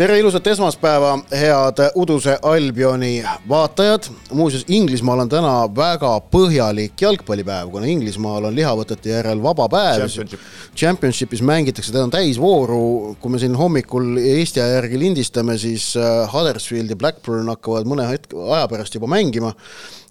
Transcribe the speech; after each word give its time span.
tere 0.00 0.16
ilusat 0.16 0.46
esmaspäeva, 0.48 1.10
head 1.36 1.80
Uduse 2.00 2.38
Albioni 2.42 3.22
vaatajad. 3.48 4.06
muuseas, 4.32 4.64
Inglismaal 4.68 5.20
on 5.26 5.28
täna 5.28 5.52
väga 5.76 6.14
põhjalik 6.32 7.02
jalgpallipäev, 7.04 7.68
kuna 7.68 7.90
Inglismaal 7.90 8.48
on 8.48 8.56
lihavõtete 8.56 9.12
järel 9.12 9.42
vaba 9.44 9.68
päev. 9.68 10.06
Championship. 10.06 10.46
Championshipis 10.76 11.42
mängitakse, 11.44 11.92
teda 11.92 12.06
on 12.06 12.14
täisvooru, 12.16 12.80
kui 13.20 13.34
me 13.34 13.42
siin 13.42 13.58
hommikul 13.60 14.16
Eesti 14.22 14.64
aja 14.64 14.78
järgi 14.78 15.02
lindistame, 15.04 15.58
siis 15.60 15.92
äh, 16.00 16.24
Huddersfield 16.32 16.96
ja 16.96 16.96
Blackburn 16.96 17.52
hakkavad 17.52 17.92
mõne 17.92 18.08
hetke 18.08 18.40
aja 18.56 18.64
pärast 18.72 18.96
juba 18.96 19.10
mängima 19.10 19.52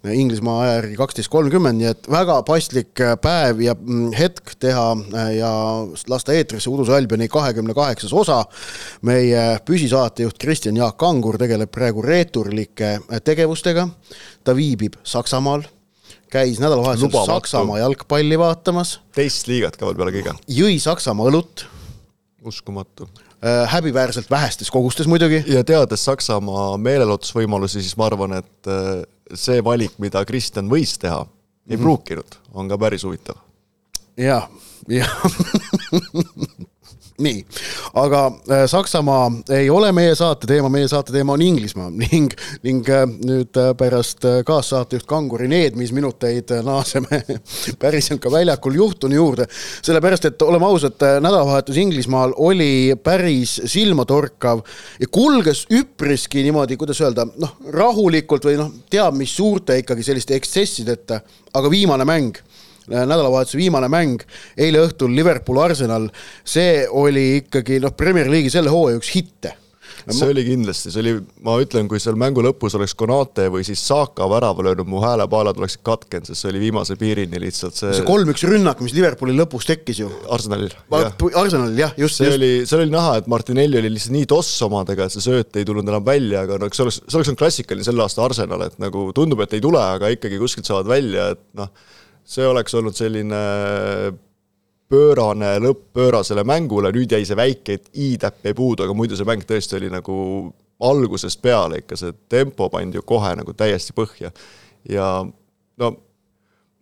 Inglismaa 0.08 0.60
aja 0.62 0.76
järgi 0.78 0.94
kaksteist 0.96 1.28
kolmkümmend, 1.28 1.76
nii 1.76 1.88
et 1.90 2.06
väga 2.08 2.38
paslik 2.48 3.02
äh, 3.04 3.12
päev 3.20 3.60
ja 3.60 3.74
mm, 3.76 4.14
hetk 4.16 4.54
teha 4.62 4.86
äh, 4.96 5.32
ja 5.36 5.50
lasta 6.08 6.32
eetrisse 6.32 6.70
Uduse 6.72 6.94
Albioni 6.96 7.28
kahekümne 7.28 7.76
kaheksas 7.76 8.14
osa. 8.16 8.38
meie 9.02 9.58
püsisaatejuht 9.64 10.38
Kristjan 10.40 10.76
Jaak 10.80 10.96
Kangur 10.96 11.36
tegeleb 11.38 11.70
praegu 11.70 12.02
reeturlike 12.02 12.94
äh, 12.96 13.20
tegevustega. 13.24 13.88
ta 14.44 14.56
viibib 14.56 14.96
Saksamaal, 15.04 15.66
käis 16.32 16.60
nädalavahetusel. 16.64 17.26
Saksamaa 17.26 17.82
jalgpalli 17.84 18.38
vaatamas, 18.38 19.00
teist 19.14 19.52
liigat 19.52 19.76
ka 19.76 19.84
veel 19.90 20.00
peale 20.00 20.16
kõige, 20.16 20.36
jõi 20.48 20.78
Saksamaa 20.80 21.28
õlut 21.28 21.66
uskumatu. 22.40 23.10
Äh, 23.44 23.66
häbiväärselt 23.72 24.30
vähestes 24.30 24.70
kogustes 24.70 25.06
muidugi. 25.06 25.44
ja 25.46 25.64
teades 25.64 26.04
Saksamaa 26.04 26.76
meelelahutusvõimalusi, 26.78 27.82
siis 27.82 27.96
ma 27.96 28.06
arvan, 28.10 28.32
et 28.40 28.66
äh, 28.70 29.02
see 29.34 29.60
valik, 29.64 29.92
mida 29.98 30.24
Kristjan 30.24 30.70
võis 30.70 30.96
teha, 30.98 31.26
ei 31.70 31.76
Mhm. 31.76 31.82
pruukinud, 31.84 32.36
on 32.54 32.68
ka 32.68 32.78
päris 32.78 33.04
huvitav. 33.04 33.36
jah, 34.16 34.48
jah 34.88 35.10
nii, 37.20 37.44
aga 38.00 38.26
äh, 38.26 38.64
Saksamaa 38.70 39.30
ei 39.56 39.70
ole 39.70 39.92
meie 39.92 40.14
saate 40.18 40.48
teema, 40.50 40.68
meie 40.72 40.88
saate 40.88 41.12
teema 41.12 41.34
on 41.36 41.42
Inglismaa. 41.42 41.90
Ning, 42.00 42.32
ning 42.64 42.88
äh, 42.88 43.04
nüüd 43.06 43.56
äh, 43.60 43.72
pärast 43.78 44.24
kaassaatejuht 44.46 45.06
Kanguri 45.08 45.48
needmisminuteid 45.50 46.54
äh, 46.56 46.62
naaseme 46.64 47.22
päriselt 47.82 48.22
ka 48.22 48.32
väljakul 48.32 48.74
juhtunu 48.78 49.14
juurde. 49.14 49.46
sellepärast, 49.82 50.24
et 50.24 50.42
oleme 50.42 50.66
ausad, 50.66 50.98
nädalavahetus 51.20 51.76
Inglismaal 51.76 52.34
oli 52.36 52.96
päris 53.02 53.60
silmatorkav 53.64 54.62
ja 55.00 55.08
kulges 55.10 55.66
üpriski 55.70 56.44
niimoodi, 56.46 56.76
kuidas 56.80 57.00
öelda, 57.00 57.26
noh, 57.38 57.56
rahulikult 57.72 58.48
või 58.48 58.58
noh, 58.60 58.72
teab 58.90 59.16
mis 59.18 59.36
suurte 59.36 59.78
ikkagi 59.80 60.04
selliste 60.06 60.36
ekstsessideta, 60.38 61.20
aga 61.54 61.70
viimane 61.70 62.06
mäng 62.08 62.40
nädalavahetuse 62.90 63.60
viimane 63.60 63.90
mäng, 63.92 64.26
eile 64.58 64.84
õhtul 64.86 65.14
Liverpool 65.16 65.62
Arsenal, 65.62 66.10
see 66.44 66.84
oli 66.90 67.40
ikkagi 67.44 67.80
noh, 67.82 67.94
Premier 67.96 68.30
League'i 68.30 68.52
selle 68.52 68.72
hooaja 68.72 69.00
üks 69.00 69.14
hitte. 69.14 69.56
see 70.00 70.30
oli 70.32 70.42
kindlasti, 70.46 70.88
see 70.90 71.02
oli, 71.02 71.10
ma 71.44 71.58
ütlen, 71.60 71.84
kui 71.90 72.00
seal 72.00 72.16
mängu 72.18 72.40
lõpus 72.42 72.72
oleks 72.78 72.94
Konate 72.96 73.50
või 73.52 73.66
siis 73.66 73.82
Saaka 73.84 74.24
värava 74.30 74.64
löönud, 74.64 74.88
mu 74.88 75.02
häälepaalad 75.02 75.58
oleksid 75.60 75.82
katkenud, 75.84 76.30
sest 76.30 76.40
see 76.40 76.48
oli 76.50 76.62
viimase 76.62 76.96
piirini 76.98 77.40
lihtsalt 77.42 77.76
see, 77.76 77.92
see 77.98 78.06
kolm-üks 78.08 78.46
rünnak, 78.48 78.80
mis 78.80 78.94
Liverpooli 78.96 79.36
lõpus 79.36 79.68
tekkis 79.68 80.00
ju. 80.00 80.08
Arsenalil. 80.32 80.72
Arsenalil 80.94 81.82
jah, 81.82 81.92
just, 82.00 82.16
see 82.16 82.30
just. 82.30 82.40
oli, 82.40 82.50
seal 82.70 82.86
oli 82.86 82.94
näha, 82.94 83.18
et 83.20 83.28
Martinelli 83.30 83.82
oli 83.82 83.92
lihtsalt 83.92 84.16
nii 84.16 84.30
toss 84.30 84.56
omadega, 84.66 85.06
et 85.06 85.18
see 85.18 85.26
sööt 85.26 85.60
ei 85.60 85.68
tulnud 85.68 85.92
enam 85.92 86.06
välja, 86.06 86.46
aga 86.46 86.58
no 86.58 86.70
eks 86.70 86.80
see 86.80 86.88
oleks, 86.88 87.02
see 87.04 87.20
oleks 87.20 87.34
olnud 87.34 87.44
klassikaline 87.44 87.90
selle 87.90 88.06
aasta 88.06 88.24
Arsenal, 88.24 88.66
et 88.70 88.80
nagu 88.80 89.10
tundub, 89.16 89.44
et 89.44 89.58
ei 89.58 89.64
tule, 89.68 89.84
aga 89.84 90.14
ikkagi 90.16 90.40
kuskilt 90.40 90.70
saavad 90.70 90.88
välja, 90.88 91.32
et 91.36 91.44
noh, 91.60 91.74
see 92.30 92.46
oleks 92.46 92.74
olnud 92.78 92.94
selline 92.94 93.40
pöörane 94.90 95.54
lõpp 95.62 95.90
pöörasele 95.94 96.44
mängule, 96.46 96.90
nüüd 96.94 97.12
jäi 97.14 97.24
see 97.26 97.38
väike, 97.38 97.78
et 97.78 97.90
i-täpp 97.94 98.46
jäi 98.46 98.54
puudu, 98.58 98.86
aga 98.86 98.94
muidu 98.96 99.18
see 99.18 99.28
mäng 99.28 99.44
tõesti 99.46 99.78
oli 99.78 99.90
nagu 99.92 100.14
algusest 100.86 101.42
peale 101.42 101.82
ikka, 101.82 101.98
see 101.98 102.14
tempo 102.32 102.70
pandi 102.72 102.98
ju 102.98 103.04
kohe 103.06 103.34
nagu 103.38 103.54
täiesti 103.54 103.94
põhja. 103.96 104.32
ja 104.88 105.10
no 105.78 105.90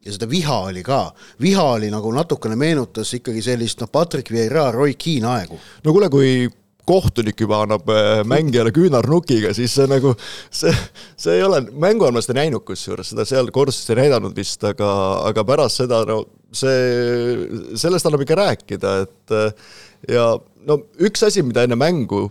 ja 0.04 0.14
seda 0.14 0.28
viha 0.30 0.60
oli 0.70 0.82
ka, 0.86 1.00
viha 1.42 1.64
oli 1.74 1.90
nagu 1.92 2.12
natukene 2.14 2.56
meenutas 2.56 3.10
ikkagi 3.18 3.42
sellist 3.42 3.82
noh, 3.82 3.90
Patrick 3.92 4.30
Vieira, 4.32 4.70
Roy 4.72 4.94
Keane 4.94 5.28
aegu. 5.34 5.58
no 5.84 5.92
kuule, 5.92 6.08
kui 6.08 6.48
kohtunik 6.88 7.40
juba 7.44 7.62
annab 7.64 7.88
äh, 7.92 8.22
mängijale 8.28 8.72
küünarnukiga, 8.74 9.52
siis 9.56 9.74
see 9.76 9.88
nagu, 9.90 10.14
see, 10.54 10.72
see 11.20 11.38
ei 11.38 11.44
ole, 11.46 11.60
mängu 11.76 12.08
on 12.08 12.16
ma 12.16 12.22
seda 12.24 12.38
näinud 12.40 12.64
kusjuures, 12.68 13.12
seda 13.12 13.26
seal 13.28 13.52
kordselt 13.54 13.92
ei 13.94 14.04
näidanud 14.04 14.36
vist, 14.36 14.64
aga, 14.66 14.90
aga 15.28 15.44
pärast 15.48 15.82
seda 15.82 16.02
no 16.08 16.22
see, 16.54 17.74
sellest 17.78 18.08
annab 18.08 18.24
ikka 18.24 18.38
rääkida, 18.40 18.94
et 19.04 19.36
äh, 19.36 19.74
ja 20.16 20.30
no 20.68 20.80
üks 21.04 21.26
asi, 21.28 21.44
mida 21.46 21.66
enne 21.66 21.78
mängu 21.78 22.26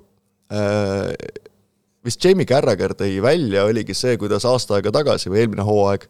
äh, 0.53 1.13
vist 2.07 2.23
Jamie 2.23 2.47
Carragher 2.47 2.95
tõi 2.97 3.17
välja, 3.23 3.67
oligi 3.67 3.95
see, 3.97 4.17
kuidas 4.19 4.47
aasta 4.47 4.77
aega 4.77 4.93
tagasi 4.95 5.31
või 5.31 5.43
eelmine 5.43 5.65
hooaeg 5.67 6.07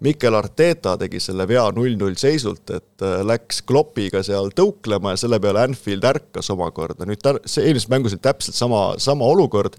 Mikel 0.00 0.34
Arteta 0.34 0.96
tegi 1.00 1.20
selle 1.20 1.44
vea 1.48 1.66
null-null 1.76 2.16
seisult, 2.20 2.70
et 2.72 3.04
äh, 3.04 3.18
läks 3.26 3.62
Kloppiga 3.68 4.22
seal 4.26 4.52
tõuklema 4.56 5.14
ja 5.14 5.24
selle 5.24 5.40
peale 5.42 5.66
Anfield 5.66 6.06
ärkas 6.08 6.48
omakorda, 6.54 7.08
nüüd 7.08 7.20
tar-, 7.24 7.42
see 7.44 7.66
eelmises 7.68 7.90
mängus 7.92 8.16
oli 8.16 8.24
täpselt 8.24 8.56
sama, 8.56 8.84
sama 8.98 9.28
olukord, 9.28 9.76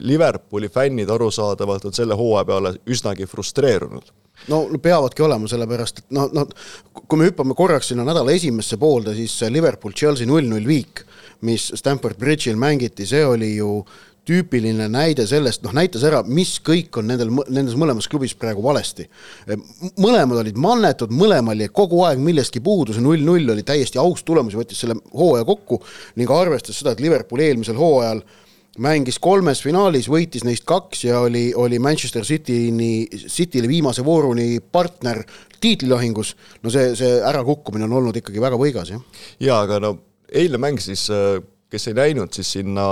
Liverpooli 0.00 0.70
fännid 0.72 1.10
arusaadavalt 1.12 1.84
on 1.84 1.92
selle 1.92 2.16
hooaja 2.16 2.46
peale 2.48 2.70
üsnagi 2.88 3.26
frustreerunud. 3.28 4.06
No 4.48 4.62
peavadki 4.82 5.22
olema, 5.26 5.48
sellepärast 5.50 6.00
et 6.00 6.14
noh, 6.16 6.30
noh, 6.32 6.46
kui 6.94 7.18
me 7.20 7.26
hüppame 7.26 7.56
korraks 7.58 7.90
sinna 7.90 8.06
nädala 8.06 8.32
esimesse 8.32 8.78
poolde, 8.80 9.12
siis 9.18 9.34
Liverpool-Chelsea 9.50 10.28
null-null 10.30 10.64
viik, 10.68 11.02
mis 11.44 11.66
Stamford 11.76 12.16
Bridge'il 12.22 12.56
mängiti, 12.56 13.06
see 13.06 13.24
oli 13.26 13.50
ju 13.56 13.82
tüüpiline 14.28 14.88
näide 14.92 15.24
sellest, 15.28 15.62
noh 15.64 15.74
näitas 15.76 16.04
ära, 16.06 16.20
mis 16.26 16.58
kõik 16.64 17.00
on 17.00 17.08
nendel, 17.08 17.30
nendes 17.48 17.76
mõlemas 17.80 18.08
klubis 18.10 18.34
praegu 18.38 18.62
valesti. 18.64 19.08
mõlemad 19.96 20.42
olid 20.42 20.58
mannetud, 20.60 21.14
mõlemal 21.14 21.60
jäi 21.64 21.70
kogu 21.72 22.02
aeg 22.04 22.20
millestki 22.22 22.60
puudu, 22.64 22.92
see 22.92 23.04
null-null 23.04 23.54
oli 23.54 23.64
täiesti 23.66 24.00
aus 24.02 24.24
tulemus 24.26 24.56
võttis 24.58 24.84
selle 24.84 24.98
hooaja 25.14 25.46
kokku 25.48 25.80
ning 26.16 26.30
arvestas 26.30 26.78
seda, 26.78 26.92
et 26.92 27.00
Liverpool 27.00 27.40
eelmisel 27.44 27.78
hooajal 27.78 28.22
mängis 28.78 29.18
kolmes 29.18 29.60
finaalis, 29.64 30.06
võitis 30.10 30.44
neist 30.46 30.66
kaks 30.68 31.04
ja 31.08 31.22
oli, 31.26 31.48
oli 31.56 31.80
Manchester 31.82 32.26
City'ni, 32.26 33.08
City'le 33.26 33.68
viimase 33.68 34.04
vooruni 34.04 34.60
partner 34.60 35.22
tiitlilahingus. 35.60 36.36
no 36.62 36.70
see, 36.70 36.92
see 36.96 37.18
ärakukkumine 37.26 37.88
on 37.88 37.96
olnud 37.98 38.20
ikkagi 38.20 38.42
väga 38.42 38.60
võigas, 38.60 38.92
jah. 38.92 39.24
jaa, 39.40 39.62
aga 39.66 39.80
no 39.82 39.94
eilne 40.28 40.60
mäng 40.62 40.80
siis, 40.82 41.08
kes 41.70 41.88
ei 41.90 41.96
näinud, 41.98 42.32
siis 42.36 42.52
sinna 42.58 42.88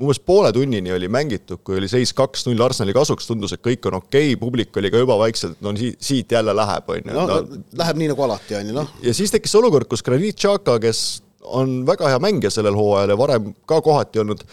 umbes 0.00 0.20
poole 0.24 0.52
tunnini 0.56 0.92
oli 0.94 1.08
mängitud, 1.12 1.60
kui 1.64 1.76
oli 1.80 1.88
seis 1.90 2.12
kaks-null 2.16 2.64
Arsenali 2.64 2.94
kasuks, 2.96 3.28
tundus, 3.28 3.52
et 3.56 3.62
kõik 3.64 3.84
on 3.90 3.98
okei 4.00 4.32
okay,, 4.32 4.38
publik 4.40 4.76
oli 4.80 4.90
ka 4.92 5.02
juba 5.02 5.18
vaikselt, 5.20 5.58
no 5.64 5.74
siit, 5.76 5.98
siit 6.04 6.32
jälle 6.32 6.54
läheb, 6.56 6.88
on 6.88 7.10
ju. 7.10 7.16
no 7.16 7.40
läheb 7.82 8.00
nii 8.00 8.10
nagu 8.14 8.24
alati, 8.26 8.56
on 8.60 8.72
ju, 8.72 8.76
noh. 8.80 8.94
ja 9.04 9.14
siis 9.16 9.34
tekkis 9.34 9.54
olukord, 9.60 9.90
kus 9.90 10.04
Granit 10.06 10.40
Xhaka, 10.40 10.78
kes 10.82 11.04
on 11.50 11.80
väga 11.88 12.08
hea 12.12 12.20
mängija 12.22 12.52
sellel 12.52 12.76
hooajal 12.78 13.14
ja 13.14 13.18
varem 13.20 13.52
ka 13.68 13.80
kohati 13.84 14.22
olnud, 14.24 14.44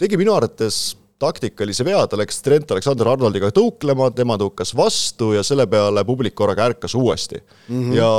tegi 0.00 0.18
minu 0.20 0.34
arvates 0.34 0.80
taktikalise 1.20 1.84
vea, 1.84 2.00
ta 2.08 2.16
läks 2.16 2.40
Trent 2.44 2.70
Alexander-Arnoldiga 2.72 3.50
tõuklema, 3.54 4.08
tema 4.16 4.38
tõukas 4.40 4.72
vastu 4.76 5.34
ja 5.34 5.42
selle 5.46 5.66
peale 5.70 6.04
publik 6.08 6.34
korraga 6.38 6.70
ärkas 6.70 6.94
uuesti 6.96 7.36
mm. 7.42 7.74
-hmm. 7.74 7.96
ja, 7.98 8.12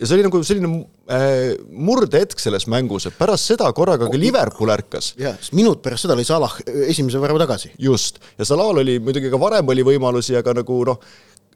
ja 0.00 0.08
see 0.08 0.16
oli 0.16 0.26
nagu 0.26 0.40
selline 0.46 0.70
äh, 1.06 1.54
murdehetk 1.70 2.40
selles 2.42 2.66
mängus, 2.70 3.06
et 3.08 3.18
pärast 3.18 3.52
seda 3.52 3.68
korraga 3.76 4.08
ka 4.10 4.18
Liverpool 4.18 4.72
ärkas. 4.74 5.12
jah, 5.20 5.36
minut 5.54 5.82
pärast 5.84 6.06
seda 6.06 6.16
lõi 6.18 6.26
Salah 6.26 6.56
esimese 6.88 7.22
värava 7.22 7.44
tagasi. 7.44 7.70
just, 7.78 8.18
ja 8.38 8.46
Salah'l 8.48 8.82
oli 8.82 8.98
muidugi 9.02 9.30
ka 9.32 9.40
varem 9.40 9.70
oli 9.70 9.86
võimalusi, 9.86 10.34
aga 10.38 10.56
nagu 10.60 10.80
noh, 10.90 10.98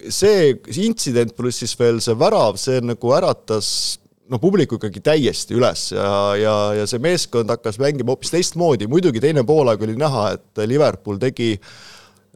see, 0.06 0.52
see 0.70 0.86
intsident 0.86 1.34
pluss 1.36 1.64
siis 1.64 1.74
veel 1.78 1.98
see 2.04 2.14
värav, 2.18 2.60
see 2.62 2.78
nagu 2.84 3.14
äratas 3.16 3.70
noh, 4.30 4.40
publiku 4.42 4.78
ikkagi 4.78 5.02
täiesti 5.02 5.56
üles 5.58 5.88
ja, 5.96 6.12
ja, 6.38 6.56
ja 6.78 6.86
see 6.88 7.02
meeskond 7.02 7.50
hakkas 7.50 7.80
mängima 7.82 8.14
hoopis 8.14 8.32
teistmoodi, 8.34 8.86
muidugi 8.90 9.22
teine 9.24 9.42
poolaeg 9.46 9.82
oli 9.82 9.98
näha, 9.98 10.28
et 10.36 10.62
Liverpool 10.68 11.18
tegi, 11.22 11.56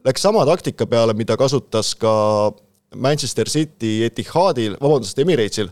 läks 0.03 0.25
sama 0.25 0.43
taktika 0.49 0.87
peale, 0.89 1.15
mida 1.15 1.37
kasutas 1.39 1.93
ka 1.95 2.13
Manchester 2.95 3.49
City 3.49 4.01
Etihadil, 4.07 4.77
vabandust, 4.81 5.19
Emirates'il, 5.19 5.69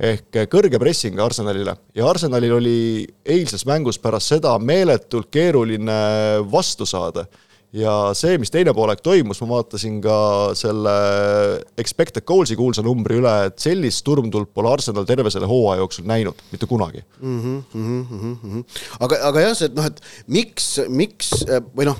ehk 0.00 0.40
kõrge 0.48 0.80
pressing 0.80 1.20
Arsenalile 1.20 1.74
ja 1.96 2.08
Arsenalil 2.08 2.56
oli 2.56 2.80
eilses 3.24 3.66
mängus 3.68 4.00
pärast 4.00 4.32
seda 4.32 4.54
meeletult 4.58 5.28
keeruline 5.32 6.00
vastu 6.50 6.88
saada 6.88 7.26
ja 7.76 7.92
see, 8.18 8.38
mis 8.40 8.50
teine 8.52 8.72
poolek 8.74 9.02
toimus, 9.04 9.40
ma 9.44 9.56
vaatasin 9.56 10.00
ka 10.02 10.16
selle 10.58 10.94
expected 11.80 12.24
goals'i 12.26 12.56
kuulsa 12.58 12.82
numbri 12.86 13.20
üle, 13.20 13.34
et 13.50 13.62
sellist 13.62 14.02
turmtuld 14.06 14.50
pole 14.54 14.72
Arsenal 14.72 15.06
terve 15.08 15.30
selle 15.32 15.48
hooaja 15.50 15.84
jooksul 15.84 16.08
näinud, 16.10 16.40
mitte 16.50 16.66
kunagi 16.70 17.04
mm. 17.20 17.40
-hmm, 17.40 17.62
mm 17.72 18.06
-hmm, 18.06 18.16
mm 18.20 18.38
-hmm. 18.54 18.64
aga, 19.00 19.20
aga 19.30 19.46
jah, 19.46 19.56
see, 19.56 19.70
et 19.70 19.74
noh, 19.74 19.86
et 19.86 20.00
miks, 20.26 20.70
miks 20.88 21.30
või 21.76 21.86
noh, 21.92 21.98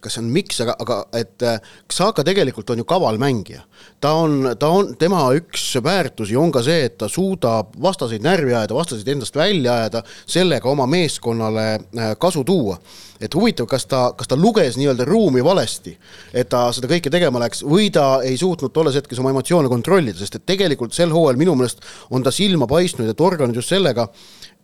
kas 0.00 0.16
see 0.16 0.22
on 0.22 0.30
miks, 0.32 0.60
aga, 0.64 0.76
aga 0.82 0.98
et 1.18 1.44
Xhaka 1.90 2.24
tegelikult 2.26 2.70
on 2.72 2.82
ju 2.82 2.86
kaval 2.88 3.18
mängija. 3.20 3.62
ta 4.00 4.12
on, 4.18 4.54
ta 4.58 4.68
on, 4.68 4.94
tema 4.98 5.24
üks 5.36 5.64
väärtusi 5.82 6.36
on 6.36 6.52
ka 6.52 6.62
see, 6.62 6.86
et 6.86 6.98
ta 6.98 7.08
suudab 7.08 7.74
vastaseid 7.82 8.22
närvi 8.22 8.54
ajada, 8.54 8.74
vastaseid 8.74 9.08
endast 9.08 9.36
välja 9.36 9.74
ajada, 9.74 10.02
sellega 10.26 10.70
oma 10.70 10.86
meeskonnale 10.86 11.66
äh, 11.74 12.12
kasu 12.18 12.44
tuua. 12.44 12.78
et 13.22 13.34
huvitav, 13.34 13.68
kas 13.70 13.84
ta, 13.86 13.98
kas 14.18 14.26
ta 14.26 14.34
luges 14.34 14.74
nii-öelda 14.74 15.04
ruumi 15.06 15.44
valesti, 15.46 15.92
et 16.34 16.48
ta 16.50 16.64
seda 16.74 16.88
kõike 16.90 17.10
tegema 17.10 17.38
läks 17.38 17.60
või 17.62 17.86
ta 17.94 18.16
ei 18.26 18.34
suutnud 18.36 18.72
tolles 18.74 18.96
hetkes 18.98 19.20
oma 19.22 19.30
emotsioone 19.30 19.70
kontrollida, 19.70 20.18
sest 20.18 20.40
et 20.40 20.46
tegelikult 20.46 20.90
sel 20.96 21.14
hooajal 21.14 21.38
minu 21.38 21.54
meelest 21.54 21.86
on 22.10 22.26
ta 22.26 22.32
silma 22.34 22.66
paistnud 22.66 23.06
ja 23.06 23.14
torganud 23.14 23.54
just 23.54 23.70
sellega, 23.70 24.08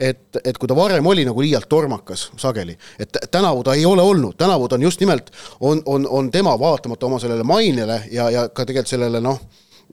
et, 0.00 0.41
et 0.45 0.59
kui 0.59 0.69
ta 0.69 0.77
varem 0.77 1.06
oli 1.06 1.25
nagu 1.27 1.43
liialt 1.43 1.69
tormakas 1.69 2.29
sageli, 2.39 2.77
et 2.99 3.17
tänavu 3.31 3.65
ta 3.67 3.75
ei 3.75 3.87
ole 3.87 4.03
olnud, 4.03 4.37
tänavu 4.39 4.69
ta 4.69 4.79
on 4.79 4.83
just 4.83 5.00
nimelt, 5.00 5.31
on, 5.61 5.83
on, 5.87 6.06
on 6.11 6.31
tema 6.31 6.59
vaatamata 6.59 7.06
oma 7.06 7.19
sellele 7.19 7.43
mainele 7.43 8.03
ja, 8.11 8.31
ja 8.31 8.49
ka 8.49 8.65
tegelikult 8.65 8.95
sellele 8.95 9.21
noh, 9.21 9.41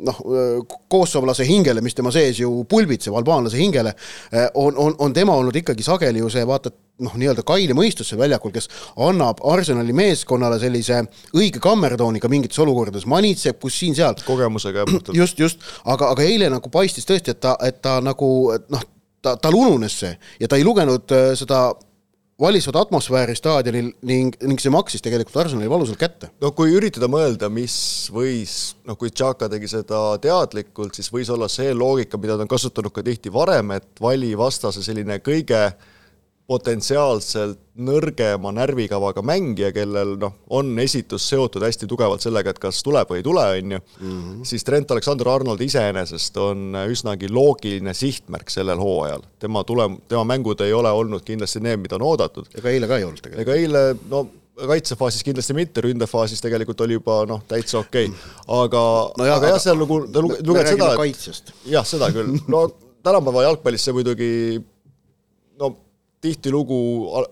noh, 0.04 0.22
koossovlase 0.90 1.46
hingele, 1.48 1.82
mis 1.82 1.96
tema 1.96 2.12
sees 2.12 2.40
ju 2.40 2.64
pulbitseb, 2.70 3.16
albaanlase 3.16 3.60
hingele, 3.60 3.94
on, 4.54 4.78
on, 4.78 4.96
on 5.00 5.14
tema 5.14 5.36
olnud 5.36 5.56
ikkagi 5.56 5.84
sageli 5.84 6.20
ju 6.20 6.30
see 6.32 6.44
vaata, 6.48 6.72
noh, 7.06 7.16
nii-öelda 7.20 7.44
kaine 7.48 7.76
mõistus 7.78 8.12
seal 8.12 8.20
väljakul, 8.22 8.54
kes 8.56 8.70
annab 9.08 9.42
Arsenali 9.52 9.96
meeskonnale 9.96 10.60
sellise 10.62 11.02
õige 11.36 11.62
kammertooni 11.64 12.22
ka 12.24 12.32
mingites 12.32 12.60
olukordades, 12.64 13.08
manitseb 13.10 13.60
kus 13.62 13.80
siin-seal. 13.80 14.20
kogemusega. 14.28 14.86
just, 15.14 15.40
just, 15.40 15.64
aga, 15.84 16.12
aga 16.12 16.28
eile 16.28 16.52
nagu 16.52 16.72
paistis 16.72 17.08
tõesti, 17.08 17.36
et 17.36 17.44
ta, 17.44 17.56
et 17.64 17.82
ta 17.84 18.00
nagu 18.04 18.30
noh, 18.72 18.92
ta, 19.26 19.36
tal 19.42 19.58
ununes 19.58 19.98
see 20.04 20.14
ja 20.40 20.50
ta 20.50 20.60
ei 20.60 20.66
lugenud 20.68 21.12
äh, 21.16 21.34
seda 21.40 21.68
valitsevat 22.42 22.82
atmosfääri 22.82 23.36
staadionil 23.38 23.94
ning, 24.04 24.36
ning 24.44 24.60
see 24.60 24.74
maksis 24.74 25.04
tegelikult 25.04 25.38
Arsenali 25.46 25.70
valusalt 25.72 26.00
kätte. 26.00 26.30
no 26.44 26.52
kui 26.58 26.74
üritada 26.76 27.08
mõelda, 27.12 27.50
mis 27.50 27.76
võis, 28.12 28.76
noh 28.88 29.00
kui 29.00 29.14
Xhaka 29.14 29.48
tegi 29.52 29.70
seda 29.72 30.02
teadlikult, 30.22 30.98
siis 30.98 31.12
võis 31.14 31.32
olla 31.32 31.48
see 31.52 31.72
loogika, 31.74 32.20
mida 32.20 32.36
ta 32.36 32.44
on 32.44 32.52
kasutanud 32.52 32.94
ka 32.96 33.06
tihti 33.08 33.32
varem, 33.34 33.72
et 33.78 33.88
vali 34.04 34.34
vastase 34.38 34.84
selline 34.84 35.22
kõige 35.24 35.62
äh, 35.70 35.94
potentsiaalselt 36.48 37.60
nõrgema 37.82 38.52
närvikavaga 38.56 39.24
mängija, 39.26 39.72
kellel 39.76 40.14
noh, 40.22 40.36
on 40.54 40.70
esitus 40.80 41.26
seotud 41.32 41.66
hästi 41.66 41.90
tugevalt 41.90 42.24
sellega, 42.24 42.54
et 42.54 42.62
kas 42.62 42.84
tuleb 42.86 43.10
või 43.10 43.20
ei 43.20 43.26
tule, 43.26 43.44
on 43.58 43.76
ju, 43.76 43.82
mhm. 44.00 44.46
siis 44.48 44.64
Trent 44.68 44.94
Alexander-Arnold 44.94 45.64
iseenesest 45.66 46.38
on 46.42 46.78
üsnagi 46.86 47.32
loogiline 47.34 47.96
sihtmärk 47.98 48.54
sellel 48.54 48.80
hooajal. 48.80 49.26
tema 49.40 49.64
tulem-, 49.68 50.00
tema 50.08 50.24
mängud 50.36 50.62
ei 50.62 50.74
ole 50.74 50.92
olnud 50.92 51.26
kindlasti 51.26 51.64
need, 51.66 51.82
mida 51.82 51.98
on 51.98 52.08
oodatud. 52.14 52.50
ega 52.56 52.72
eile 52.72 52.88
ka 52.88 53.02
ei 53.02 53.08
olnud 53.10 53.22
tegelikult. 53.26 53.48
ega 53.48 53.60
eile, 53.60 53.86
no 54.10 54.28
kaitsefaasis 54.56 55.24
kindlasti 55.26 55.56
mitte, 55.58 55.82
ründefaasis 55.84 56.44
tegelikult 56.44 56.82
oli 56.86 56.96
juba 56.96 57.24
noh, 57.28 57.42
täitsa 57.48 57.82
okei 57.82 58.08
okay., 58.08 58.36
aga 58.62 58.84
no, 59.18 59.26
aga 59.26 59.52
jah, 59.52 59.62
seal 59.66 59.82
nagu 59.82 60.00
ta 60.08 60.24
luges 60.24 60.70
seda, 60.72 60.94
et 60.96 61.52
jah, 61.74 61.88
seda 61.88 62.12
küll, 62.16 62.38
no 62.52 62.68
tänapäeva 63.06 63.50
jalgpallis 63.50 63.86
see 63.86 63.96
muidugi 63.98 64.30
no 65.60 65.74
tihtilugu, 66.26 66.80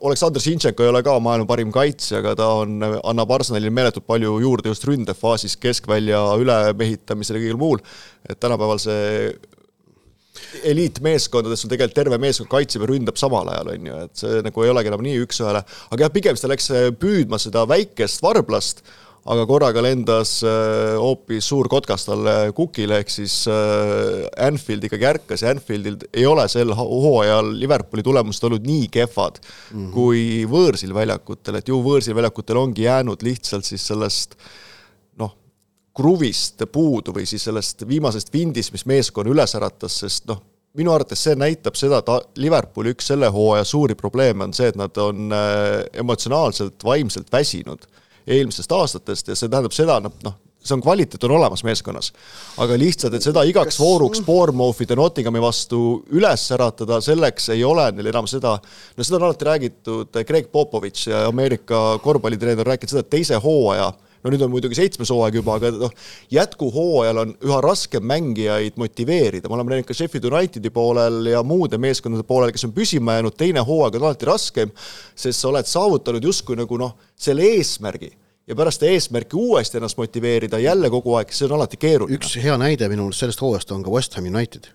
Aleksandr 0.05 0.43
Zintšenko 0.43 0.85
ei 0.85 0.91
ole 0.91 1.01
ka 1.05 1.15
maailma 1.23 1.49
parim 1.49 1.71
kaitsja, 1.73 2.21
aga 2.21 2.35
ta 2.39 2.49
on, 2.61 2.77
annab 2.83 3.33
Arsenalile 3.37 3.73
meeletult 3.73 4.05
palju 4.09 4.37
juurde 4.43 4.71
just 4.71 4.85
ründefaasis, 4.89 5.57
keskvälja 5.61 6.21
ülemehitamisel 6.41 7.39
ja 7.39 7.43
kõigil 7.43 7.59
muul, 7.61 7.83
et 8.29 8.39
tänapäeval 8.43 8.81
see 8.81 9.33
eliitmeeskondades 10.69 11.63
sul 11.63 11.71
tegelikult 11.71 11.97
terve 11.97 12.17
meeskond 12.21 12.49
kaitseb 12.51 12.83
ja 12.83 12.89
ründab 12.89 13.17
samal 13.19 13.49
ajal, 13.53 13.71
on 13.73 13.87
ju, 13.89 14.01
et 14.07 14.23
see 14.23 14.41
nagu 14.45 14.65
ei 14.65 14.73
olegi 14.73 14.91
enam 14.91 15.05
nii 15.05 15.21
üks-ühele, 15.25 15.63
aga 15.93 16.05
jah, 16.05 16.13
pigem 16.13 16.37
ta 16.39 16.51
läks 16.51 16.69
püüdma 17.01 17.39
seda 17.41 17.65
väikest 17.69 18.23
varblast, 18.23 18.83
aga 19.23 19.45
korraga 19.47 19.81
lendas 19.83 20.41
äh, 20.43 20.97
hoopis 20.99 21.47
suur 21.47 21.69
kotkas 21.71 22.03
talle 22.07 22.51
kukile, 22.55 22.99
ehk 22.99 23.11
siis 23.13 23.37
äh, 23.51 24.25
Anfield 24.47 24.83
ikkagi 24.89 25.07
ärkas 25.07 25.45
ja 25.45 25.53
Anfieldil 25.53 26.01
ei 26.11 26.25
ole 26.27 26.43
sel 26.51 26.73
hooajal 26.75 27.53
Liverpooli 27.61 28.03
tulemused 28.03 28.43
olnud 28.49 28.67
nii 28.67 28.89
kehvad 28.91 29.39
mm 29.39 29.77
-hmm. 29.77 29.91
kui 29.95 30.43
võõrsil 30.49 30.91
väljakutel, 30.95 31.59
et 31.59 31.71
ju 31.71 31.79
võõrsil 31.85 32.15
väljakutel 32.15 32.59
ongi 32.59 32.83
jäänud 32.83 33.23
lihtsalt 33.23 33.65
siis 33.65 33.87
sellest 33.87 34.35
noh, 35.19 35.31
kruvist 35.95 36.65
puudu 36.71 37.15
või 37.15 37.25
siis 37.25 37.47
sellest 37.47 37.87
viimasest 37.87 38.33
vindist, 38.33 38.75
mis 38.75 38.85
meeskonna 38.85 39.31
üles 39.31 39.55
äratas, 39.55 40.01
sest 40.03 40.27
noh, 40.27 40.43
minu 40.75 40.91
arvates 40.91 41.23
see 41.23 41.35
näitab 41.39 41.79
seda, 41.79 42.03
et 42.03 42.37
Liverpooli 42.43 42.91
üks 42.91 43.07
selle 43.07 43.29
hooaja 43.31 43.63
suuri 43.63 43.95
probleeme 43.95 44.43
on 44.43 44.53
see, 44.53 44.67
et 44.67 44.75
nad 44.75 44.97
on 44.97 45.31
äh, 45.31 45.85
emotsionaalselt, 45.93 46.83
vaimselt 46.83 47.31
väsinud 47.31 47.87
eelmistest 48.27 48.71
aastatest 48.71 49.31
ja 49.31 49.37
see 49.37 49.51
tähendab 49.51 49.75
seda, 49.75 49.99
noh, 50.03 50.37
see 50.63 50.75
on 50.77 50.83
kvaliteet 50.83 51.23
on 51.27 51.35
olemas 51.37 51.63
meeskonnas. 51.67 52.11
aga 52.63 52.77
lihtsalt, 52.79 53.13
et 53.17 53.25
seda 53.25 53.43
igaks 53.47 53.79
vooruks 53.79 54.21
Bournemouthide 54.25 54.95
Nottinghami 54.95 55.41
vastu 55.43 55.81
üles 56.15 56.45
äratada, 56.55 57.01
selleks 57.03 57.49
ei 57.55 57.63
ole 57.67 57.89
neil 57.91 58.11
enam 58.13 58.27
seda, 58.29 58.55
no 58.97 59.03
seda 59.03 59.19
on 59.19 59.27
alati 59.27 59.49
räägitud, 59.49 60.23
Greg 60.27 60.49
Popovitš 60.51 61.07
ja 61.11 61.27
Ameerika 61.27 61.99
korvpallitreener 62.03 62.67
rääkinud 62.73 62.95
seda, 62.95 63.05
et 63.05 63.13
teise 63.17 63.39
hooaja 63.43 63.91
no 64.23 64.31
nüüd 64.31 64.43
on 64.45 64.51
muidugi 64.53 64.77
seitsmes 64.77 65.11
hooaeg 65.13 65.37
juba, 65.39 65.57
aga 65.59 65.71
noh, 65.75 65.93
jätkuhooajal 66.33 67.21
on 67.23 67.35
üha 67.43 67.59
raskem 67.63 68.05
mängijaid 68.07 68.79
motiveerida, 68.81 69.49
me 69.49 69.57
oleme 69.57 69.75
näinud 69.75 69.89
ka 69.89 69.97
Sheffield 69.97 70.29
Unitedi 70.31 70.71
poolel 70.73 71.31
ja 71.33 71.43
muude 71.47 71.79
meeskondade 71.81 72.25
poolel, 72.27 72.53
kes 72.55 72.67
on 72.69 72.75
püsima 72.75 73.17
jäänud, 73.19 73.37
teine 73.39 73.63
hooaeg 73.67 73.99
on 73.99 74.09
alati 74.09 74.29
raskem, 74.29 74.73
sest 75.15 75.39
sa 75.39 75.51
oled 75.51 75.69
saavutanud 75.69 76.23
justkui 76.23 76.59
nagu 76.59 76.79
noh, 76.79 76.97
selle 77.15 77.47
eesmärgi. 77.55 78.13
Ja 78.47 78.57
pärast 78.59 78.83
eesmärki 78.83 79.37
uuesti 79.39 79.79
ennast 79.79 79.95
motiveerida 79.95 80.59
jälle 80.59 80.89
kogu 80.91 81.15
aeg, 81.15 81.31
see 81.31 81.47
on 81.47 81.55
alati 81.55 81.79
keeruline. 81.79 82.19
üks 82.19 82.35
hea 82.43 82.57
näide 82.59 82.91
minu 82.91 83.07
meelest 83.07 83.23
sellest 83.23 83.43
hooajast 83.43 83.71
on 83.71 83.85
ka 83.85 83.93
West 83.93 84.19
Ham 84.19 84.27
United 84.27 84.67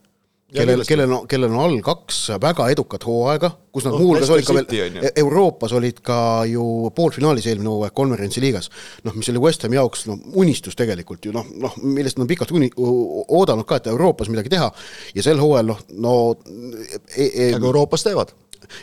kellel, 0.55 0.83
kellel 0.89 1.13
on, 1.13 1.27
kellel 1.29 1.53
on 1.53 1.61
all 1.61 1.77
kaks 1.85 2.21
väga 2.41 2.69
edukat 2.73 3.05
hooaega, 3.05 3.51
kus 3.75 3.85
nad 3.85 3.95
no, 3.95 4.01
muuhulgas 4.01 4.31
olid 4.33 4.49
ka 4.49 4.57
veel, 4.57 4.97
e-, 5.03 5.13
Euroopas 5.21 5.75
olid 5.77 6.01
ka 6.05 6.19
ju 6.49 6.65
poolfinaalis 6.97 7.51
eelmine 7.51 7.69
hooaeg 7.69 7.95
konverentsi 7.97 8.43
liigas. 8.45 8.71
noh, 9.05 9.17
mis 9.19 9.29
oli 9.33 9.43
West 9.45 9.67
Hami 9.67 9.77
jaoks 9.77 10.07
no 10.09 10.17
unistus 10.41 10.79
tegelikult 10.79 11.29
ju 11.29 11.35
noh, 11.37 11.47
noh, 11.61 11.77
millest 11.85 12.21
nad 12.21 12.31
pikalt 12.31 12.55
uni-, 12.57 12.73
oodanud 12.79 13.69
ka, 13.69 13.81
et 13.81 13.91
Euroopas 13.93 14.33
midagi 14.33 14.57
teha. 14.57 14.71
Ja 15.15 15.25
sel 15.27 15.41
hooajal 15.43 15.75
noh, 15.75 15.85
no 16.01 16.15
e, 17.13 17.29
e, 17.29 17.51
aga 17.53 17.65
Euroopas 17.65 18.09
teevad 18.09 18.33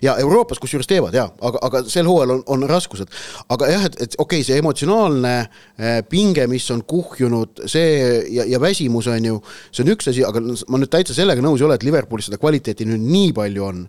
ja 0.06 0.16
Euroopas 0.22 0.60
kusjuures 0.62 0.90
teevad 0.90 1.16
jaa, 1.18 1.28
aga, 1.50 1.62
aga 1.68 1.84
sel 1.92 2.10
hooajal 2.10 2.36
on, 2.38 2.44
on 2.56 2.68
raskused. 2.70 3.12
aga 3.50 3.72
jah, 3.72 3.88
et, 3.90 3.98
et 4.02 4.18
okei 4.18 4.42
okay,, 4.42 4.48
see 4.48 4.60
emotsionaalne 4.62 5.34
eh, 5.40 6.02
pinge, 6.10 6.48
mis 6.52 6.68
on 6.74 6.84
kuhjunud, 6.88 7.66
see 7.72 8.22
ja, 8.36 8.48
ja 8.50 8.62
väsimus 8.62 9.10
on 9.12 9.32
ju, 9.32 9.42
see 9.72 9.86
on 9.86 9.94
üks 9.96 10.12
asi, 10.12 10.26
aga 10.28 10.44
ma 10.44 10.82
nüüd 10.82 10.92
täitsa 10.94 11.18
sellega 11.18 11.44
nõus 11.46 11.62
ei 11.62 11.70
ole, 11.70 11.80
et 11.80 11.88
Liverpoolis 11.88 12.30
seda 12.30 12.42
kvaliteeti 12.42 12.88
nüüd 12.90 13.04
nii 13.06 13.34
palju 13.36 13.66
on. 13.66 13.84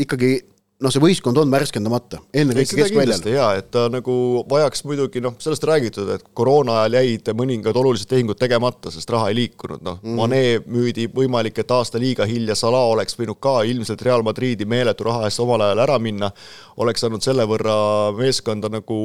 ikkagi 0.00 0.36
noh, 0.80 0.92
see 0.92 1.02
võistkond 1.02 1.38
on 1.40 1.50
värskendamata, 1.52 2.20
ennekõike 2.36 2.78
keskväljal. 2.78 3.26
jaa, 3.34 3.50
et 3.60 3.68
ta 3.74 3.84
nagu 3.92 4.14
vajaks 4.48 4.84
muidugi 4.88 5.22
noh, 5.24 5.36
sellest 5.42 5.64
räägitud, 5.68 6.08
et 6.14 6.24
koroona 6.36 6.80
ajal 6.80 6.98
jäid 7.00 7.30
mõningad 7.36 7.76
olulised 7.76 8.08
tehingud 8.10 8.40
tegemata, 8.40 8.92
sest 8.94 9.12
raha 9.12 9.28
ei 9.30 9.38
liikunud, 9.42 9.84
noh 9.84 10.00
mm., 10.00 10.16
Mane 10.20 10.42
müüdi 10.70 11.06
võimalik, 11.12 11.60
et 11.60 11.76
aasta 11.76 12.00
liiga 12.00 12.26
hilja, 12.28 12.56
Salah 12.58 12.88
oleks 12.92 13.18
võinud 13.18 13.40
ka 13.42 13.60
ilmselt 13.68 14.02
Real 14.06 14.24
Madridi 14.26 14.68
meeletu 14.68 15.08
raha 15.08 15.28
eest 15.28 15.42
omal 15.44 15.66
ajal 15.68 15.84
ära 15.84 16.00
minna, 16.02 16.32
oleks 16.80 17.04
saanud 17.04 17.24
selle 17.24 17.46
võrra 17.48 17.76
meeskonda 18.16 18.72
nagu 18.72 18.98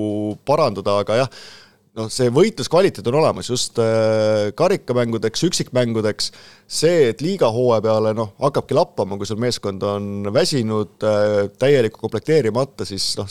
parandada, 0.48 1.00
aga 1.04 1.24
jah, 1.24 1.46
noh, 1.96 2.12
see 2.12 2.30
võitluskvaliteet 2.34 3.08
on 3.10 3.20
olemas 3.22 3.50
just 3.50 3.80
äh, 3.82 4.52
karikamängudeks, 4.58 5.46
üksikmängudeks, 5.48 6.30
see, 6.68 7.10
et 7.12 7.24
liiga 7.24 7.50
hooaja 7.54 7.84
peale 7.86 8.14
noh, 8.18 8.34
hakkabki 8.42 8.78
lappama, 8.78 9.20
kui 9.20 9.30
sul 9.30 9.42
meeskond 9.42 9.84
on 9.88 10.32
väsinud, 10.36 10.96
äh, 11.08 11.42
täielikult 11.60 12.04
komplekteerimata, 12.08 12.88
siis 12.88 13.14
noh, 13.20 13.30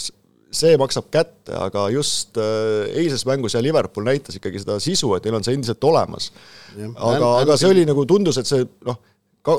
see 0.55 0.77
maksab 0.79 1.09
kätte, 1.13 1.57
aga 1.59 1.89
just 1.93 2.39
äh, 2.41 2.85
eilses 3.01 3.27
mängus 3.29 3.57
ja 3.57 3.63
Liverpool 3.65 4.07
näitas 4.07 4.39
ikkagi 4.39 4.63
seda 4.63 4.79
sisu, 4.83 5.11
et 5.17 5.27
neil 5.27 5.41
on 5.41 5.47
see 5.47 5.57
endiselt 5.57 5.83
olemas. 5.85 6.31
aga, 6.79 7.35
aga 7.43 7.59
see 7.61 7.73
oli 7.73 7.89
nagu, 7.89 8.07
tundus, 8.09 8.39
et 8.41 8.49
see 8.49 8.65
noh, 8.87 9.01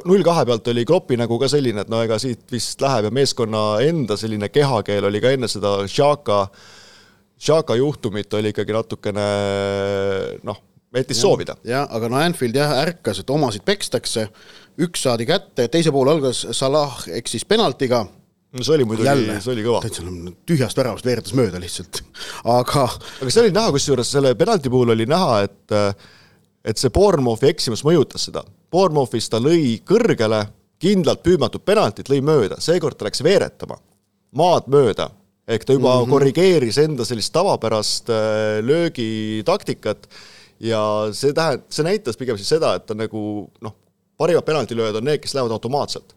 null 0.07 0.23
kahe 0.25 0.47
pealt 0.47 0.71
oli 0.71 0.85
Kloppi 0.87 1.19
nagu 1.19 1.37
ka 1.37 1.49
selline, 1.51 1.83
et 1.83 1.91
no 1.93 1.99
ega 2.01 2.17
siit 2.21 2.47
vist 2.49 2.81
läheb 2.81 3.11
ja 3.11 3.13
meeskonna 3.13 3.67
enda 3.85 4.17
selline 4.17 4.49
kehakeel 4.49 5.11
oli 5.11 5.21
ka 5.21 5.35
enne 5.35 5.51
seda 5.51 5.75
Xhaka 5.85 6.39
äh, 6.47 6.73
Xhaka 7.39 7.75
juhtumit 7.75 8.33
oli 8.33 8.53
ikkagi 8.53 8.73
natukene 8.73 9.25
noh, 10.47 10.59
jättis 10.95 11.21
soovida. 11.21 11.57
jah, 11.67 11.87
aga 11.91 12.09
no 12.09 12.19
Anfield 12.19 12.55
jah 12.55 12.75
ärkas, 12.79 13.19
et 13.19 13.31
omasid 13.33 13.65
pekstakse, 13.67 14.27
üks 14.81 15.03
saadi 15.03 15.27
kätte, 15.27 15.67
teise 15.71 15.91
poole 15.91 16.15
algas 16.15 16.45
Salah 16.55 17.01
eksis 17.15 17.45
penaltiga. 17.45 18.05
No 18.55 18.63
see 18.63 18.77
oli 18.77 18.85
muidugi, 18.87 19.25
see 19.43 19.51
oli 19.51 19.63
kõva. 19.65 19.81
täitsa 19.83 20.03
tühjast 20.47 20.77
väravast 20.79 21.07
veeretas 21.07 21.35
mööda 21.35 21.59
lihtsalt, 21.59 21.99
aga 22.57 22.85
aga 22.87 23.27
see 23.27 23.41
oli 23.43 23.55
näha, 23.55 23.73
kusjuures 23.75 24.13
selle 24.15 24.31
penalti 24.39 24.71
puhul 24.71 24.93
oli 24.95 25.07
näha, 25.09 25.41
et 25.43 25.75
et 26.65 26.79
see 26.79 26.93
Bournemouthi 26.93 27.51
eksimus 27.51 27.83
mõjutas 27.85 28.29
seda. 28.29 28.45
Bournemouthis 28.71 29.27
ta 29.29 29.41
lõi 29.43 29.75
kõrgele, 29.85 30.39
kindlalt 30.81 31.21
püüdmatut 31.25 31.67
penaltit 31.67 32.07
lõi 32.09 32.23
mööda, 32.23 32.61
seekord 32.63 32.95
ta 32.95 33.09
läks 33.09 33.21
veeretama, 33.27 33.75
maad 34.39 34.71
mööda 34.71 35.11
ehk 35.47 35.65
ta 35.65 35.73
juba 35.73 35.95
mm 35.95 36.05
-hmm. 36.05 36.09
korrigeeris 36.09 36.77
enda 36.77 37.05
sellist 37.05 37.33
tavapärast 37.33 38.09
äh, 38.09 38.61
löögitaktikat 38.65 40.09
ja 40.59 41.09
see 41.11 41.31
tähend-, 41.31 41.65
see 41.69 41.83
näitas 41.83 42.17
pigem 42.17 42.37
siis 42.37 42.49
seda, 42.49 42.75
et 42.75 42.85
ta 42.85 42.93
nagu 42.93 43.49
noh, 43.61 43.75
parimad 44.17 44.45
penaltilööjad 44.45 44.95
on 44.95 45.03
need, 45.03 45.21
kes 45.21 45.33
lähevad 45.33 45.51
automaatselt 45.51 46.15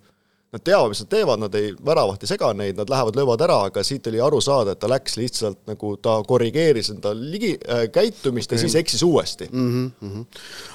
nad 0.53 0.63
teavad, 0.65 0.89
mis 0.89 1.01
nad 1.01 1.09
teevad, 1.09 1.41
nad 1.41 1.55
ei, 1.55 1.75
väravat 1.87 2.23
ei 2.25 2.29
sega 2.31 2.53
neid, 2.57 2.77
nad 2.79 2.89
lähevad, 2.89 3.17
löövad 3.17 3.43
ära, 3.45 3.59
aga 3.69 3.83
siit 3.85 4.07
oli 4.09 4.21
aru 4.25 4.41
saada, 4.41 4.73
et 4.73 4.81
ta 4.81 4.89
läks 4.89 5.19
lihtsalt 5.21 5.59
nagu, 5.69 5.91
ta 6.01 6.15
korrigeeris 6.25 6.89
enda 6.95 7.13
ligi 7.13 7.53
äh,, 7.69 7.85
käitumist 7.93 8.49
okay. 8.49 8.57
ja 8.57 8.63
siis 8.63 8.77
eksis 8.81 9.03
uuesti 9.05 9.49
mm. 9.53 9.93
-hmm. 10.03 10.25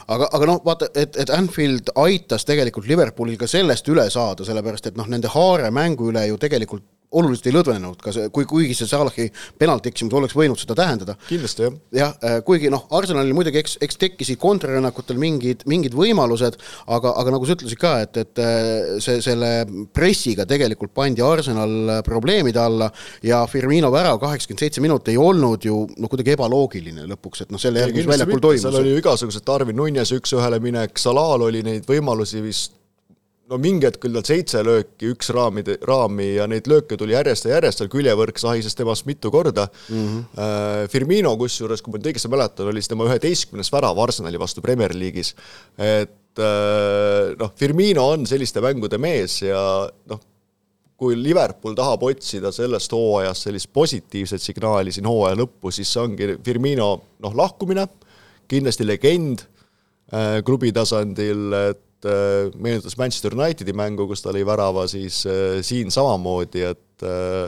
aga, 0.07 0.29
aga 0.31 0.45
noh, 0.45 0.61
vaata, 0.65 0.91
et, 0.93 1.17
et 1.17 1.29
Anfield 1.29 1.89
aitas 1.95 2.45
tegelikult 2.45 2.87
Liverpoolil 2.87 3.37
ka 3.37 3.47
sellest 3.47 3.89
üle 3.89 4.05
saada, 4.13 4.45
sellepärast 4.45 4.91
et 4.91 4.97
noh, 4.97 5.09
nende 5.09 5.31
haare 5.33 5.71
mängu 5.71 6.11
üle 6.11 6.27
ju 6.27 6.37
tegelikult 6.37 6.85
oluliselt 7.19 7.49
ei 7.49 7.55
lõdvenenud, 7.55 7.99
ka 8.03 8.13
see, 8.15 8.29
kui, 8.33 8.45
kuigi 8.49 8.75
see 8.77 8.89
Salahi 8.89 9.29
penalti 9.59 9.91
eksimus 9.91 10.15
oleks 10.19 10.35
võinud 10.37 10.59
seda 10.59 10.75
tähendada. 10.77 11.15
kindlasti, 11.27 11.67
jah. 11.67 11.77
jah, 11.99 12.13
äh, 12.23 12.37
kuigi 12.45 12.71
noh, 12.73 12.85
Arsenalil 12.97 13.35
muidugi 13.37 13.61
eks, 13.61 13.77
eks 13.85 13.99
tekkisid 14.01 14.39
kontrarünnakutel 14.41 15.19
mingid, 15.21 15.65
mingid 15.69 15.95
võimalused, 15.97 16.57
aga, 16.87 17.13
aga 17.21 17.35
nagu 17.35 17.47
sa 17.47 17.57
ütlesid 17.57 17.81
ka, 17.81 17.93
et, 18.05 18.19
et 18.23 18.43
äh, 18.43 18.97
see, 19.03 19.21
selle 19.25 19.51
pressiga 19.93 20.47
tegelikult 20.49 20.93
pandi 20.95 21.23
Arsenal 21.25 21.99
probleemide 22.05 22.61
alla 22.61 22.89
ja 23.25 23.43
Firmino 23.49 23.91
värav 23.93 24.19
kaheksakümmend 24.23 24.65
seitse 24.65 24.83
minutit 24.83 25.13
ei 25.13 25.19
olnud 25.21 25.65
ju 25.65 25.83
noh, 25.97 26.11
kuidagi 26.11 26.35
ebaloogiline 26.37 27.07
lõpuks, 27.13 27.45
et 27.45 27.53
noh, 27.53 27.61
selle 27.61 27.83
järgi, 27.83 28.01
mis 28.03 28.13
väljakul 28.13 28.43
toimus. 28.43 28.67
seal 28.67 28.79
oli 28.81 28.95
igasugused 28.99 29.45
Darwin 29.47 29.77
Nunes 29.77 30.13
üks-ühele 30.15 30.61
minek, 30.63 30.97
Salal 31.01 31.49
oli 31.49 31.63
neid 31.65 31.89
võimalusi 31.89 32.41
vist 32.43 32.79
no 33.51 33.59
mingi 33.61 33.87
hetk 33.87 34.05
oli 34.07 34.15
tal 34.17 34.27
seitse 34.27 34.63
lööki, 34.65 35.11
üks 35.13 35.29
raamide, 35.35 35.75
raami 35.87 36.29
ja 36.37 36.47
neid 36.49 36.67
lööke 36.71 36.97
tuli 36.99 37.15
järjest 37.15 37.47
ja 37.47 37.57
järjest, 37.57 37.81
seal 37.81 37.91
küljevõrk 37.91 38.39
sahises 38.39 38.77
temast 38.79 39.07
mitu 39.09 39.31
korda 39.33 39.67
mm. 39.67 40.03
-hmm. 40.07 40.89
Firmino 40.93 41.35
kusjuures, 41.39 41.83
kui 41.83 41.93
ma 41.93 41.99
nüüd 41.99 42.11
õigesti 42.13 42.31
mäletan, 42.31 42.71
oli 42.71 42.83
see 42.83 42.93
tema 42.93 43.07
üheteistkümnes 43.09 43.71
värav 43.73 43.99
Arsenali 43.99 44.39
vastu 44.39 44.63
Premier 44.63 44.95
League'is. 44.95 45.33
et 45.77 46.39
äh, 46.39 47.33
noh, 47.39 47.51
Firmino 47.55 48.07
on 48.15 48.25
selliste 48.29 48.63
mängude 48.63 48.97
mees 48.97 49.41
ja 49.41 49.89
noh, 50.09 50.23
kui 50.95 51.17
Liverpool 51.19 51.75
tahab 51.75 52.03
otsida 52.07 52.51
sellest 52.51 52.91
hooajast 52.95 53.49
sellist 53.49 53.73
positiivset 53.73 54.41
signaali 54.41 54.91
siin 54.91 55.05
hooaja 55.09 55.35
lõppu, 55.35 55.71
siis 55.71 55.91
see 55.91 56.01
ongi 56.01 56.35
Firmino 56.45 56.93
noh, 57.19 57.35
lahkumine, 57.35 57.87
kindlasti 58.47 58.87
legend 58.87 59.43
äh, 60.13 60.39
klubi 60.45 60.71
tasandil, 60.71 61.51
et 61.69 61.89
Äh, 62.05 62.51
meenutas 62.59 62.97
Manchester 62.97 63.35
Unitedi 63.35 63.73
mängu, 63.75 64.07
kus 64.09 64.23
ta 64.23 64.33
lõi 64.35 64.43
värava, 64.47 64.87
siis 64.91 65.23
äh, 65.29 65.59
siin 65.65 65.91
samamoodi, 65.93 66.63
et 66.67 67.05
äh, 67.07 67.47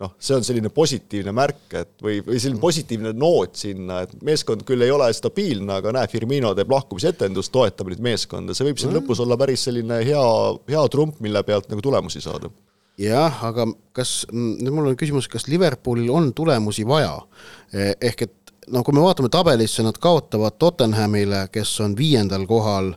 noh, 0.00 0.14
see 0.22 0.36
on 0.38 0.46
selline 0.46 0.70
positiivne 0.72 1.34
märk, 1.36 1.66
et 1.78 1.92
või, 2.02 2.20
või 2.24 2.40
selline 2.40 2.60
positiivne 2.62 3.12
noot 3.16 3.58
sinna, 3.60 4.02
et 4.06 4.14
meeskond 4.24 4.64
küll 4.68 4.84
ei 4.84 4.92
ole 4.94 5.10
stabiilne, 5.14 5.78
aga 5.78 5.94
näe, 5.98 6.10
Firmino 6.10 6.54
teeb 6.56 6.72
lahkumisetendust, 6.72 7.52
toetab 7.54 7.92
nüüd 7.92 8.02
meeskonda, 8.04 8.56
see 8.56 8.66
võib 8.68 8.80
siin 8.80 8.92
mm. 8.92 9.00
lõpus 9.00 9.22
olla 9.24 9.38
päris 9.40 9.66
selline 9.68 10.00
hea, 10.06 10.26
hea 10.72 10.84
trump, 10.92 11.20
mille 11.24 11.44
pealt 11.46 11.68
nagu 11.72 11.84
tulemusi 11.84 12.24
saada. 12.24 12.50
jah, 13.00 13.44
aga 13.48 13.66
kas, 13.96 14.22
nüüd 14.32 14.72
mul 14.72 14.92
on 14.92 14.98
küsimus, 15.00 15.28
kas 15.28 15.48
Liverpoolil 15.50 16.10
on 16.12 16.32
tulemusi 16.36 16.84
vaja? 16.88 17.14
Eh, 17.72 17.94
ehk 18.00 18.26
et 18.26 18.52
noh, 18.72 18.84
kui 18.84 18.94
me 18.94 19.04
vaatame 19.04 19.30
tabelisse, 19.32 19.84
nad 19.84 19.96
kaotavad 20.00 20.58
Tottenhamile, 20.60 21.46
kes 21.52 21.72
on 21.84 21.96
viiendal 21.98 22.46
kohal 22.48 22.92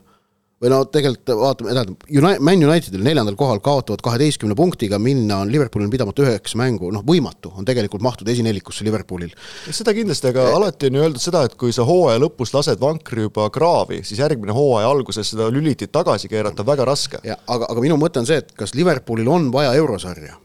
või 0.66 0.72
no 0.72 0.82
tegelikult 0.90 1.32
vaatame, 1.38 1.74
tähendab, 1.74 2.40
Man 2.46 2.64
Unitedil 2.66 3.04
neljandal 3.06 3.36
kohal 3.38 3.60
kaotavad 3.64 4.02
kaheteistkümne 4.04 4.56
punktiga, 4.58 4.98
minna 5.02 5.40
on 5.44 5.52
Liverpoolil 5.52 5.90
pidamata 5.92 6.24
üheksa 6.24 6.58
mängu, 6.58 6.90
noh 6.94 7.04
võimatu 7.06 7.52
on 7.56 7.66
tegelikult 7.68 8.02
mahtuda 8.04 8.32
esinelikusse 8.34 8.86
Liverpoolil. 8.86 9.34
seda 9.70 9.94
kindlasti, 9.96 10.32
aga 10.32 10.48
e 10.50 10.56
alati 10.58 10.90
on 10.90 10.98
ju 10.98 11.04
öeldud 11.04 11.22
seda, 11.22 11.44
et 11.46 11.54
kui 11.58 11.74
sa 11.74 11.86
hooaja 11.86 12.20
lõpus 12.22 12.54
lased 12.56 12.82
vankri 12.82 13.28
juba 13.28 13.46
kraavi, 13.54 14.02
siis 14.06 14.20
järgmine 14.22 14.56
hooaja 14.56 14.90
alguses 14.90 15.30
seda 15.34 15.48
lülitit 15.52 15.94
tagasi 15.94 16.30
keerata 16.32 16.64
on 16.64 16.72
väga 16.72 16.88
raske. 16.88 17.22
aga, 17.22 17.70
aga 17.70 17.80
minu 17.80 18.00
mõte 18.00 18.22
on 18.22 18.26
see, 18.26 18.42
et 18.42 18.52
kas 18.56 18.74
Liverpoolil 18.74 19.30
on 19.30 19.52
vaja 19.54 19.74
eurosarja? 19.78 20.40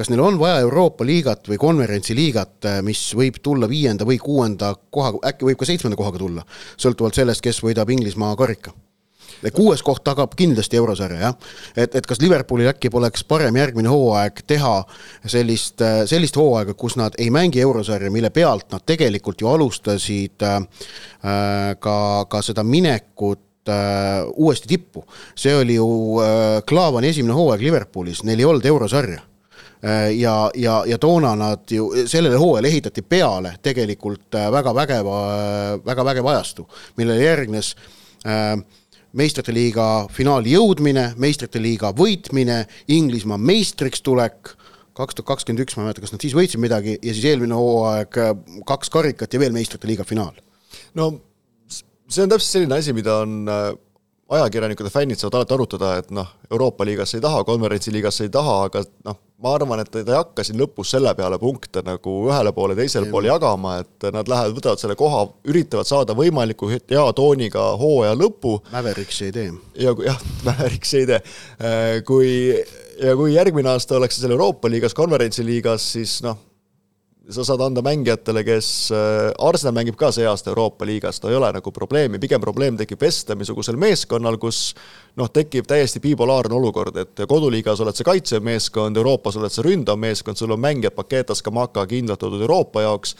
kas 0.00 0.08
neil 0.08 0.22
on 0.24 0.38
vaja 0.40 0.62
Euroopa 0.64 1.04
liigat 1.04 1.48
või 1.50 1.58
konverentsiliigat, 1.60 2.70
mis 2.86 3.02
võib 3.12 3.36
tulla 3.42 3.68
viienda 3.68 4.06
või 4.08 4.16
kuuenda 4.22 4.72
koha, 4.90 5.12
äkki 5.28 5.50
võib 5.50 5.60
ka 5.60 5.68
seitsmenda 5.68 5.98
kohaga 5.98 6.22
tulla, 6.22 6.44
sõltuvalt 6.80 7.18
sellest, 7.18 7.42
kes 7.44 7.60
võidab 7.60 7.90
Inglismaa 7.92 8.32
karika 8.38 8.72
kuues 9.54 9.82
koht 9.82 10.04
tagab 10.04 10.34
kindlasti 10.36 10.78
eurosarja, 10.80 11.20
jah. 11.20 11.52
et, 11.76 11.94
et 11.94 12.06
kas 12.06 12.20
Liverpoolil 12.22 12.70
äkki 12.72 12.90
poleks 12.90 13.24
parem 13.24 13.56
järgmine 13.56 13.90
hooaeg 13.92 14.42
teha 14.46 14.74
sellist, 15.26 15.82
sellist 16.10 16.36
hooaega, 16.36 16.74
kus 16.74 16.96
nad 17.00 17.16
ei 17.18 17.30
mängi 17.30 17.60
eurosarja, 17.60 18.10
mille 18.10 18.30
pealt 18.34 18.70
nad 18.72 18.84
tegelikult 18.86 19.40
ju 19.40 19.48
alustasid 19.50 20.42
äh, 20.46 20.58
ka, 21.78 21.96
ka 22.30 22.42
seda 22.44 22.64
minekut 22.66 23.68
äh, 23.68 24.26
uuesti 24.36 24.68
tippu. 24.68 25.04
see 25.34 25.56
oli 25.56 25.74
ju 25.74 25.88
äh, 26.22 26.62
Klaavani 26.66 27.08
esimene 27.08 27.34
hooaeg 27.34 27.62
Liverpoolis, 27.62 28.24
neil 28.24 28.40
ei 28.40 28.44
olnud 28.44 28.66
eurosarja 28.66 29.20
äh, 29.84 30.10
ja, 30.18 30.50
ja, 30.54 30.82
ja 30.86 30.98
toona 30.98 31.34
nad 31.36 31.70
ju, 31.70 31.92
sellele 32.06 32.36
hooajale 32.36 32.68
ehitati 32.68 33.02
peale 33.02 33.54
tegelikult 33.62 34.34
äh, 34.34 34.50
väga 34.52 34.74
vägeva, 34.74 35.22
väga 35.86 36.04
vägev 36.04 36.26
ajastu, 36.34 36.68
millele 36.96 37.24
järgnes 37.24 37.74
äh, 38.26 38.56
meistrite 39.16 39.54
liiga 39.54 39.86
finaali 40.12 40.54
jõudmine, 40.54 41.10
meistrite 41.20 41.62
liiga 41.62 41.92
võitmine, 41.96 42.62
Inglismaa 42.92 43.38
meistriks 43.40 44.04
tulek, 44.06 44.54
kaks 44.96 45.16
tuhat 45.16 45.28
kakskümmend 45.32 45.64
üks, 45.64 45.76
ma 45.76 45.84
ei 45.84 45.88
mäleta, 45.88 46.04
kas 46.04 46.14
nad 46.14 46.22
siis 46.24 46.36
võitsid 46.36 46.62
midagi 46.62 46.96
ja 46.98 47.14
siis 47.14 47.26
eelmine 47.32 47.56
hooaeg 47.58 48.20
kaks 48.68 48.92
karikat 48.92 49.34
ja 49.34 49.42
veel 49.42 49.54
meistrite 49.56 49.90
liiga 49.90 50.06
finaal. 50.06 50.34
no 50.94 51.12
see 52.10 52.24
on 52.24 52.32
täpselt 52.32 52.50
selline 52.50 52.78
asi, 52.78 52.94
mida 52.96 53.20
on 53.24 53.44
äh, 53.50 53.70
ajakirjanikud 54.30 54.86
ja 54.86 54.90
fännid 54.90 55.18
saavad 55.18 55.40
alati 55.40 55.54
arutada, 55.54 55.96
et 55.98 56.10
noh, 56.14 56.28
Euroopa 56.50 56.86
liigasse 56.86 57.18
ei 57.18 57.24
taha, 57.24 57.42
konverentsiliigasse 57.44 58.28
ei 58.28 58.32
taha, 58.34 58.56
aga 58.68 58.82
noh, 59.08 59.18
ma 59.42 59.54
arvan, 59.56 59.80
et 59.82 59.90
ta 59.90 60.02
ei 60.02 60.14
hakka 60.14 60.44
siin 60.46 60.60
lõpus 60.60 60.92
selle 60.94 61.12
peale 61.18 61.38
punkte 61.40 61.82
nagu 61.86 62.14
ühele 62.28 62.52
poole, 62.56 62.76
teisele 62.78 63.10
poole 63.10 63.30
jagama, 63.30 63.78
et 63.82 64.10
nad 64.14 64.28
lähevad, 64.30 64.54
võtavad 64.58 64.82
selle 64.82 64.96
koha, 65.00 65.24
üritavad 65.50 65.88
saada 65.88 66.14
võimaliku 66.18 66.70
hea 66.74 67.06
tooniga 67.16 67.70
hooaja 67.80 68.14
lõpu. 68.18 68.58
Mäveriks 68.74 69.22
ei 69.26 69.34
tee. 69.34 69.48
ja 69.80 69.94
kui 69.96 70.06
jah, 70.06 70.20
Mäveriks 70.48 70.94
ei 71.00 71.08
tee. 71.10 71.22
Äh, 71.58 71.96
kui, 72.06 72.30
ja 73.00 73.16
kui 73.18 73.34
järgmine 73.34 73.74
aasta 73.74 73.98
ollakse 73.98 74.22
seal 74.22 74.36
Euroopa 74.36 74.70
liigas, 74.70 74.94
konverentsiliigas, 74.94 75.90
siis 75.96 76.20
noh, 76.26 76.38
sa 77.30 77.44
saad 77.46 77.60
anda 77.64 77.82
mängijatele, 77.82 78.42
kes, 78.44 78.90
äh, 78.94 79.30
Arsenal 79.38 79.74
mängib 79.76 79.96
ka 79.98 80.10
see 80.12 80.26
aasta 80.26 80.50
Euroopa 80.50 80.86
liigas, 80.86 81.22
no 81.22 81.30
ei 81.30 81.36
ole 81.38 81.52
nagu 81.54 81.72
probleemi, 81.72 82.18
pigem 82.18 82.40
probleem 82.42 82.78
tekib 82.78 83.00
Vestemi-sugusel 83.00 83.78
meeskonnal, 83.80 84.38
kus 84.42 84.74
noh, 85.16 85.30
tekib 85.32 85.68
täiesti 85.70 86.02
bipolaarne 86.02 86.54
olukord, 86.56 86.96
et 87.02 87.24
koduliigas 87.28 87.80
oled 87.84 87.96
sa 87.96 88.06
kaitsev 88.06 88.42
meeskond, 88.44 88.96
Euroopas 88.96 89.38
oled 89.38 89.54
sa 89.54 89.64
ründav 89.66 89.98
meeskond, 90.00 90.38
sul 90.38 90.54
on 90.54 90.62
mängijad 90.62 90.96
Paketas, 90.96 91.42
Kamaka 91.42 91.86
kindlalt 91.90 92.20
toodud 92.20 92.42
Euroopa 92.42 92.82
jaoks, 92.86 93.16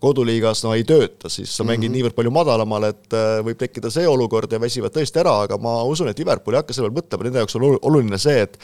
koduliigas 0.00 0.64
no 0.64 0.72
ei 0.74 0.84
tööta, 0.88 1.28
siis 1.28 1.52
sa 1.56 1.64
mängid 1.64 1.88
mm 1.88 1.92
-hmm. 1.92 1.96
niivõrd 1.98 2.16
palju 2.16 2.30
madalamal, 2.34 2.88
et 2.90 3.14
äh, 3.14 3.38
võib 3.46 3.58
tekkida 3.60 3.90
see 3.90 4.08
olukord 4.08 4.52
ja 4.52 4.60
väsivad 4.60 4.94
tõesti 4.94 5.20
ära, 5.22 5.42
aga 5.46 5.58
ma 5.58 5.82
usun, 5.84 6.08
et 6.08 6.18
Liverpool 6.18 6.54
ei 6.54 6.62
hakka 6.62 6.74
selle 6.74 6.90
peale 6.90 7.00
mõtlema, 7.00 7.24
nende 7.24 7.38
jaoks 7.38 7.56
on 7.56 7.78
oluline 7.82 8.18
see, 8.18 8.42
et 8.42 8.58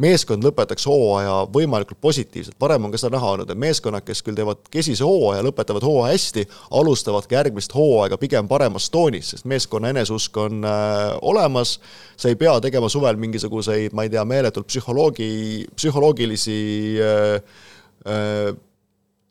meeskond 0.00 0.44
lõpetaks 0.44 0.86
hooaja 0.88 1.34
võimalikult 1.52 2.00
positiivselt, 2.00 2.56
varem 2.60 2.84
on 2.84 2.92
ka 2.92 3.00
seda 3.00 3.16
näha 3.16 3.32
olnud, 3.34 3.50
et 3.50 3.58
meeskonnad, 3.58 4.04
kes 4.06 4.22
küll 4.24 4.38
teevad 4.38 4.62
kesise 4.72 5.04
hooaja, 5.04 5.42
lõpetavad 5.44 5.84
hooaja 5.84 6.14
hästi, 6.14 6.46
alustavad 6.80 7.28
ka 7.28 7.36
järgmist 7.36 7.74
hooaega 7.76 8.18
pigem 8.18 8.48
paremas 8.48 8.88
toonis, 8.90 9.34
sest 9.34 9.44
meeskonna 9.44 9.92
eneseusk 9.92 10.36
on 10.36 10.64
äh, 10.64 11.12
olemas, 11.20 11.78
sa 12.16 12.32
ei 12.32 12.36
pea 12.40 12.58
tegema 12.64 12.88
suvel 12.88 13.20
mingisuguseid, 13.20 13.92
ma 13.92 14.06
ei 14.06 14.12
tea, 14.12 14.24
meeletult 14.24 14.70
psühholoogi, 14.72 15.30
psühholoogilisi 15.76 16.60
äh, 17.02 17.62
äh, 18.08 18.52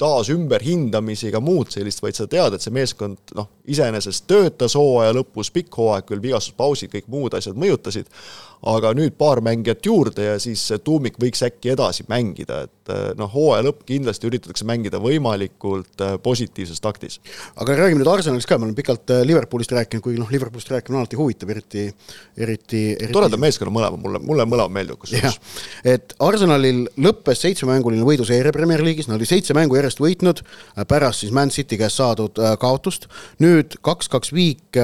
taas 0.02 0.32
ümberhindamisi 0.34 1.30
ega 1.30 1.42
muud 1.44 1.70
sellist, 1.74 2.02
vaid 2.02 2.18
sa 2.18 2.26
tead, 2.30 2.56
et 2.56 2.64
see 2.64 2.74
meeskond 2.74 3.36
noh, 3.38 3.50
iseenesest 3.70 4.26
töötas 4.30 4.76
hooaja 4.80 5.14
lõpus, 5.14 5.52
pikk 5.54 5.78
hooaeg 5.78 6.08
küll, 6.10 6.24
vigastuspausid, 6.24 6.90
kõik 6.94 7.10
muud 7.12 7.38
asjad 7.38 7.60
mõjutasid, 7.62 8.10
aga 8.68 8.92
nüüd 8.98 9.16
paar 9.18 9.42
mängijat 9.42 9.86
juurde 9.86 10.26
ja 10.26 10.36
siis 10.42 10.64
tuumik 10.86 11.18
võiks 11.22 11.42
äkki 11.46 11.72
edasi 11.74 12.06
mängida, 12.12 12.62
et 12.68 12.92
eh, 12.94 13.00
noh, 13.18 13.30
hooaja 13.32 13.66
lõpp 13.66 13.82
kindlasti 13.90 14.28
üritatakse 14.30 14.68
mängida 14.70 15.00
võimalikult 15.02 16.04
eh, 16.06 16.18
positiivses 16.22 16.82
taktis. 16.84 17.18
aga 17.56 17.78
räägime 17.80 18.04
nüüd 18.04 18.12
Arsenalist 18.12 18.50
ka, 18.50 18.60
me 18.60 18.68
oleme 18.68 18.78
pikalt 18.78 19.14
eh, 19.16 19.24
Liverpoolist 19.26 19.74
rääkinud, 19.74 20.04
kuigi 20.06 20.22
noh, 20.22 20.30
Liverpoolist 20.34 20.70
rääkimine 20.74 21.00
on 21.00 21.06
alati 21.06 21.18
huvitav, 21.20 21.54
eriti, 21.56 21.88
eriti, 22.38 22.84
eriti 22.94 23.16
toredad 23.16 23.42
meeskonna 23.42 23.74
mõlemad, 23.74 24.04
mulle, 24.04 24.22
mulle 24.26 24.46
mõlemad 24.50 24.76
meeldivad 24.78 25.02
kusjuures. 25.02 25.40
et 25.96 26.14
Arsenalil 26.22 26.84
lõppes 27.02 27.42
seitsmemänguline 27.48 28.06
võiduseeria 28.06 28.54
Premier 28.54 28.86
League'is, 28.86 29.10
nad 29.10 29.18
olid 29.18 29.32
seitse 29.32 29.58
mängu 29.58 29.80
järjest 29.80 30.04
võitnud, 30.04 30.44
pärast 30.92 31.26
siis 31.26 31.34
Man 31.34 31.50
City 31.50 31.82
käest 31.82 31.98
saadud 31.98 32.38
kaotust, 32.62 33.10
nüüd 33.42 33.80
kaks-kaks 33.82 34.36
viik 34.36 34.78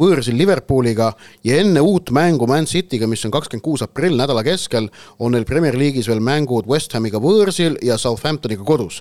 võõrsil 0.00 0.36
Liverpooliga 0.38 1.12
ja 1.46 1.58
enne 1.62 1.82
uut 1.84 2.10
mängu 2.14 2.48
Man 2.50 2.66
Cityga, 2.70 3.06
mis 3.10 3.22
on 3.26 3.32
kakskümmend 3.34 3.64
kuus 3.64 3.84
aprill 3.86 4.16
nädala 4.18 4.42
keskel, 4.46 4.88
on 5.22 5.34
neil 5.34 5.46
Premier 5.48 5.76
League'is 5.78 6.08
veel 6.10 6.22
mängud 6.24 6.68
West 6.70 6.96
Hamiga 6.96 7.20
võõrsil 7.22 7.78
ja 7.84 7.98
Southamptoniga 8.00 8.66
kodus. 8.66 9.00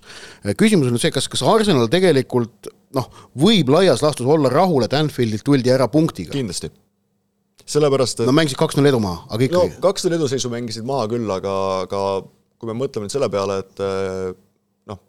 küsimus 0.58 0.90
on 0.90 0.98
nüüd 0.98 1.04
see, 1.04 1.14
kas, 1.14 1.28
kas 1.32 1.44
Arsenal 1.48 1.90
tegelikult 1.92 2.70
noh, 2.94 3.10
võib 3.40 3.74
laias 3.74 4.06
laastus 4.06 4.30
olla 4.30 4.52
rahul, 4.54 4.86
et 4.86 4.94
Anfieldilt 4.98 5.46
tuldi 5.46 5.74
ära 5.74 5.90
punktiga? 5.90 6.34
kindlasti. 6.36 6.70
sellepärast, 7.66 8.22
et 8.22 8.30
no 8.30 8.36
mängisid 8.36 8.60
kaks-null 8.60 8.92
edu 8.92 9.02
maha, 9.02 9.26
aga 9.34 9.50
ikkagi 9.50 9.76
no 9.76 9.84
kaks-null 9.88 10.18
eduseisu 10.20 10.54
mängisid 10.54 10.86
maha 10.86 11.10
küll, 11.10 11.30
aga, 11.32 11.58
aga 11.88 12.06
kui 12.60 12.70
me 12.70 12.78
mõtleme 12.78 13.08
nüüd 13.08 13.16
selle 13.16 13.30
peale, 13.34 13.62
et 13.64 13.84
noh, 14.92 15.00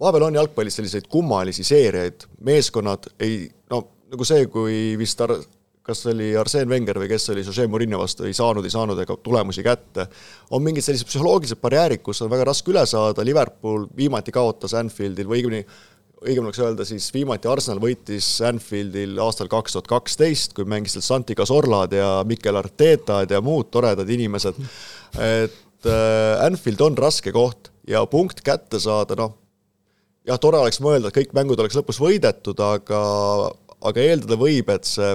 vahepeal 0.00 0.30
on 0.30 0.38
jalgpallis 0.40 0.80
selliseid 0.80 1.10
kummalisi 1.12 1.66
seeriaid, 1.66 2.24
meeskonnad 2.46 3.10
ei, 3.20 3.50
no 3.74 3.84
nagu 4.10 4.26
see, 4.26 4.46
kui 4.50 4.76
vist 5.00 5.20
ar-, 5.24 5.38
kas 5.86 6.02
oli 6.10 6.32
Arsene 6.38 6.70
Wenger 6.70 6.98
või 7.00 7.08
kes 7.10 7.30
oli 7.32 7.44
Jose 7.46 7.66
Murillo 7.70 8.00
vastu, 8.02 8.26
ei 8.28 8.34
saanud, 8.36 8.66
ei 8.66 8.74
saanud 8.74 8.98
ega 9.02 9.16
tulemusi 9.22 9.64
kätte. 9.66 10.06
on 10.50 10.62
mingid 10.62 10.84
sellised 10.86 11.08
psühholoogilised 11.08 11.60
barjäärid, 11.62 12.02
kus 12.04 12.22
on 12.22 12.30
väga 12.32 12.50
raske 12.50 12.72
üle 12.72 12.84
saada, 12.86 13.24
Liverpool 13.24 13.86
viimati 13.96 14.34
kaotas 14.34 14.74
Anfieldil 14.78 15.30
või 15.30 15.40
õigemini 15.40 15.64
õigem 16.20 16.44
oleks 16.44 16.60
öelda 16.60 16.84
siis 16.84 17.06
viimati 17.14 17.48
Arsenal 17.48 17.80
võitis 17.80 18.26
Anfieldil 18.44 19.16
aastal 19.24 19.48
kaks 19.48 19.76
tuhat 19.76 19.88
kaksteist, 19.88 20.52
kui 20.56 20.68
mängisid 20.68 21.04
Santi 21.04 21.36
Cazorlad 21.38 21.94
ja 21.96 22.10
Mikel 22.28 22.58
Artetad 22.60 23.32
ja 23.32 23.40
muud 23.44 23.70
toredad 23.72 24.08
inimesed. 24.08 24.58
et 25.16 25.88
äh, 25.88 26.44
Anfield 26.44 26.84
on 26.84 26.98
raske 26.98 27.32
koht 27.32 27.72
ja 27.88 28.04
punkt 28.06 28.44
kätte 28.44 28.80
saada, 28.80 29.16
noh, 29.16 29.32
jah, 30.28 30.38
tore 30.38 30.60
oleks 30.60 30.82
mõelda, 30.84 31.08
et 31.08 31.16
kõik 31.16 31.32
mängud 31.36 31.60
oleks 31.60 31.78
lõpus 31.78 32.00
võidetud, 32.02 32.60
aga 32.60 33.00
aga 33.80 34.04
eeldada 34.04 34.38
võib, 34.40 34.70
et 34.72 34.88
see 34.88 35.14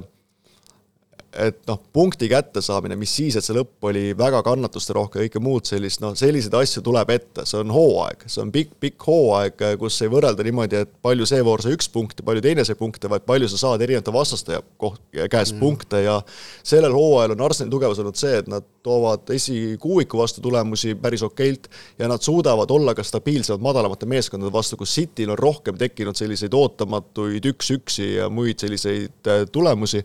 et 1.40 1.62
noh, 1.68 1.80
punkti 1.94 2.30
kättesaamine, 2.32 2.96
mis 3.00 3.12
siis, 3.18 3.36
et 3.36 3.46
see 3.46 3.56
lõpp 3.56 3.88
oli 3.90 4.04
väga 4.18 4.42
kannatusterohke, 4.46 5.26
kõike 5.26 5.42
muud 5.44 5.68
sellist, 5.68 6.02
noh, 6.04 6.16
selliseid 6.18 6.56
asju 6.58 6.84
tuleb 6.86 7.12
ette, 7.16 7.46
see 7.48 7.60
on 7.62 7.74
hooaeg, 7.76 8.26
see 8.32 8.42
on 8.44 8.54
pikk, 8.54 8.76
pikk 8.82 9.08
hooaeg, 9.08 9.66
kus 9.82 10.00
ei 10.06 10.12
võrrelda 10.12 10.46
niimoodi, 10.46 10.82
et 10.86 10.94
palju 11.06 11.28
see 11.30 11.44
voor 11.46 11.64
sai 11.64 11.76
üks 11.76 11.90
punkt 11.92 12.22
ja 12.22 12.28
palju 12.28 12.44
teine 12.46 12.66
sai 12.68 12.78
punkte, 12.80 13.12
vaid 13.12 13.26
palju 13.28 13.50
sa 13.52 13.62
saad 13.62 13.84
erinevate 13.86 14.14
vastaste 14.16 14.62
koht-, 14.82 15.04
käest 15.32 15.56
mm. 15.56 15.62
punkte. 15.62 16.02
Ja 16.06 16.20
sellel 16.64 16.96
hooajal 16.96 17.36
on 17.36 17.46
Arsenali 17.48 17.74
tugevus 17.74 18.02
olnud 18.04 18.20
see, 18.20 18.40
et 18.42 18.50
nad 18.52 18.66
toovad 18.86 19.30
esikuuiku 19.36 20.20
vastu 20.20 20.44
tulemusi 20.46 20.96
päris 21.02 21.24
okeilt 21.26 21.70
ja 22.00 22.10
nad 22.12 22.22
suudavad 22.22 22.72
olla 22.72 22.96
ka 22.96 23.04
stabiilsemad 23.04 23.64
madalamate 23.66 24.08
meeskondade 24.10 24.54
vastu, 24.54 24.78
kus 24.78 24.96
Cityl 24.96 25.34
on 25.34 25.40
rohkem 25.40 25.78
tekkinud 25.78 26.18
selliseid 26.18 26.54
ootamatuid 26.54 27.46
üks-üksi 27.54 28.12
ja 28.20 28.30
muid 28.30 28.62
selliseid 28.62 29.32
äh, 29.32 29.46
tulemusi, 29.52 30.04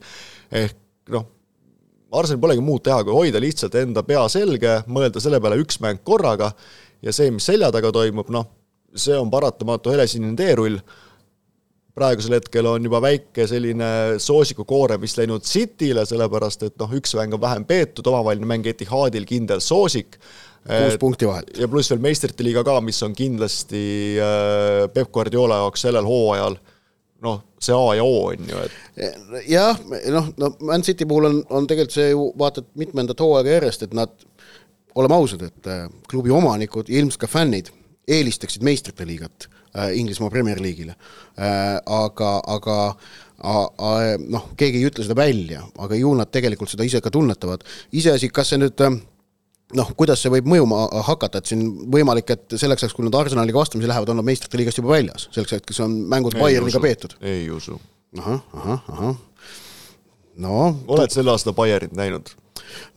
ehk 0.50 0.78
noh, 1.14 1.28
Arsenal 2.10 2.40
polegi 2.42 2.62
muud 2.64 2.82
teha, 2.82 3.02
kui 3.06 3.14
hoida 3.14 3.40
lihtsalt 3.42 3.76
enda 3.78 4.02
pea 4.06 4.24
selge, 4.32 4.80
mõelda 4.90 5.22
selle 5.22 5.38
peale 5.42 5.60
üks 5.62 5.78
mäng 5.82 6.02
korraga 6.06 6.50
ja 7.04 7.14
see, 7.14 7.30
mis 7.30 7.46
selja 7.46 7.70
taga 7.74 7.92
toimub, 7.94 8.32
noh, 8.34 8.48
see 8.98 9.14
on 9.14 9.30
paratamatu 9.30 9.92
helesinine 9.94 10.34
teerull, 10.38 10.80
praegusel 11.94 12.34
hetkel 12.38 12.66
on 12.70 12.86
juba 12.86 13.00
väike 13.04 13.46
selline 13.50 14.18
soosikukoorem 14.22 15.02
vist 15.02 15.20
läinud 15.20 15.46
Cityle, 15.46 16.02
sellepärast 16.06 16.66
et 16.66 16.76
noh, 16.80 16.98
üks 16.98 17.14
mäng 17.18 17.34
on 17.36 17.42
vähem 17.42 17.66
peetud, 17.68 18.06
omavaheline 18.10 18.48
mäng 18.48 18.66
Etihadil 18.70 19.26
kindel 19.28 19.62
soosik, 19.62 20.18
kuus 20.66 20.98
punkti 21.00 21.28
vahet. 21.28 21.54
ja 21.58 21.68
pluss 21.70 21.92
veel 21.92 22.02
meistrite 22.02 22.44
liiga 22.46 22.64
ka, 22.66 22.80
mis 22.84 22.98
on 23.06 23.14
kindlasti 23.16 23.84
äh, 24.18 24.88
Peep 24.94 25.12
Guardiola 25.14 25.62
jaoks 25.62 25.86
sellel 25.86 26.08
hooajal 26.08 26.58
noh, 27.24 27.42
see 27.60 27.76
A 27.76 27.94
ja 27.98 28.04
O 28.04 28.30
on 28.30 28.48
ju, 28.48 28.64
et 28.64 29.48
jah, 29.50 29.78
noh, 30.14 30.30
no 30.40 30.52
Man 30.66 30.84
City 30.86 31.06
puhul 31.08 31.28
on, 31.28 31.40
on 31.50 31.68
tegelikult 31.70 31.96
see 31.98 32.10
ju 32.12 32.30
vaata 32.40 32.64
et 32.64 32.70
mitmendat 32.80 33.20
hooaega 33.20 33.56
järjest, 33.58 33.86
et 33.86 33.96
nad, 33.96 34.12
oleme 34.98 35.16
ausad, 35.20 35.44
et 35.46 35.70
äh, 35.70 35.86
klubi 36.10 36.32
omanikud 36.34 36.90
ja 36.90 37.00
ilmselt 37.00 37.24
ka 37.24 37.30
fännid 37.30 37.70
eelistaksid 38.10 38.64
meistrite 38.66 39.06
liigat 39.06 39.48
äh, 39.76 39.92
Inglismaa 39.98 40.30
Premier 40.30 40.60
League'ile 40.62 40.96
äh,. 41.38 41.78
aga, 41.86 42.40
aga 42.46 42.78
noh, 44.28 44.50
keegi 44.60 44.82
ei 44.82 44.88
ütle 44.90 45.04
seda 45.06 45.16
välja, 45.16 45.62
aga 45.80 45.96
ju 45.96 46.10
nad 46.18 46.28
tegelikult 46.32 46.72
seda 46.72 46.84
ise 46.84 47.00
ka 47.00 47.12
tunnetavad. 47.12 47.62
iseasi, 47.92 48.28
kas 48.28 48.52
see 48.52 48.60
nüüd 48.60 48.82
äh, 48.84 48.98
noh, 49.78 49.92
kuidas 49.98 50.22
see 50.22 50.32
võib 50.32 50.48
mõjuma 50.50 50.82
hakata, 51.06 51.40
et 51.40 51.50
siin 51.50 51.64
võimalik, 51.92 52.34
et 52.34 52.58
selleks 52.58 52.84
ajaks, 52.84 52.96
kui 52.96 53.06
nad 53.06 53.16
Arsenaliga 53.20 53.60
vastamisi 53.60 53.90
lähevad, 53.90 54.12
on 54.12 54.20
nad 54.20 54.26
meistrite 54.26 54.60
liigast 54.60 54.80
juba 54.80 54.94
väljas, 54.96 55.28
selleks 55.34 55.58
hetkeks 55.58 55.82
on 55.86 55.96
mängud 56.10 56.36
Bayerniga 56.40 56.82
peetud. 56.82 57.16
ei 57.20 57.48
usu. 57.54 57.78
ahah, 58.18 58.40
ahah, 58.56 58.86
ahah. 58.96 59.18
no. 60.42 60.60
oled 60.90 61.14
sel 61.14 61.30
aastal 61.30 61.56
Bayernit 61.56 61.94
näinud? 61.96 62.32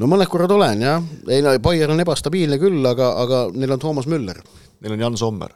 no 0.01 0.09
mõned 0.09 0.29
korrad 0.31 0.53
olen 0.53 0.85
jah, 0.85 1.09
ei 1.29 1.43
no 1.45 1.55
Bayern 1.63 1.95
on 1.95 2.05
ebastabiilne 2.05 2.59
küll, 2.61 2.79
aga, 2.89 3.13
aga 3.23 3.43
neil 3.53 3.75
on 3.75 3.83
Toomas 3.83 4.09
Müller. 4.09 4.39
Neil 4.83 4.95
on 4.97 5.05
Jan 5.05 5.19
Sommer. 5.19 5.53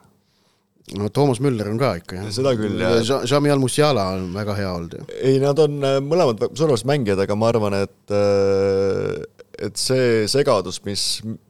no 0.97 1.09
Toomas 1.11 1.41
Müller 1.43 1.67
on 1.67 1.79
ka 1.81 1.95
ikka 1.99 2.21
jah. 2.21 2.29
seda 2.31 2.53
küll 2.59 2.79
jah. 2.79 3.25
Jami 3.27 3.51
Al-Musiala 3.51 4.05
on 4.15 4.29
väga 4.35 4.55
hea 4.55 4.69
olnud 4.71 4.93
ju. 4.99 5.07
ei, 5.17 5.41
nad 5.43 5.59
on 5.59 5.81
äh, 5.83 5.97
mõlemad 6.03 6.45
suurepärased 6.53 6.87
mängijad, 6.87 7.25
aga 7.25 7.35
ma 7.35 7.49
arvan, 7.51 7.81
et 7.87 8.15
äh, 8.15 9.25
et 9.63 9.77
see 9.79 10.25
segadus, 10.31 10.79
mis 10.85 11.03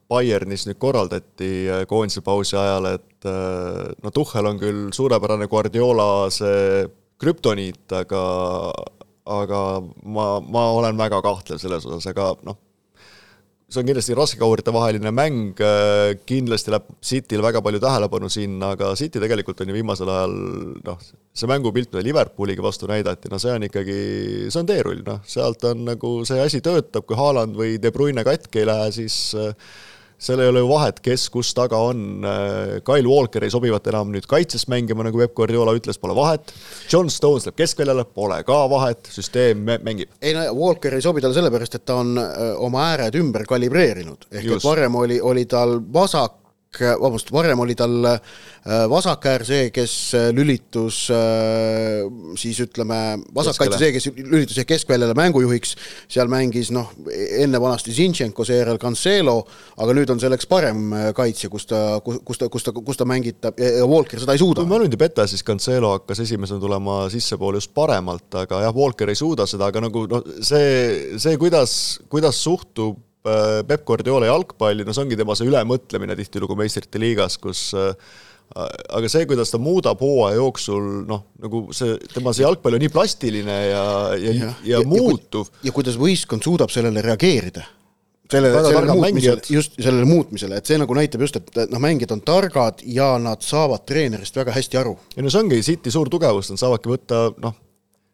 Bayernis 0.08 0.64
nüüd 0.68 0.80
korraldati 0.80 1.52
äh, 1.68 1.82
koondise 1.90 2.24
pausi 2.24 2.56
ajal, 2.60 2.92
et 2.96 3.28
äh, 3.28 3.82
no 4.04 4.14
Tuhhel 4.16 4.48
on 4.48 4.62
küll 4.62 4.86
suurepärane 4.96 5.50
Guardiola 5.52 6.30
see 6.32 6.86
krüptoniit, 7.20 7.86
aga 7.98 8.22
aga 9.28 9.62
ma, 10.08 10.28
ma 10.40 10.64
olen 10.78 11.00
väga 11.00 11.20
kahtlev 11.26 11.60
selles 11.60 11.86
osas, 11.90 12.08
aga 12.14 12.32
noh, 12.48 12.60
see 13.68 13.82
on 13.82 13.88
kindlasti 13.90 14.16
raskekaurite 14.16 14.72
vaheline 14.72 15.12
mäng, 15.12 15.60
äh, 15.60 16.14
kindlasti 16.28 16.72
läheb 16.72 16.88
Cityl 17.04 17.44
väga 17.44 17.60
palju 17.64 17.82
tähelepanu 17.84 18.30
sinna, 18.32 18.72
aga 18.78 18.94
City 18.96 19.20
tegelikult 19.20 19.60
on 19.64 19.72
ju 19.72 19.76
viimasel 19.76 20.12
ajal 20.14 20.36
noh, 20.88 21.02
see 21.36 21.52
mängupilt, 21.52 21.92
mida 21.92 22.06
Liverpooliga 22.06 22.64
vastu 22.64 22.88
näidati, 22.88 23.28
no 23.32 23.40
see 23.44 23.52
on 23.58 23.68
ikkagi, 23.68 23.98
see 24.48 24.62
on 24.62 24.72
teerull, 24.72 25.04
noh, 25.08 25.20
sealt 25.28 25.68
on 25.68 25.84
nagu 25.90 26.14
see 26.30 26.40
asi 26.40 26.64
töötab, 26.64 27.04
kui 27.10 27.20
Haaland 27.20 27.60
või 27.60 27.76
De 27.84 27.92
Bruyne 27.92 28.24
katki 28.28 28.64
ei 28.64 28.70
lähe, 28.72 28.88
siis 29.02 29.20
äh, 29.36 29.52
seal 30.18 30.42
ei 30.42 30.50
ole 30.50 30.64
ju 30.64 30.70
vahet, 30.70 31.00
kes 31.06 31.28
kus 31.34 31.54
taga 31.58 31.80
on, 31.90 32.26
Kyle 32.86 33.08
Walker 33.08 33.46
ei 33.46 33.54
sobivat 33.54 33.88
enam 33.92 34.10
nüüd 34.14 34.26
kaitses 34.30 34.68
mängima, 34.72 35.06
nagu 35.06 35.22
Peep 35.22 35.36
Guardiola 35.38 35.76
ütles, 35.78 36.00
pole 36.02 36.16
vahet, 36.18 36.54
John 36.92 37.12
Stones 37.14 37.46
läheb 37.48 37.60
keskväljale, 37.60 38.08
pole 38.18 38.40
ka 38.48 38.64
vahet, 38.72 39.12
süsteem 39.14 39.62
mängib. 39.86 40.10
ei 40.22 40.34
no 40.38 40.48
Walker 40.58 40.98
ei 40.98 41.06
sobi 41.06 41.22
talle 41.22 41.38
sellepärast, 41.38 41.78
et 41.78 41.86
ta 41.86 42.00
on 42.02 42.18
oma 42.66 42.90
ääred 42.94 43.16
ümber 43.20 43.46
kalibreerinud, 43.50 44.30
ehk 44.32 44.52
Just. 44.52 44.64
et 44.64 44.70
varem 44.70 44.96
oli, 44.96 45.22
oli 45.22 45.46
tal 45.46 45.80
vasak 45.94 46.47
vabandust, 46.76 47.32
varem 47.32 47.60
oli 47.64 47.76
tal 47.78 48.06
äh, 48.06 48.20
vasakäär 48.90 49.46
see, 49.48 49.70
kes 49.74 49.94
äh, 50.18 50.28
lülitus 50.36 51.08
äh, 51.14 52.04
siis 52.38 52.60
ütleme, 52.64 53.00
vasakkaitse 53.36 53.80
see, 53.80 53.94
kes 53.96 54.10
lülitus 54.18 54.60
keskväljale 54.68 55.16
mängujuhiks, 55.18 55.76
seal 56.12 56.30
mängis 56.32 56.72
noh, 56.76 56.92
enne 57.40 57.62
vanasti 57.62 57.96
Zinchenko, 57.96 58.46
seejärel 58.48 58.80
Cancelo, 58.82 59.40
aga 59.78 59.96
nüüd 59.98 60.12
on 60.14 60.22
selleks 60.22 60.50
parem 60.50 60.92
kaitsja, 61.18 61.50
kus 61.54 61.68
ta, 61.70 61.82
kus 62.04 62.42
ta, 62.42 62.52
kus 62.52 62.68
ta, 62.68 62.76
kus 62.76 63.00
ta 63.00 63.08
mängitab 63.10 63.60
ja 63.62 63.88
Walker 63.88 64.22
seda 64.22 64.36
ei 64.36 64.44
suuda. 64.44 64.62
kui 64.62 64.72
ma 64.72 64.82
nüüd 64.84 64.94
ei 64.94 65.02
peta, 65.08 65.28
siis 65.30 65.46
Cancelo 65.48 65.96
hakkas 65.96 66.26
esimesena 66.28 66.62
tulema 66.62 67.06
sissepoole 67.14 67.62
just 67.62 67.74
paremalt, 67.78 68.30
aga 68.44 68.66
jah, 68.68 68.76
Walker 68.76 69.10
ei 69.10 69.18
suuda 69.18 69.48
seda, 69.50 69.72
aga 69.72 69.88
nagu 69.88 70.06
noh, 70.12 70.32
see, 70.46 71.18
see, 71.18 71.40
kuidas, 71.42 71.98
kuidas 72.12 72.44
suhtub 72.44 73.07
Äh, 73.07 73.07
Peep 73.68 73.84
Guardiola 73.88 74.30
jalgpalli, 74.30 74.86
no 74.88 74.96
see 74.96 75.06
ongi 75.06 75.20
tema 75.20 75.36
see 75.38 75.50
ülemõtlemine 75.50 76.18
tihtilugu 76.20 76.58
meistrite 76.60 77.02
liigas, 77.02 77.38
kus 77.42 77.70
äh, 77.78 77.94
aga 78.56 79.10
see, 79.12 79.26
kuidas 79.30 79.52
ta 79.52 79.60
muudab 79.62 80.00
hooaja 80.04 80.38
jooksul 80.40 80.86
noh, 81.08 81.26
nagu 81.44 81.66
see, 81.76 81.98
tema 82.14 82.32
see 82.36 82.46
jalgpall 82.46 82.78
on 82.78 82.84
nii 82.86 82.94
plastiline 82.94 83.58
ja, 83.68 83.88
ja, 84.16 84.32
ja, 84.32 84.36
ja, 84.38 84.54
ja 84.78 84.84
muutuv. 84.88 85.52
ja 85.66 85.74
kuidas 85.76 86.00
võistkond 86.00 86.46
suudab 86.48 86.72
sellele 86.74 87.04
reageerida 87.04 87.66
sellele, 88.32 88.64
sellele 88.64 88.96
muutmisele, 88.96 89.44
just 89.52 89.78
sellele 89.80 90.08
muutmisele, 90.08 90.60
et 90.60 90.70
see 90.70 90.80
nagu 90.80 90.96
näitab 90.98 91.24
just, 91.24 91.40
et 91.40 91.72
noh, 91.72 91.82
mängijad 91.84 92.16
on 92.16 92.24
targad 92.28 92.84
ja 92.88 93.14
nad 93.22 93.44
saavad 93.46 93.86
treenerist 93.88 94.36
väga 94.40 94.56
hästi 94.56 94.80
aru. 94.80 94.98
ei 95.16 95.26
no 95.26 95.32
see 95.32 95.44
ongi 95.44 95.62
City 95.64 95.94
suur 95.94 96.12
tugevus, 96.12 96.52
nad 96.52 96.62
saavadki 96.62 96.92
võtta 96.92 97.22
noh, 97.44 97.56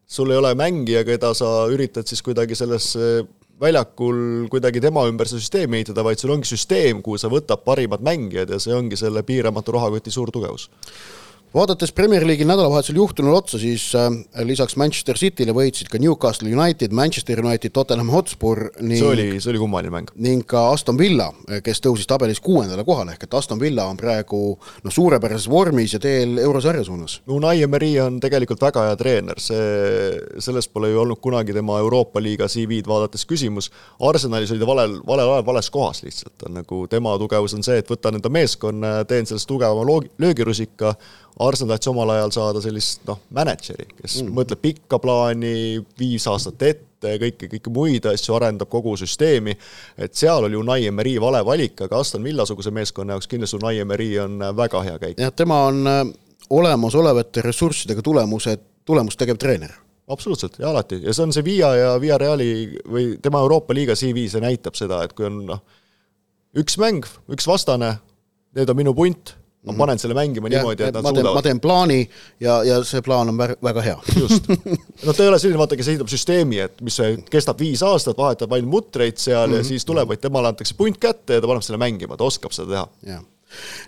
sul 0.10 0.34
ei 0.34 0.42
ole 0.42 0.54
mängija, 0.58 1.06
keda 1.08 1.34
sa 1.38 1.54
üritad 1.74 2.10
siis 2.10 2.22
kuidagi 2.26 2.58
sellesse 2.58 3.24
väljakul 3.64 4.50
kuidagi 4.52 4.82
tema 4.84 5.06
ümber 5.08 5.30
seda 5.30 5.42
süsteemi 5.42 5.80
ehitada, 5.80 6.04
vaid 6.06 6.20
sul 6.22 6.34
ongi 6.36 6.50
süsteem, 6.50 7.02
kuhu 7.06 7.20
sa 7.22 7.32
võtad 7.32 7.64
parimad 7.66 8.04
mängijad 8.04 8.52
ja 8.52 8.60
see 8.62 8.76
ongi 8.76 9.00
selle 9.00 9.24
piiramatu 9.28 9.76
rahakoti 9.78 10.12
suur 10.14 10.32
tugevus 10.36 10.70
vaadates 11.54 11.92
Premier 11.94 12.26
League'i 12.28 12.46
nädalavahetusel 12.48 12.96
juhtunule 12.98 13.38
otsa, 13.38 13.60
siis 13.62 13.86
äh, 13.96 14.10
lisaks 14.44 14.76
Manchester 14.80 15.18
City'le 15.20 15.54
võitsid 15.54 15.90
ka 15.92 16.00
Newcastle 16.02 16.50
United, 16.50 16.94
Manchester 16.96 17.40
United, 17.46 17.74
Tottenham 17.74 18.10
Hotspur 18.10 18.66
ning 18.82 18.98
see 19.00 19.10
oli, 19.10 19.28
see 19.44 19.52
oli 19.54 19.62
kummaline 19.62 19.94
mäng. 19.94 20.10
ning 20.16 20.46
ka 20.50 20.66
Aston 20.72 20.98
Villa, 20.98 21.30
kes 21.64 21.82
tõusis 21.84 22.10
tabelis 22.10 22.42
kuuendale 22.44 22.86
kohale, 22.88 23.14
ehk 23.14 23.28
et 23.28 23.38
Aston 23.38 23.62
Villa 23.62 23.86
on 23.90 24.00
praegu 24.00 24.42
noh, 24.58 24.94
suurepärases 24.94 25.46
vormis 25.50 25.94
ja 25.94 26.02
teel 26.02 26.40
eurosarja 26.42 26.84
suunas. 26.88 27.20
Unai 27.30 27.62
Emery 27.62 27.94
on 28.02 28.18
tegelikult 28.24 28.64
väga 28.64 28.88
hea 28.90 28.98
treener, 29.00 29.42
see, 29.42 29.62
selles 30.42 30.70
pole 30.74 30.90
ju 30.90 31.04
olnud 31.04 31.22
kunagi 31.22 31.54
tema 31.54 31.78
Euroopa 31.84 32.22
liiga 32.24 32.50
CV-d 32.50 32.90
vaadates 32.90 33.28
küsimus, 33.30 33.70
Arsenalis 34.02 34.52
oli 34.56 34.64
ta 34.64 34.70
valel, 34.70 34.98
valel 35.08 35.36
ajal 35.36 35.46
vales 35.52 35.70
kohas 35.74 36.02
lihtsalt, 36.06 36.48
on 36.48 36.58
nagu 36.64 36.86
tema 36.90 37.14
tugevus 37.22 37.54
on 37.54 37.66
see, 37.66 37.78
et 37.84 37.94
võtan 37.94 38.18
enda 38.18 38.34
meeskonna 38.34 38.98
ja 38.98 39.06
teen 39.06 39.30
sellest 39.30 39.50
tugevama 39.50 40.02
löögirusika, 40.18 40.96
Arsenal 41.48 41.74
tahtis 41.74 41.92
omal 41.92 42.14
ajal 42.16 42.34
saada 42.36 42.62
sellist 42.64 43.04
noh, 43.08 43.20
mänedžeri, 43.36 43.88
kes 43.98 44.18
mm. 44.22 44.34
mõtleb 44.38 44.62
pikka 44.64 45.00
plaani, 45.04 45.54
viis 46.00 46.26
aastat 46.32 46.66
ette, 46.68 47.16
kõiki, 47.22 47.50
kõiki 47.52 47.74
muid 47.74 48.08
asju, 48.10 48.36
arendab 48.38 48.72
kogu 48.72 48.96
süsteemi, 49.00 49.56
et 49.98 50.16
seal 50.18 50.48
oli 50.48 50.60
Unai 50.60 50.88
Emery 50.90 51.18
vale 51.22 51.44
valik, 51.46 51.86
aga 51.86 52.00
Aston 52.00 52.24
Villa-suguse 52.26 52.74
meeskonna 52.76 53.18
jaoks 53.18 53.30
kindlasti 53.32 53.60
Unai 53.60 53.78
Emery 53.84 54.12
on 54.24 54.40
väga 54.58 54.84
hea 54.88 55.00
käik. 55.02 55.20
jah, 55.20 55.34
tema 55.36 55.64
on 55.70 55.88
äh, 55.88 56.04
olemasolevate 56.50 57.46
ressurssidega 57.46 58.06
tulemused, 58.06 58.64
tulemust 58.86 59.20
tegev 59.20 59.40
treener 59.42 59.74
absoluutselt, 60.08 60.58
ja 60.60 60.70
alati, 60.70 61.00
ja 61.04 61.14
see 61.16 61.24
on 61.24 61.34
see 61.36 61.46
Via 61.46 61.70
ja 61.80 61.94
Via 62.02 62.18
Reali 62.20 62.50
või 62.84 63.14
tema 63.24 63.40
Euroopa 63.44 63.76
liiga 63.76 63.96
CV, 63.96 64.28
see 64.30 64.44
näitab 64.44 64.76
seda, 64.76 65.00
et 65.06 65.14
kui 65.16 65.28
on 65.28 65.40
noh, 65.48 65.62
üks 66.60 66.76
mäng, 66.82 67.08
üks 67.32 67.48
vastane, 67.48 67.96
need 68.58 68.70
on 68.70 68.80
minu 68.80 68.94
punt 68.98 69.36
ma 69.64 69.72
mhm. 69.72 69.80
panen 69.80 70.00
selle 70.00 70.16
mängima 70.18 70.50
ja, 70.52 70.60
niimoodi, 70.60 70.84
et 70.84 70.96
nad 70.96 71.04
ma 71.04 71.12
teen, 71.12 71.22
suudavad. 71.22 71.38
ma 71.38 71.44
teen 71.46 71.60
plaani 71.64 72.00
ja, 72.44 72.58
ja 72.68 72.80
see 72.88 73.02
plaan 73.06 73.32
on 73.32 73.38
väga 73.40 73.86
hea. 73.86 73.98
just. 74.20 74.50
noh, 75.06 75.14
ta 75.14 75.24
ei 75.24 75.30
ole 75.32 75.40
selline, 75.40 75.60
vaata, 75.62 75.80
kes 75.80 75.92
ehitab 75.94 76.12
süsteemi, 76.12 76.60
et 76.66 76.82
mis 76.84 77.00
kestab 77.32 77.62
viis 77.64 77.84
aastat, 77.88 78.18
vahetab 78.20 78.58
ainult 78.58 78.72
mutreid 78.76 79.18
seal 79.18 79.48
mm 79.48 79.54
-hmm. 79.54 79.56
ja 79.56 79.64
mhm. 79.64 79.70
siis 79.72 79.86
tuleb, 79.88 80.10
vaid 80.10 80.24
temale 80.24 80.52
antakse 80.52 80.76
punt 80.78 81.00
kätte 81.00 81.40
ja 81.40 81.42
ta 81.42 81.48
paneb 81.48 81.64
selle 81.64 81.80
mängima, 81.80 82.18
ta 82.18 82.28
oskab 82.28 82.52
seda 82.52 82.88
teha. 83.08 83.22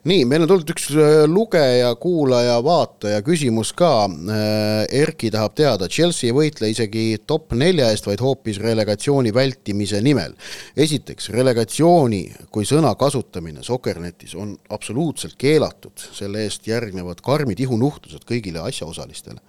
Nii, 0.09 0.25
meil 0.29 0.45
on 0.45 0.49
tulnud 0.49 0.71
üks 0.75 0.87
äh, 0.93 1.23
lugeja, 1.29 1.91
kuulaja, 2.01 2.57
vaataja 2.65 3.21
küsimus 3.25 3.71
ka. 3.77 3.91
Äh, 4.05 5.01
Erki 5.01 5.31
tahab 5.33 5.55
teada, 5.57 5.89
Chelsea 5.91 6.29
ei 6.29 6.35
võitle 6.35 6.69
isegi 6.71 7.05
top 7.27 7.55
nelja 7.57 7.89
eest, 7.93 8.07
vaid 8.09 8.23
hoopis 8.23 8.59
relegatsiooni 8.63 9.33
vältimise 9.35 10.01
nimel. 10.05 10.35
esiteks, 10.75 11.29
relegatsiooni 11.35 12.21
kui 12.53 12.67
sõna 12.67 12.93
kasutamine 12.99 13.63
Sokernetis 13.65 14.35
on 14.39 14.55
absoluutselt 14.69 15.35
keelatud, 15.41 15.97
selle 16.15 16.45
eest 16.45 16.67
järgnevad 16.67 17.21
karmid 17.25 17.59
ihunuhtlused 17.65 18.27
kõigile 18.27 18.63
asjaosalistele. 18.65 19.41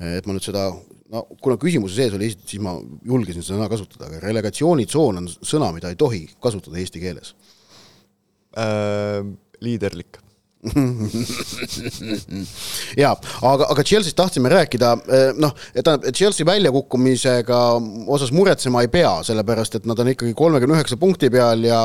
Äh, 0.00 0.18
et 0.18 0.26
ma 0.26 0.36
nüüd 0.36 0.46
seda 0.46 0.70
no 1.12 1.26
kuna 1.44 1.58
küsimuse 1.60 1.98
sees 1.98 2.14
oli, 2.16 2.30
siis 2.32 2.62
ma 2.64 2.74
julgesin 3.06 3.44
seda 3.44 3.58
sõna 3.58 3.72
kasutada, 3.72 4.08
aga 4.08 4.22
relegatsioonitsoon 4.24 5.20
on 5.20 5.28
sõna, 5.28 5.72
mida 5.76 5.92
ei 5.92 5.98
tohi 6.00 6.24
kasutada 6.40 6.80
eesti 6.80 7.02
keeles 7.02 7.34
äh, 8.56 9.22
liiderlik. 9.60 10.22
Jaa, 13.02 13.16
aga, 13.42 13.66
aga 13.66 13.82
Chelsea'st 13.82 14.14
tahtsime 14.14 14.46
rääkida, 14.52 14.92
eh, 15.10 15.32
noh, 15.42 15.50
tähendab, 15.74 16.06
Chelsea 16.14 16.46
väljakukkumisega 16.46 17.58
osas 18.14 18.30
muretsema 18.30 18.84
ei 18.84 18.90
pea, 18.92 19.10
sellepärast 19.26 19.80
et 19.80 19.88
nad 19.90 19.98
on 19.98 20.12
ikkagi 20.12 20.30
kolmekümne 20.38 20.76
üheksa 20.78 20.96
punkti 21.02 21.32
peal 21.34 21.66
ja 21.66 21.80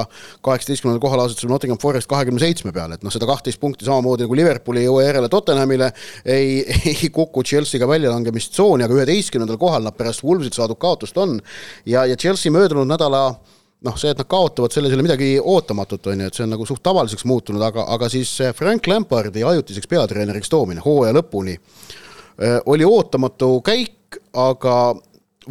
kaheksateistkümnendal 0.46 1.02
kohal 1.02 1.26
asetusel 1.26 1.50
Nottingham 1.50 1.82
Forest 1.82 2.06
kahekümne 2.12 2.38
seitsme 2.44 2.70
peal, 2.76 2.94
et 2.94 3.02
noh, 3.02 3.14
seda 3.14 3.26
kahtteist 3.30 3.58
punkti 3.64 3.88
samamoodi 3.90 4.28
nagu 4.28 4.38
Liverpool 4.38 4.78
ei 4.78 4.86
jõua 4.86 5.10
järele 5.10 5.30
Tottenhamile, 5.34 5.90
ei, 6.22 6.62
ei 6.94 7.10
kuku 7.10 7.42
Chelsea'ga 7.50 7.90
väljalangemistsooni, 7.90 8.86
aga 8.86 8.94
üheteistkümnendal 9.02 9.58
kohal 9.58 9.90
nad 9.90 9.98
pärast 9.98 10.22
Wolvesilt 10.22 10.54
saadud 10.62 10.78
kaotust 10.78 11.18
on. 11.18 11.42
Ja, 11.90 12.06
ja 12.06 12.14
Chelsea 12.14 12.54
möödunud 12.54 12.86
nädala 12.94 13.40
noh, 13.86 13.98
see, 14.00 14.12
et 14.12 14.18
nad 14.18 14.30
kaotavad, 14.30 14.74
selles 14.74 14.92
ei 14.92 14.98
ole 14.98 15.06
midagi 15.06 15.28
ootamatut, 15.38 16.10
on 16.12 16.24
ju, 16.24 16.30
et 16.30 16.38
see 16.38 16.46
on 16.48 16.54
nagu 16.56 16.66
suht 16.66 16.82
tavaliseks 16.86 17.28
muutunud, 17.30 17.62
aga, 17.62 17.86
aga 17.94 18.10
siis 18.10 18.32
Frank 18.58 18.88
Lampardi 18.90 19.44
ajutiseks 19.46 19.90
peatreeneriks 19.92 20.50
toomine 20.50 20.82
hooaja 20.86 21.14
lõpuni 21.18 21.54
äh, 21.58 22.58
oli 22.66 22.88
ootamatu 22.88 23.52
käik, 23.66 24.18
aga 24.38 24.78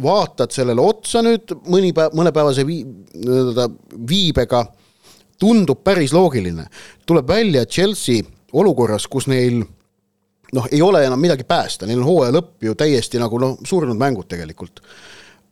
vaatad 0.03 0.51
sellele 0.53 0.83
otsa 0.83 1.23
nüüd 1.25 1.53
mõni 1.71 1.93
päev, 1.95 2.15
mõnepäevase 2.17 2.65
vii-, 2.67 2.83
nii-öelda 3.15 3.69
viibega, 4.09 4.65
tundub 5.39 5.83
päris 5.85 6.13
loogiline. 6.13 6.67
tuleb 7.05 7.27
välja, 7.27 7.61
et 7.61 7.71
Chelsea 7.71 8.25
olukorras, 8.53 9.07
kus 9.07 9.27
neil 9.31 9.61
noh, 10.53 10.67
ei 10.71 10.81
ole 10.81 11.05
enam 11.05 11.19
midagi 11.21 11.43
päästa, 11.47 11.85
neil 11.85 12.01
on 12.01 12.09
hooaja 12.09 12.35
lõpp 12.35 12.67
ju 12.67 12.75
täiesti 12.75 13.21
nagu 13.21 13.39
noh, 13.39 13.57
surnud 13.63 13.97
mängud 13.97 14.27
tegelikult, 14.27 14.81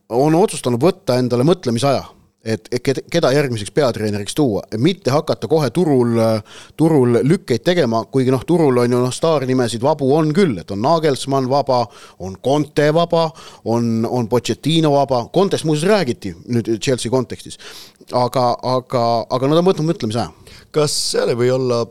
on 0.10 0.36
otsustanud 0.36 0.82
võtta 0.82 1.18
endale 1.22 1.48
mõtlemisaja 1.48 2.04
et 2.46 2.70
keda 3.12 3.32
järgmiseks 3.34 3.72
peatreeneriks 3.74 4.36
tuua, 4.38 4.64
mitte 4.78 5.12
hakata 5.12 5.48
kohe 5.50 5.70
turul, 5.74 6.20
turul 6.78 7.20
lükkeid 7.24 7.64
tegema, 7.66 8.04
kuigi 8.12 8.34
noh, 8.34 8.46
turul 8.46 8.84
on 8.84 8.96
ju 8.96 9.02
noh, 9.02 9.14
staarnimesid 9.14 9.84
vabu 9.84 10.12
on 10.16 10.32
küll, 10.36 10.58
et 10.62 10.72
on 10.72 10.82
Nagelsmann 10.86 11.50
vaba, 11.50 11.84
on 12.20 12.38
Conte 12.46 12.92
vaba, 12.94 13.28
on, 13.66 14.06
on 14.10 14.30
Pochettino 14.30 14.94
vaba, 14.94 15.26
Contest 15.34 15.66
muuseas 15.66 15.90
räägiti 15.90 16.36
nüüd 16.46 16.76
Chelsea 16.80 17.12
kontekstis. 17.12 17.58
aga, 18.14 18.52
aga, 18.62 19.04
aga 19.30 19.48
nad 19.50 19.62
on 19.62 19.70
võtnud 19.72 19.90
mõtlemisaja. 19.90 20.30
kas 20.72 20.94
seal 21.12 21.32
ei 21.34 21.40
või 21.40 21.54
olla 21.56 21.86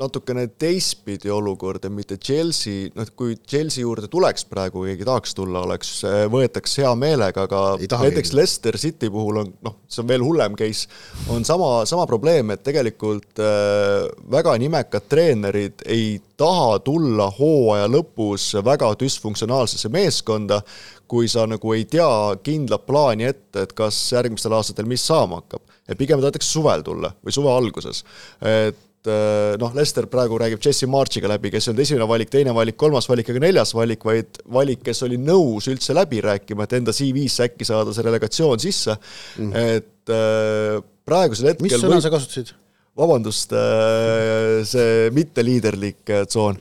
natukene 0.00 0.46
teistpidi 0.60 1.30
olukord 1.30 1.84
ja 1.84 1.90
mitte 1.92 2.16
Chelsea, 2.16 2.88
noh 2.96 3.08
kui 3.16 3.36
Chelsea 3.36 3.82
juurde 3.84 4.08
tuleks 4.10 4.46
praegu, 4.48 4.84
keegi 4.88 5.06
tahaks 5.06 5.36
tulla, 5.36 5.64
oleks, 5.66 5.92
võetaks 6.32 6.78
hea 6.80 6.92
meelega, 6.98 7.44
aga 7.46 7.62
näiteks 7.80 8.32
Leicester 8.36 8.78
City 8.80 9.10
puhul 9.12 9.42
on 9.42 9.52
noh, 9.66 9.76
see 9.90 10.02
on 10.04 10.10
veel 10.10 10.24
hullem 10.24 10.56
case, 10.58 10.88
on 11.32 11.44
sama, 11.48 11.84
sama 11.90 12.06
probleem, 12.10 12.54
et 12.54 12.64
tegelikult 12.66 13.42
äh, 13.44 14.08
väga 14.32 14.56
nimekad 14.62 15.08
treenerid 15.10 15.84
ei 15.90 16.16
taha 16.40 16.78
tulla 16.84 17.28
hooaja 17.36 17.88
lõpus 17.90 18.54
väga 18.64 18.94
düsfunktsionaalsesse 19.00 19.92
meeskonda, 19.92 20.62
kui 21.10 21.28
sa 21.28 21.44
nagu 21.50 21.74
ei 21.74 21.84
tea 21.90 22.08
kindlat 22.46 22.86
plaani 22.86 23.26
ette, 23.28 23.66
et 23.66 23.72
kas 23.76 23.96
järgmistel 24.14 24.54
aastatel 24.56 24.88
mis 24.88 25.04
saama 25.04 25.42
hakkab. 25.42 25.64
et 25.90 25.98
pigem 25.98 26.20
tahetakse 26.22 26.52
suvel 26.52 26.84
tulla 26.86 27.10
või 27.24 27.34
suve 27.34 27.50
alguses. 27.50 28.04
et 28.40 28.78
Äh, 29.08 29.54
noh, 29.56 29.70
Lester 29.72 30.04
praegu 30.12 30.36
räägib 30.40 30.60
Jesse 30.60 30.84
Marchiga 30.90 31.28
läbi, 31.30 31.48
kes 31.54 31.64
ei 31.64 31.70
olnud 31.72 31.82
esimene 31.86 32.06
valik, 32.08 32.28
teine 32.28 32.52
valik, 32.52 32.76
kolmas 32.80 33.06
valik 33.08 33.30
ega 33.32 33.40
neljas 33.40 33.70
valik, 33.72 34.02
vaid 34.04 34.40
valik, 34.52 34.82
kes 34.84 34.98
oli 35.06 35.16
nõus 35.16 35.70
üldse 35.72 35.96
läbi 35.96 36.18
rääkima, 36.24 36.66
et 36.66 36.74
enda 36.76 36.92
CV-sse 36.92 37.46
äkki 37.46 37.64
saada 37.64 37.94
see 37.96 38.04
relegatsioon 38.04 38.60
sisse 38.60 38.98
mm., 39.40 39.54
et 39.78 40.12
äh, 40.12 40.82
praegusel 41.08 41.48
hetkel 41.48 41.64
mis 41.64 41.76
sõna 41.78 41.94
võib... 41.94 42.04
sa 42.04 42.12
kasutasid? 42.12 42.52
vabandust, 43.00 43.54
äh, 43.56 44.60
see 44.68 45.08
mitteliiderlik 45.16 46.12
tsoon. 46.28 46.60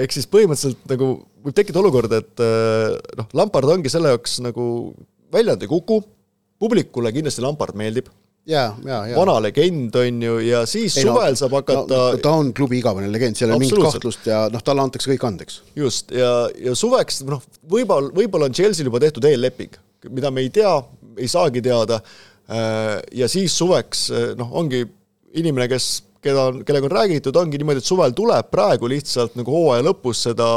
Ehk 0.00 0.16
siis 0.16 0.30
põhimõtteliselt 0.32 0.88
nagu 0.88 1.10
võib 1.44 1.58
tekkida 1.60 1.82
olukord, 1.82 2.14
et 2.16 2.40
noh, 3.20 3.28
Lampard 3.36 3.68
ongi 3.68 3.92
selle 3.92 4.14
jaoks 4.14 4.38
nagu 4.46 4.64
väljend 5.34 5.66
ei 5.66 5.68
kuku, 5.68 6.00
publikule 6.62 7.12
kindlasti 7.12 7.44
Lampard 7.44 7.76
meeldib 7.76 8.08
ja, 8.50 8.64
ja, 8.84 8.98
ja. 9.10 9.16
vana 9.18 9.36
legend, 9.44 9.96
on 9.96 10.22
ju, 10.26 10.36
ja 10.44 10.64
siis 10.68 10.96
ei, 10.98 11.06
suvel 11.06 11.36
no, 11.36 11.40
saab 11.40 11.56
hakata 11.60 12.00
no, 12.00 12.20
ta 12.22 12.34
on 12.40 12.52
klubi 12.56 12.80
igavene 12.80 13.10
legend, 13.12 13.38
seal 13.38 13.52
ei 13.52 13.56
ole 13.56 13.64
mingit 13.64 13.84
kahtlust 13.86 14.26
ja 14.30 14.42
noh, 14.52 14.64
talle 14.66 14.84
antakse 14.84 15.12
kõik 15.12 15.26
andeks. 15.28 15.60
just, 15.78 16.14
ja, 16.16 16.32
ja 16.58 16.74
suveks 16.78 17.22
noh, 17.28 17.44
võib-olla, 17.70 18.12
võib-olla 18.16 18.50
on 18.50 18.56
Chelsea'l 18.56 18.90
juba 18.90 19.02
tehtud 19.02 19.26
eelleping, 19.30 19.78
mida 20.10 20.32
me 20.34 20.44
ei 20.46 20.52
tea, 20.54 20.74
ei 21.20 21.30
saagi 21.30 21.62
teada, 21.64 22.00
äh, 22.50 22.98
ja 23.22 23.30
siis 23.30 23.56
suveks 23.56 24.08
noh, 24.40 24.54
ongi 24.60 24.84
inimene, 25.38 25.70
kes 25.70 25.90
keda 26.20 26.46
on, 26.50 26.60
kellega 26.64 26.88
on 26.88 26.92
räägitud, 26.92 27.36
ongi 27.36 27.58
niimoodi, 27.60 27.80
et 27.80 27.88
suvel 27.88 28.12
tuleb 28.16 28.50
praegu 28.52 28.88
lihtsalt 28.90 29.36
nagu 29.40 29.54
hooaja 29.54 29.84
lõpus 29.86 30.24
seda 30.26 30.48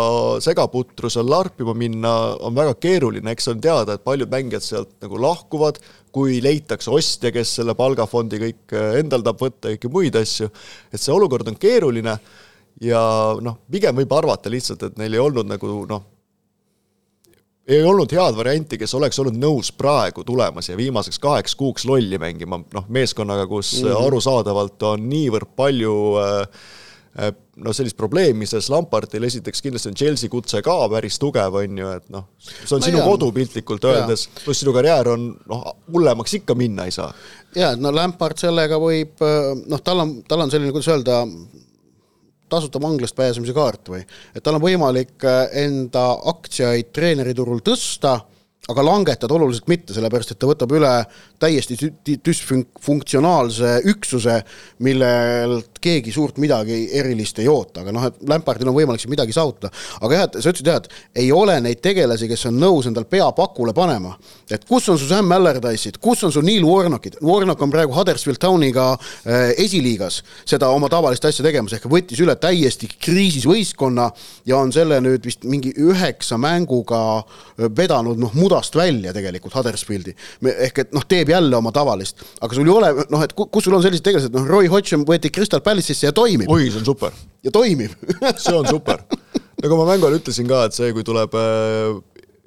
segaputru 0.43 1.11
seal 1.13 1.29
larpima 1.29 1.75
minna, 1.77 2.13
on 2.43 2.55
väga 2.57 2.75
keeruline, 2.83 3.31
eks 3.31 3.47
on 3.53 3.61
teada, 3.63 3.95
et 3.95 4.03
paljud 4.03 4.31
mängijad 4.31 4.65
sealt 4.65 4.91
nagu 5.03 5.21
lahkuvad, 5.23 5.79
kui 6.13 6.39
leitakse 6.43 6.91
ostja, 6.93 7.31
kes 7.33 7.57
selle 7.59 7.75
palgafondi 7.77 8.39
kõik 8.41 8.75
äh, 8.77 8.99
endal 9.01 9.25
tahab 9.25 9.41
võtta 9.47 9.73
kõiki 9.73 9.91
muid 9.91 10.17
asju, 10.19 10.49
et 10.93 11.01
see 11.01 11.13
olukord 11.13 11.49
on 11.49 11.59
keeruline 11.59 12.17
ja 12.83 13.03
noh, 13.41 13.59
pigem 13.71 13.97
võib 14.01 14.13
arvata 14.17 14.51
lihtsalt, 14.53 14.83
et 14.89 14.99
neil 15.01 15.17
ei 15.17 15.23
olnud 15.23 15.49
nagu 15.49 15.73
noh, 15.89 16.05
ei 17.67 17.83
olnud 17.87 18.11
head 18.11 18.35
varianti, 18.35 18.77
kes 18.79 18.93
oleks 18.97 19.19
olnud 19.23 19.37
nõus 19.39 19.71
praegu 19.71 20.25
tulema 20.27 20.61
siia 20.61 20.77
viimaseks 20.77 21.19
kaheks 21.23 21.55
kuuks 21.55 21.87
lolli 21.87 22.19
mängima, 22.19 22.59
noh, 22.73 22.87
meeskonnaga, 22.91 23.47
kus 23.47 23.77
mm 23.79 23.89
-hmm. 23.89 24.07
arusaadavalt 24.07 24.83
on 24.89 25.09
niivõrd 25.09 25.55
palju 25.55 25.95
äh, 26.19 26.63
noh, 27.13 27.73
sellist 27.75 27.97
probleemi, 27.97 28.47
sest 28.49 28.71
Lampardil 28.73 29.27
esiteks 29.27 29.61
kindlasti 29.61 29.91
on 29.91 29.97
Chelsea 29.99 30.31
kutse 30.33 30.63
ka 30.65 30.77
päris 30.89 31.19
tugev, 31.21 31.59
on 31.61 31.81
ju, 31.83 31.91
et 31.99 32.07
noh, 32.13 32.29
see 32.41 32.73
on 32.73 32.81
no 32.81 32.87
sinu 32.87 33.01
jah. 33.01 33.09
kodu 33.11 33.29
piltlikult 33.35 33.85
öeldes, 33.89 34.27
pluss 34.41 34.63
sinu 34.63 34.73
karjäär 34.73 35.11
on 35.13 35.27
noh, 35.49 35.67
hullemaks 35.93 36.39
ikka 36.39 36.57
minna 36.57 36.87
ei 36.89 36.95
saa. 36.95 37.11
jaa, 37.55 37.75
no 37.77 37.93
Lampard 37.93 38.41
sellega 38.41 38.81
võib 38.81 39.21
noh, 39.21 39.83
tal 39.85 40.05
on, 40.05 40.17
tal 40.27 40.45
on 40.45 40.53
selline, 40.53 40.73
kuidas 40.73 40.89
öelda, 40.95 41.21
tasuta 42.53 42.81
vanglast 42.81 43.15
pääsemise 43.15 43.53
kaart 43.55 43.89
või? 43.93 44.03
et 44.35 44.43
tal 44.43 44.57
on 44.57 44.63
võimalik 44.63 45.25
äh, 45.27 45.45
enda 45.65 46.05
aktsiaid 46.33 46.91
treeneriturul 46.95 47.63
tõsta 47.65 48.19
aga 48.71 48.83
langetada 48.85 49.35
oluliselt 49.35 49.67
mitte, 49.67 49.91
sellepärast 49.91 50.31
et 50.31 50.39
ta 50.39 50.47
võtab 50.47 50.71
üle 50.77 50.91
täiesti 51.41 51.75
düsfunktsionaalse 52.23 53.73
üksuse, 53.91 54.37
millelt 54.85 55.81
keegi 55.83 56.13
suurt 56.15 56.37
midagi 56.39 56.77
erilist 56.95 57.41
ei 57.43 57.49
oota, 57.51 57.81
aga 57.83 57.91
noh, 57.91 58.05
et 58.07 58.21
Lampardil 58.29 58.69
on 58.71 58.77
võimalik 58.77 59.03
siin 59.03 59.11
midagi 59.11 59.35
saavutada. 59.35 59.73
aga 59.99 60.15
jah, 60.15 60.29
et 60.29 60.37
sa 60.39 60.53
ütlesid 60.53 60.69
jah, 60.71 60.79
et 60.79 61.19
ei 61.25 61.31
ole 61.35 61.57
neid 61.65 61.81
tegelasi, 61.83 62.29
kes 62.31 62.45
on 62.47 62.61
nõus 62.61 62.87
endal 62.87 63.03
pea 63.09 63.27
pakule 63.35 63.73
panema. 63.75 64.15
et 64.49 64.63
kus 64.69 64.87
on 64.89 64.99
su 64.99 65.09
Sam 65.11 65.31
Allardyce'id, 65.35 65.99
kus 65.99 66.23
on 66.23 66.31
su 66.31 66.41
Neil 66.41 66.63
Warnockid, 66.63 67.19
Warnock 67.21 67.61
on 67.61 67.73
praegu 67.73 67.91
Huddersfield 67.97 68.39
Towniga 68.39 68.93
äh, 68.93 69.51
esiliigas 69.57 70.21
seda 70.45 70.71
oma 70.71 70.87
tavalist 70.87 71.25
asja 71.25 71.43
tegemas, 71.43 71.75
ehk 71.75 71.89
võttis 71.91 72.23
üle 72.23 72.37
täiesti 72.39 72.87
kriisis 72.87 73.43
võistkonna 73.49 74.07
ja 74.47 74.55
on 74.63 74.71
selle 74.71 75.01
nüüd 75.03 75.27
vist 75.27 75.43
mingi 75.43 75.75
üheksa 75.75 76.39
mänguga 76.39 77.03
äh, 77.19 77.67
vedanud 77.67 78.23
noh, 78.23 78.31
mudast 78.53 78.75
välja 78.75 79.13
tegelikult 79.13 79.55
Huddersfieldi. 79.57 80.15
ehk 80.67 80.83
et 80.85 80.93
noh, 80.93 81.03
teeb 81.07 81.29
jälle 81.33 81.57
oma 81.57 81.71
tavalist, 81.75 82.21
aga 82.41 82.55
sul 82.55 82.67
ei 82.69 82.73
ole 82.73 82.93
noh, 83.09 83.23
et 83.25 83.33
kus 83.33 83.63
sul 83.65 83.73
on 83.77 83.83
sellised 83.83 84.05
tegelased, 84.05 84.33
noh, 84.35 84.47
Roy 84.47 84.67
Hodgson 84.71 85.05
võeti 85.07 85.31
Crystal 85.33 85.63
Palace'isse 85.65 86.05
ja 86.09 86.13
toimib. 86.15 86.49
oi, 86.49 86.69
see 86.69 86.81
on 86.81 86.85
super. 86.85 87.11
ja 87.43 87.51
toimib 87.51 87.91
see 88.43 88.55
on 88.55 88.67
super. 88.69 89.03
nagu 89.63 89.77
ma 89.79 89.85
mängu 89.93 90.05
ajal 90.07 90.19
ütlesin 90.21 90.47
ka, 90.49 90.65
et 90.67 90.73
see, 90.77 90.93
kui 90.93 91.03
tuleb 91.07 91.31
äh, 91.39 91.97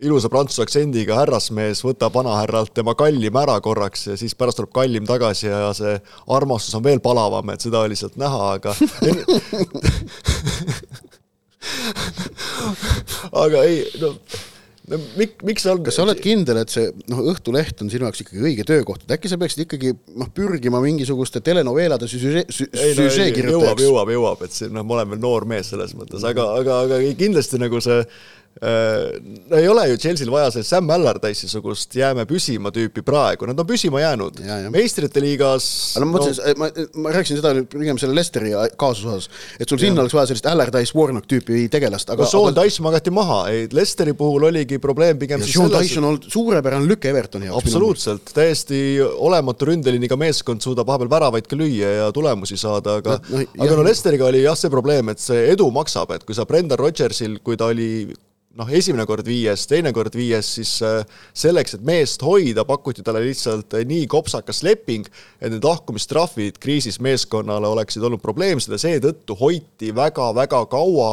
ilusa 0.05 0.29
prantsuse 0.29 0.63
aktsendiga 0.67 1.17
härrasmees 1.17 1.81
võtab 1.85 2.15
vanahärralt 2.19 2.75
tema 2.77 2.95
kallim 2.99 3.37
ära 3.41 3.57
korraks 3.65 4.07
ja 4.11 4.17
siis 4.21 4.35
pärast 4.37 4.57
tuleb 4.61 4.73
kallim 4.77 5.05
tagasi 5.09 5.47
ja 5.49 5.73
see 5.77 5.95
armastus 6.37 6.77
on 6.77 6.85
veel 6.85 7.01
palavam, 7.05 7.51
et 7.51 7.61
seda 7.65 7.79
oli 7.87 7.97
sealt 7.97 8.17
näha, 8.21 8.43
aga 8.59 8.71
aga 13.47 13.59
ei, 13.65 13.77
no 14.03 14.09
no 14.91 14.99
mik-, 15.19 15.43
miks 15.47 15.67
sa 15.67 15.75
kas 15.83 15.99
sa 15.99 16.05
oled 16.07 16.21
kindel, 16.23 16.61
et 16.63 16.73
see 16.73 16.89
noh, 17.11 17.23
Õhtuleht 17.33 17.83
on 17.83 17.91
sinu 17.93 18.07
jaoks 18.07 18.23
ikkagi 18.25 18.45
õige 18.45 18.67
töökoht, 18.69 19.05
et 19.05 19.17
äkki 19.17 19.31
sa 19.33 19.39
peaksid 19.41 19.65
ikkagi 19.67 19.93
noh, 20.19 20.31
pürgima 20.37 20.81
mingisuguste 20.85 21.43
telenoveelade 21.45 22.09
süžee, 22.11 22.47
süžee 22.51 23.31
kirjutajaks? 23.35 23.83
jõuab, 23.83 23.85
jõuab, 23.87 24.15
jõuab, 24.17 24.47
et 24.47 24.57
see 24.57 24.73
noh, 24.73 24.87
ma 24.87 24.99
olen 25.01 25.15
veel 25.15 25.23
noor 25.23 25.49
mees 25.49 25.73
selles 25.73 25.95
mõttes, 25.99 26.27
aga, 26.27 26.49
aga, 26.63 26.81
aga 26.87 27.01
kindlasti 27.19 27.61
nagu 27.63 27.83
see 27.85 28.03
no 28.63 29.59
ei 29.59 29.67
ole 29.69 29.83
ju 29.91 29.99
Chelsea'l 30.01 30.31
vaja 30.33 30.49
sellist 30.55 30.73
Sam 30.73 30.89
Allardyce'i 30.95 31.49
sugust 31.51 31.93
jääme 31.97 32.25
püsima 32.29 32.71
tüüpi 32.73 33.03
praegu, 33.05 33.45
nad 33.51 33.59
on 33.61 33.67
püsima 33.69 34.01
jäänud. 34.01 34.39
meistrite 34.73 35.21
liigas 35.21 35.67
no 36.01 36.07
ma 36.09 36.17
mõtlesin 36.17 36.41
no..., 36.41 36.55
ma, 36.63 36.71
ma 37.05 37.13
rääkisin 37.13 37.41
seda 37.43 37.53
nüüd 37.59 37.69
pigem 37.73 38.01
selle 38.01 38.17
Lesteri 38.17 38.55
kaasuse 38.81 39.11
osas, 39.13 39.29
et 39.61 39.69
sul 39.69 39.81
sinna 39.83 40.01
oleks 40.01 40.17
vaja 40.17 40.31
sellist 40.31 40.49
Allardyce 40.49 40.97
Warnock 40.97 41.29
tüüpi 41.29 41.67
tegelast, 41.73 42.09
aga 42.15 42.25
no 42.25 42.31
Sean 42.31 42.49
aga... 42.49 42.65
Dyche 42.65 42.85
magati 42.87 43.13
maha, 43.13 43.39
ei 43.53 43.69
Lesteri 43.77 44.17
puhul 44.17 44.49
oligi 44.49 44.81
probleem 44.81 45.21
pigem 45.21 45.45
Sean 45.45 45.69
Dyche 45.75 46.01
on 46.01 46.11
olnud 46.13 46.29
suurepärane 46.33 46.89
lüke 46.89 47.13
Evertoni 47.13 47.51
jaoks. 47.51 47.67
absoluutselt, 47.67 48.33
täiesti 48.37 48.81
olematu 49.05 49.69
ründeliniga 49.69 50.17
meeskond 50.21 50.65
suudab 50.65 50.89
vahepeal 50.89 51.13
väravaid 51.13 51.51
ka 51.51 51.61
lüüa 51.61 51.93
ja 52.01 52.09
tulemusi 52.17 52.57
saada, 52.61 53.03
aga 53.03 53.19
no, 53.21 53.43
no, 53.43 53.45
aga 53.59 53.69
jah. 53.69 53.77
no 53.77 53.85
Lesteriga 53.85 54.31
oli 54.31 54.47
jah 54.47 54.57
see 54.57 54.73
probleem, 54.73 55.13
et 55.13 55.21
see 55.21 55.51
edu 55.53 55.69
maksab, 55.75 56.17
et 56.17 56.25
kui 56.25 56.37
sa 56.37 56.49
Brendan 56.49 56.81
Rodgersil, 56.81 57.37
kui 57.45 57.61
ta 57.61 57.69
oli 57.69 57.91
noh, 58.57 58.71
esimene 58.73 59.05
kord 59.09 59.27
viies, 59.29 59.67
teine 59.69 59.93
kord 59.97 60.15
viies, 60.17 60.49
siis 60.59 60.73
äh, 60.85 61.03
selleks, 61.37 61.77
et 61.77 61.85
meest 61.87 62.23
hoida, 62.25 62.65
pakuti 62.69 63.05
talle 63.05 63.23
lihtsalt 63.27 63.77
äh, 63.77 63.85
nii 63.89 64.07
kopsakas 64.11 64.63
leping, 64.67 65.07
et 65.41 65.53
need 65.53 65.65
lahkumistrahvid 65.67 66.61
kriisis 66.63 66.99
meeskonnale 67.05 67.69
oleksid 67.69 68.07
olnud 68.07 68.23
probleemsed 68.25 68.73
ja 68.73 68.81
seetõttu 68.81 69.37
hoiti 69.41 69.93
väga-väga 69.97 70.65
kaua 70.73 71.13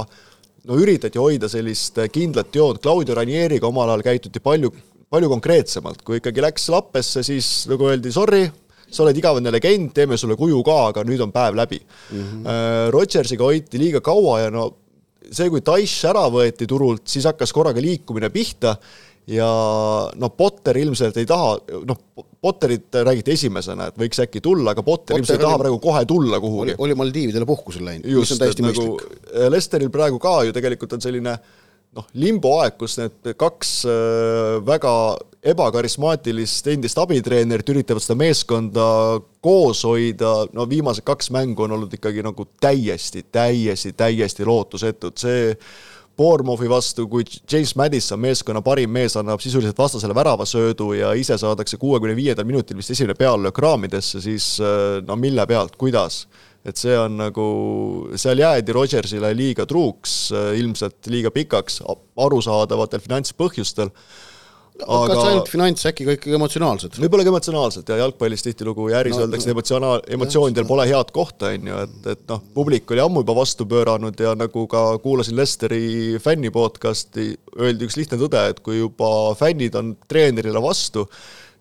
no 0.64 0.80
üritati 0.80 1.20
hoida 1.20 1.52
sellist 1.52 2.00
äh, 2.00 2.12
kindlat 2.14 2.56
joont, 2.56 2.82
Claudio 2.84 3.20
Ranieriga 3.20 3.68
omal 3.68 3.92
ajal 3.92 4.08
käituti 4.14 4.44
palju, 4.44 4.72
palju 5.12 5.32
konkreetsemalt, 5.36 6.04
kui 6.08 6.22
ikkagi 6.22 6.44
läks 6.44 6.70
lappesse, 6.72 7.26
siis 7.28 7.66
nagu 7.72 7.92
öeldi 7.92 8.14
sorry, 8.16 8.46
sa 8.94 9.04
oled 9.04 9.18
igavene 9.18 9.52
legend, 9.52 9.90
teeme 9.96 10.16
sulle 10.22 10.38
kuju 10.40 10.62
ka, 10.64 10.78
aga 10.94 11.04
nüüd 11.08 11.22
on 11.26 11.32
päev 11.34 11.58
läbi 11.58 11.80
mm. 11.82 12.18
-hmm. 12.20 12.92
Rodgersiga 12.94 13.44
hoiti 13.44 13.80
liiga 13.82 14.04
kaua 14.06 14.40
ja 14.44 14.52
no 14.54 14.68
see, 15.32 15.50
kui 15.52 15.64
Daesh 15.66 16.10
ära 16.10 16.26
võeti 16.32 16.68
turult, 16.70 17.06
siis 17.10 17.28
hakkas 17.30 17.54
korraga 17.56 17.82
liikumine 17.84 18.30
pihta 18.34 18.76
ja 19.30 19.48
noh, 20.20 20.32
Potter 20.38 20.78
ilmselt 20.82 21.18
ei 21.22 21.28
taha, 21.30 21.58
noh, 21.88 22.02
Potterit 22.44 22.92
räägiti 23.08 23.32
esimesena, 23.38 23.88
et 23.88 24.00
võiks 24.00 24.20
äkki 24.20 24.42
tulla, 24.44 24.74
aga 24.74 24.84
Potter, 24.84 25.14
Potter 25.14 25.22
ilmselt 25.22 25.40
ei 25.40 25.46
taha 25.46 25.60
praegu 25.62 25.78
kohe 25.84 26.02
tulla 26.10 26.40
kuhugi. 26.44 26.76
oli 26.78 26.96
Maldiividele 27.00 27.48
puhkusele 27.48 27.92
läinud, 27.92 28.10
mis 28.10 28.34
on 28.36 28.42
täiesti 28.42 28.66
nagu 28.66 28.88
mõistlik. 28.90 29.46
Lesteril 29.54 29.94
praegu 29.94 30.20
ka 30.24 30.42
ju 30.48 30.56
tegelikult 30.56 30.98
on 30.98 31.06
selline 31.06 31.38
noh, 31.94 32.10
limboaeg, 32.20 32.76
kus 32.82 32.98
need 33.00 33.34
kaks 33.40 33.72
äh, 33.88 34.58
väga 34.68 34.94
ebakarismaatilist 35.44 36.68
endist 36.72 37.00
abitreenerit 37.02 37.70
üritavad 37.74 38.04
seda 38.04 38.16
meeskonda 38.20 38.86
koos 39.44 39.84
hoida, 39.88 40.36
no 40.56 40.68
viimased 40.70 41.04
kaks 41.08 41.34
mängu 41.36 41.66
on 41.66 41.76
olnud 41.76 41.96
ikkagi 41.98 42.24
nagu 42.24 42.46
täiesti, 42.64 43.26
täiesti, 43.32 43.92
täiesti 43.98 44.48
lootusetud, 44.48 45.20
see 45.20 45.52
Bournemouthi 46.14 46.68
vastu, 46.70 47.08
kui 47.10 47.26
James 47.26 47.72
Madison, 47.76 48.20
meeskonna 48.22 48.62
parim 48.62 48.92
mees, 48.94 49.16
annab 49.18 49.42
sisuliselt 49.42 49.80
vastasele 49.82 50.14
väravasöödu 50.14 50.92
ja 50.94 51.10
ise 51.18 51.40
saadakse 51.42 51.80
kuuekümne 51.82 52.14
viiendal 52.16 52.46
minutil 52.46 52.78
vist 52.78 52.94
esimene 52.94 53.18
peallöök 53.18 53.58
raamidesse, 53.58 54.22
siis 54.22 54.50
no 55.08 55.18
mille 55.18 55.48
pealt, 55.50 55.76
kuidas? 55.76 56.24
et 56.64 56.80
see 56.80 56.94
on 56.96 57.18
nagu, 57.20 57.46
seal 58.16 58.40
jäädi 58.40 58.72
Rodgersile 58.72 59.34
liiga 59.36 59.66
truuks, 59.68 60.30
ilmselt 60.56 61.10
liiga 61.12 61.28
pikaks, 61.36 61.82
arusaadavatel 62.24 63.04
finantspõhjustel 63.04 63.92
aga 64.82 65.14
kas 65.14 65.28
ainult 65.28 65.50
finants, 65.52 65.86
äkki 65.90 66.06
ikkagi 66.08 66.34
emotsionaalsed? 66.38 66.98
võib-olla 67.04 67.26
ka 67.28 67.32
emotsionaalselt 67.34 67.92
ja 67.94 68.00
jalgpallis 68.02 68.46
tihtilugu 68.46 68.88
ja 68.90 69.04
äris 69.04 69.16
no, 69.16 69.26
öeldakse 69.26 69.50
no, 69.50 69.56
emotsionaal, 69.56 70.04
emotsioonidel 70.18 70.68
pole 70.70 70.88
head 70.90 71.14
kohta, 71.16 71.52
on 71.54 71.70
ju, 71.70 71.80
et, 71.86 71.96
et 72.16 72.26
noh, 72.32 72.42
publik 72.56 72.92
oli 72.96 73.04
ammu 73.04 73.24
juba 73.24 73.38
vastu 73.38 73.68
pööranud 73.70 74.26
ja 74.26 74.34
nagu 74.40 74.66
ka 74.72 74.84
kuulasin 75.04 75.38
Lesteri 75.38 76.20
fänni 76.24 76.52
podcast'i, 76.54 77.32
öeldi 77.60 77.90
üks 77.90 78.00
lihtne 78.00 78.20
tõde, 78.26 78.44
et 78.54 78.62
kui 78.66 78.82
juba 78.82 79.10
fännid 79.40 79.78
on 79.80 79.94
treenerile 80.10 80.62
vastu, 80.64 81.06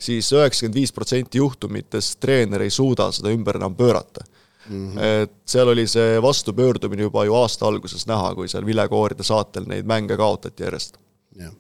siis 0.03 0.33
üheksakümmend 0.35 0.81
viis 0.81 0.95
protsenti 0.97 1.43
juhtumitest 1.43 2.19
treener 2.23 2.65
ei 2.65 2.73
suuda 2.75 3.13
seda 3.15 3.35
ümber 3.35 3.61
enam 3.61 3.77
pöörata 3.79 4.25
Mm 4.63 4.95
-hmm. 4.95 5.03
et 5.03 5.33
seal 5.45 5.69
oli 5.69 5.87
see 5.87 6.23
vastupöördumine 6.23 7.03
juba 7.03 7.25
ju 7.25 7.35
aasta 7.35 7.67
alguses 7.67 8.07
näha, 8.07 8.35
kui 8.35 8.49
seal 8.49 8.67
vilekooride 8.67 9.23
saatel 9.23 9.65
neid 9.67 9.85
mänge 9.85 10.17
kaotati 10.17 10.63
järjest. 10.63 11.02
Jah 11.41 11.53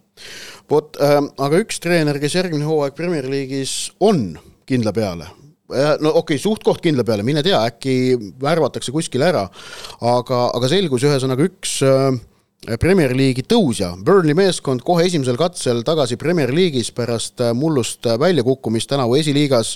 vot 0.70 0.98
äh,, 1.02 1.20
aga 1.44 1.62
üks 1.62 1.80
treener, 1.82 2.18
kes 2.22 2.36
järgmine 2.38 2.66
hooaeg 2.68 2.96
Premier 2.98 3.28
League'is 3.28 3.92
on 4.04 4.32
kindla 4.68 4.92
peale, 4.96 5.28
äh, 5.72 5.94
no 6.00 6.12
okei 6.20 6.36
okay,, 6.36 6.42
suht-koht 6.42 6.82
kindla 6.84 7.04
peale, 7.08 7.24
mine 7.26 7.44
tea, 7.44 7.58
äkki 7.70 8.34
värvatakse 8.42 8.94
kuskile 8.94 9.30
ära, 9.32 9.46
aga, 10.12 10.44
aga 10.52 10.70
selgus 10.70 11.06
ühesõnaga 11.08 11.48
üks 11.48 11.80
äh, 11.86 12.12
Premier 12.78 13.10
League'i 13.10 13.42
tõusja, 13.42 13.88
Burnley 14.06 14.36
meeskond 14.38 14.84
kohe 14.86 15.08
esimesel 15.08 15.34
katsel 15.34 15.80
tagasi 15.82 16.14
Premier 16.14 16.52
League'is 16.54 16.92
pärast 16.94 17.42
äh, 17.42 17.50
mullust 17.58 18.06
äh, 18.06 18.14
väljakukkumist 18.22 18.86
tänavu 18.92 19.16
esiliigas. 19.18 19.72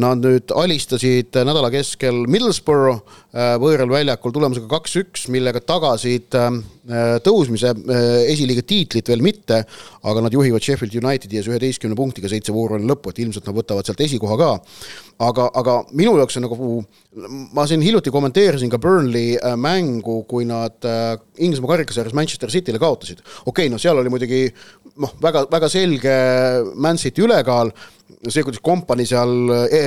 Nad 0.00 0.22
nüüd 0.24 0.54
alistasid 0.56 1.36
nädala 1.36 1.68
keskel 1.74 2.22
Middlesbrough 2.24 3.04
võõral 3.32 3.88
väljakul 3.88 4.32
tulemusega 4.34 4.68
kaks-üks, 4.68 5.24
millega 5.32 5.62
tagasid 5.64 6.34
tõusmise 7.24 7.70
esiliiga 8.28 8.64
tiitlit 8.66 9.08
veel 9.08 9.22
mitte, 9.24 9.62
aga 10.08 10.24
nad 10.24 10.34
juhivad 10.34 10.64
Sheffield 10.64 10.98
Unitedi 11.00 11.38
ees 11.40 11.48
üheteistkümne 11.48 11.96
punktiga 11.96 12.28
seitse 12.28 12.52
vooru 12.52 12.76
on 12.76 12.84
lõppu, 12.90 13.12
et 13.12 13.22
ilmselt 13.24 13.48
nad 13.48 13.56
võtavad 13.56 13.88
sealt 13.88 14.02
esikoha 14.04 14.36
ka. 14.40 14.50
aga, 15.22 15.48
aga 15.54 15.78
minu 15.94 16.16
jaoks 16.18 16.36
on 16.36 16.46
nagu, 16.48 16.68
ma 17.54 17.64
siin 17.70 17.84
hiljuti 17.84 18.10
kommenteerisin 18.12 18.70
ka 18.72 18.80
Burnley 18.82 19.38
mängu, 19.56 20.24
kui 20.28 20.44
nad 20.44 20.84
Inglismaa 21.38 21.76
karikasarjas 21.76 22.14
Manchester 22.18 22.50
City'le 22.50 22.82
kaotasid. 22.82 23.22
okei 23.46 23.46
okay,, 23.46 23.72
no 23.72 23.78
seal 23.78 23.96
oli 23.96 24.12
muidugi 24.12 24.44
noh, 25.00 25.16
väga, 25.22 25.46
väga 25.50 25.72
selge 25.72 26.16
Man 26.74 27.00
City 27.00 27.24
ülekaal, 27.24 27.72
see, 28.28 28.44
kuidas 28.44 28.62
kompanii 28.64 29.06
seal 29.08 29.32
e, 29.66 29.80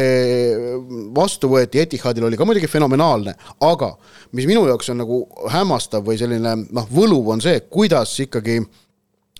vastu 1.15 1.49
võeti 1.51 1.82
Etihadil 1.84 2.28
oli 2.28 2.39
ka 2.39 2.47
muidugi 2.47 2.69
fenomenaalne, 2.71 3.36
aga 3.67 3.91
mis 4.38 4.47
minu 4.49 4.65
jaoks 4.69 4.91
on 4.93 5.01
nagu 5.04 5.21
hämmastav 5.54 6.06
või 6.06 6.19
selline 6.19 6.58
noh, 6.65 6.89
võluv 6.91 7.32
on 7.36 7.43
see, 7.43 7.62
kuidas 7.69 8.17
ikkagi 8.25 8.60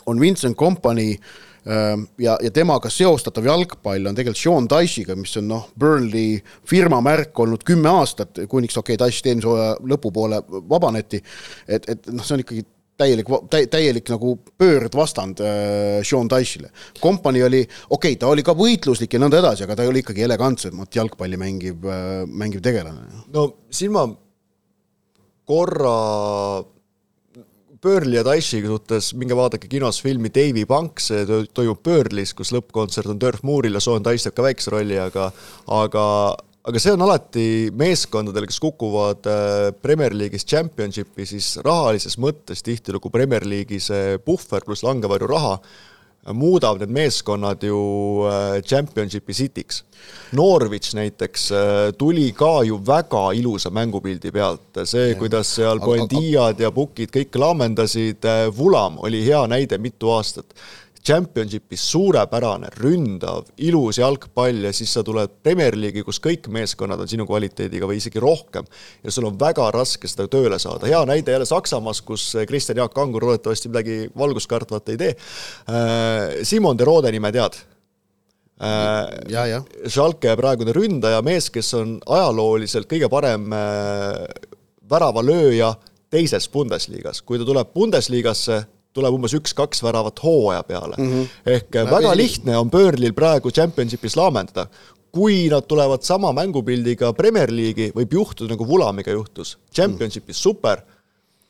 on 0.06 0.22
Vincent 0.22 0.58
Kompany 0.58 1.12
ja, 2.22 2.36
ja 2.42 2.52
temaga 2.54 2.90
seostatav 2.94 3.48
jalgpall 3.50 4.06
on 4.06 4.18
tegelikult 4.18 4.42
Sean 4.42 4.68
Dyche'iga, 4.70 5.16
mis 5.18 5.34
on 5.40 5.48
noh, 5.50 5.66
Burnley 5.80 6.38
firma 6.70 7.00
märk 7.02 7.40
olnud 7.42 7.66
kümme 7.66 7.90
aastat, 7.90 8.44
kuniks 8.50 8.78
okei 8.78 8.98
okay,, 9.00 9.02
Dyche 9.02 9.32
eelmise 9.32 9.50
hooaja 9.50 9.74
lõpupoole 9.90 10.44
vabaneti. 10.70 11.22
et, 11.68 11.90
et 11.90 12.12
noh, 12.14 12.26
see 12.26 12.38
on 12.38 12.46
ikkagi 12.46 12.68
täielik, 12.98 13.32
täielik 13.52 14.10
nagu 14.14 14.36
pöördvastand 14.58 15.42
äh, 15.44 16.04
Sean 16.04 16.30
Dyche'ile. 16.32 16.72
kompanii 17.02 17.44
oli, 17.44 17.64
okei 17.90 18.16
okay,, 18.16 18.20
ta 18.20 18.28
oli 18.32 18.44
ka 18.46 18.56
võitluslik 18.58 19.16
ja 19.16 19.22
nõnda 19.22 19.42
edasi, 19.44 19.66
aga 19.66 19.78
ta 19.80 19.88
oli 19.90 20.04
ikkagi 20.04 20.26
elegantsemat 20.28 21.02
jalgpalli 21.02 21.40
mängiv 21.40 21.90
äh,, 21.90 22.24
mängiv 22.28 22.64
tegelane. 22.66 23.26
no 23.34 23.50
siin 23.70 23.96
ma 23.96 24.08
korra 25.46 25.98
Burnley 27.86 28.18
ja 28.18 28.24
Daeshi 28.26 28.64
suhtes, 28.66 29.12
minge 29.14 29.36
vaadake 29.38 29.68
kinos 29.70 30.00
filmi 30.02 30.32
Davy 30.34 30.64
Punk, 30.66 31.02
see 31.04 31.22
toimub 31.54 31.84
Burnley's, 31.86 32.34
kus 32.34 32.50
lõppkontsert 32.56 33.12
on 33.12 33.20
Turf 33.22 33.44
Mooril 33.46 33.78
ja 33.78 33.84
Sean 33.84 34.06
Dice 34.06 34.26
teeb 34.26 34.40
ka 34.40 34.46
väikse 34.48 34.74
rolli, 34.74 34.98
aga 34.98 35.28
aga 35.76 36.06
aga 36.66 36.82
see 36.82 36.94
on 36.96 37.04
alati 37.06 37.48
meeskondadele, 37.78 38.50
kes 38.50 38.62
kukuvad 38.64 39.28
äh, 39.30 39.72
Premier 39.82 40.16
League'is 40.18 40.48
Championshipi, 40.50 41.28
siis 41.30 41.56
rahalises 41.66 42.18
mõttes 42.22 42.66
tihtilugu 42.66 43.12
Premier 43.14 43.46
League'i 43.46 43.82
see 43.84 44.16
puhver 44.26 44.66
pluss 44.66 44.86
langevarju 44.86 45.30
raha 45.30 45.60
muudab 46.34 46.80
need 46.82 46.90
meeskonnad 46.90 47.62
ju 47.62 47.78
äh, 48.26 48.64
Championshipi 48.66 49.36
City'ks. 49.38 49.84
Norwich 50.34 50.96
näiteks 50.98 51.44
äh, 51.54 51.92
tuli 52.00 52.32
ka 52.34 52.64
ju 52.66 52.80
väga 52.82 53.28
ilusa 53.38 53.70
mängupildi 53.70 54.34
pealt, 54.34 54.82
see, 54.90 55.14
kuidas 55.22 55.54
seal 55.60 55.84
Buendiad 55.86 56.66
ja 56.66 56.74
Pukid 56.74 57.14
kõik 57.14 57.38
laamendasid, 57.46 58.26
Vulam 58.58 58.98
oli 59.06 59.22
hea 59.28 59.44
näide 59.54 59.78
mitu 59.78 60.10
aastat 60.18 60.58
Championshipis 61.06 61.84
suurepärane, 61.92 62.72
ründav, 62.82 63.52
ilus 63.62 64.00
jalgpall 64.00 64.66
ja 64.66 64.72
siis 64.74 64.90
sa 64.96 65.04
tuled 65.06 65.36
Premier 65.46 65.78
League'i, 65.78 66.02
kus 66.06 66.18
kõik 66.24 66.50
meeskonnad 66.50 67.04
on 67.04 67.10
sinu 67.12 67.28
kvaliteediga 67.30 67.86
või 67.86 68.00
isegi 68.00 68.22
rohkem 68.24 68.66
ja 69.04 69.14
sul 69.14 69.28
on 69.30 69.38
väga 69.38 69.68
raske 69.76 70.10
seda 70.10 70.26
tööle 70.32 70.58
saada. 70.62 70.90
hea 70.90 71.04
näide 71.06 71.36
jälle 71.36 71.46
Saksamaas, 71.46 72.02
kus 72.02 72.32
Kristjan 72.50 72.82
Jaak 72.82 72.94
Kangur 72.98 73.28
loodetavasti 73.30 73.70
midagi 73.70 74.00
valguskartvat 74.18 74.90
ei 74.90 74.98
tee. 74.98 75.16
Äh, 75.70 76.44
Simon 76.44 76.78
de 76.78 76.90
Rode 76.90 77.12
nime 77.14 77.32
tead? 77.32 77.62
Äh, 78.58 79.30
ja, 79.30 79.46
ja. 79.46 79.64
Schalke 79.86 80.34
praegune 80.40 80.74
ründaja, 80.74 81.22
mees, 81.22 81.52
kes 81.54 81.74
on 81.78 82.00
ajalooliselt 82.06 82.90
kõige 82.90 83.12
parem 83.14 83.52
väravalööja 84.90 85.76
teises 86.10 86.48
Bundesligas, 86.50 87.22
kui 87.22 87.38
ta 87.38 87.46
tuleb 87.46 87.74
Bundesligasse, 87.74 88.64
tuleb 88.96 89.18
umbes 89.18 89.36
üks-kaks 89.38 89.84
väravat 89.84 90.24
hooaja 90.24 90.64
peale 90.64 90.98
mm. 90.98 91.12
-hmm. 91.12 91.38
ehk 91.58 91.80
Läbi 91.82 91.96
väga 91.98 92.18
lihtne 92.18 92.58
on 92.58 92.72
Burnley'l 92.72 93.14
praegu 93.14 93.52
Championshipis 93.52 94.18
laamendada. 94.18 94.68
kui 95.16 95.48
nad 95.48 95.64
tulevad 95.64 96.04
sama 96.04 96.34
mängupildiga 96.36 97.14
Premier 97.14 97.52
League'i, 97.52 97.94
võib 97.96 98.12
juhtuda 98.12 98.52
nagu 98.52 98.68
Vulamiga 98.68 99.12
juhtus. 99.12 99.58
Championshipis 99.72 100.42
super 100.44 100.82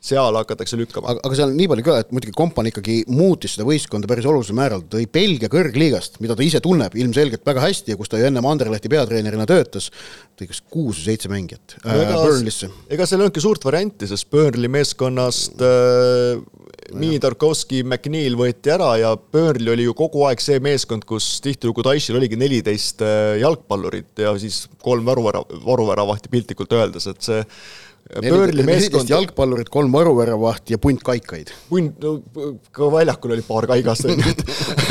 seal 0.05 0.37
hakatakse 0.37 0.77
lükkama. 0.77 1.13
aga, 1.13 1.23
aga 1.25 1.37
seal 1.37 1.51
on 1.51 1.57
nii 1.57 1.69
palju 1.71 1.85
ka, 1.87 1.97
et 2.03 2.11
muidugi 2.13 2.35
Kompan 2.37 2.69
ikkagi 2.69 2.97
muutis 3.09 3.55
seda 3.55 3.65
võistkonda 3.67 4.09
päris 4.09 4.27
olulisel 4.29 4.57
määral, 4.57 4.83
tõi 4.91 5.07
Belgia 5.11 5.49
kõrgliigast, 5.51 6.19
mida 6.23 6.37
ta 6.37 6.45
ise 6.45 6.61
tunneb 6.63 6.95
ilmselgelt 6.99 7.45
väga 7.47 7.63
hästi 7.65 7.95
ja 7.95 7.99
kus 7.99 8.11
ta 8.11 8.21
ju 8.21 8.27
ennem 8.29 8.45
Anderlehti 8.45 8.91
peatreenerina 8.91 9.47
töötas, 9.49 9.89
kas 10.43 10.59
kuus 10.59 10.99
või 10.99 11.05
seitse 11.07 11.31
mängijat 11.31 11.77
äh, 11.83 12.01
ega, 12.01 12.19
Burnley'sse. 12.19 12.69
ega 12.91 13.07
seal 13.07 13.21
ei 13.21 13.27
olnudki 13.27 13.43
suurt 13.43 13.63
varianti, 13.65 14.09
sest 14.09 14.27
Burnley 14.33 14.71
meeskonnast 14.71 15.63
äh, 15.63 16.43
Mini 16.95 17.17
Tarkovski, 17.23 17.81
McNeil 17.87 18.35
võeti 18.37 18.73
ära 18.75 18.91
ja 19.01 19.15
Burnley 19.15 19.73
oli 19.73 19.87
ju 19.87 19.95
kogu 19.97 20.25
aeg 20.27 20.43
see 20.43 20.59
meeskond, 20.63 21.07
kus 21.07 21.39
tihtilugu 21.45 21.85
Daishil 21.87 22.19
oligi 22.19 22.37
neliteist 22.39 23.01
äh, 23.05 23.39
jalgpallurit 23.41 24.25
ja 24.25 24.35
siis 24.41 24.65
kolm 24.83 25.07
varuvära, 25.07 25.41
varuväravahti 25.65 26.31
piltlikult 26.35 26.75
öeldes, 26.77 27.07
et 27.09 27.25
see 27.25 27.41
Burnley 28.05 28.61
meeskond. 28.67 29.09
jalgpallurid, 29.09 29.69
kolm 29.73 29.89
varuväravaht 29.95 30.69
ja 30.69 30.77
punt 30.77 31.01
kaikaid. 31.03 31.49
punt, 31.69 31.97
no 32.03 32.51
ka 32.75 32.89
väljakul 32.93 33.33
oli 33.33 33.45
paar 33.47 33.65
kaigast, 33.71 34.05
on 34.05 34.21
ju, 34.21 34.33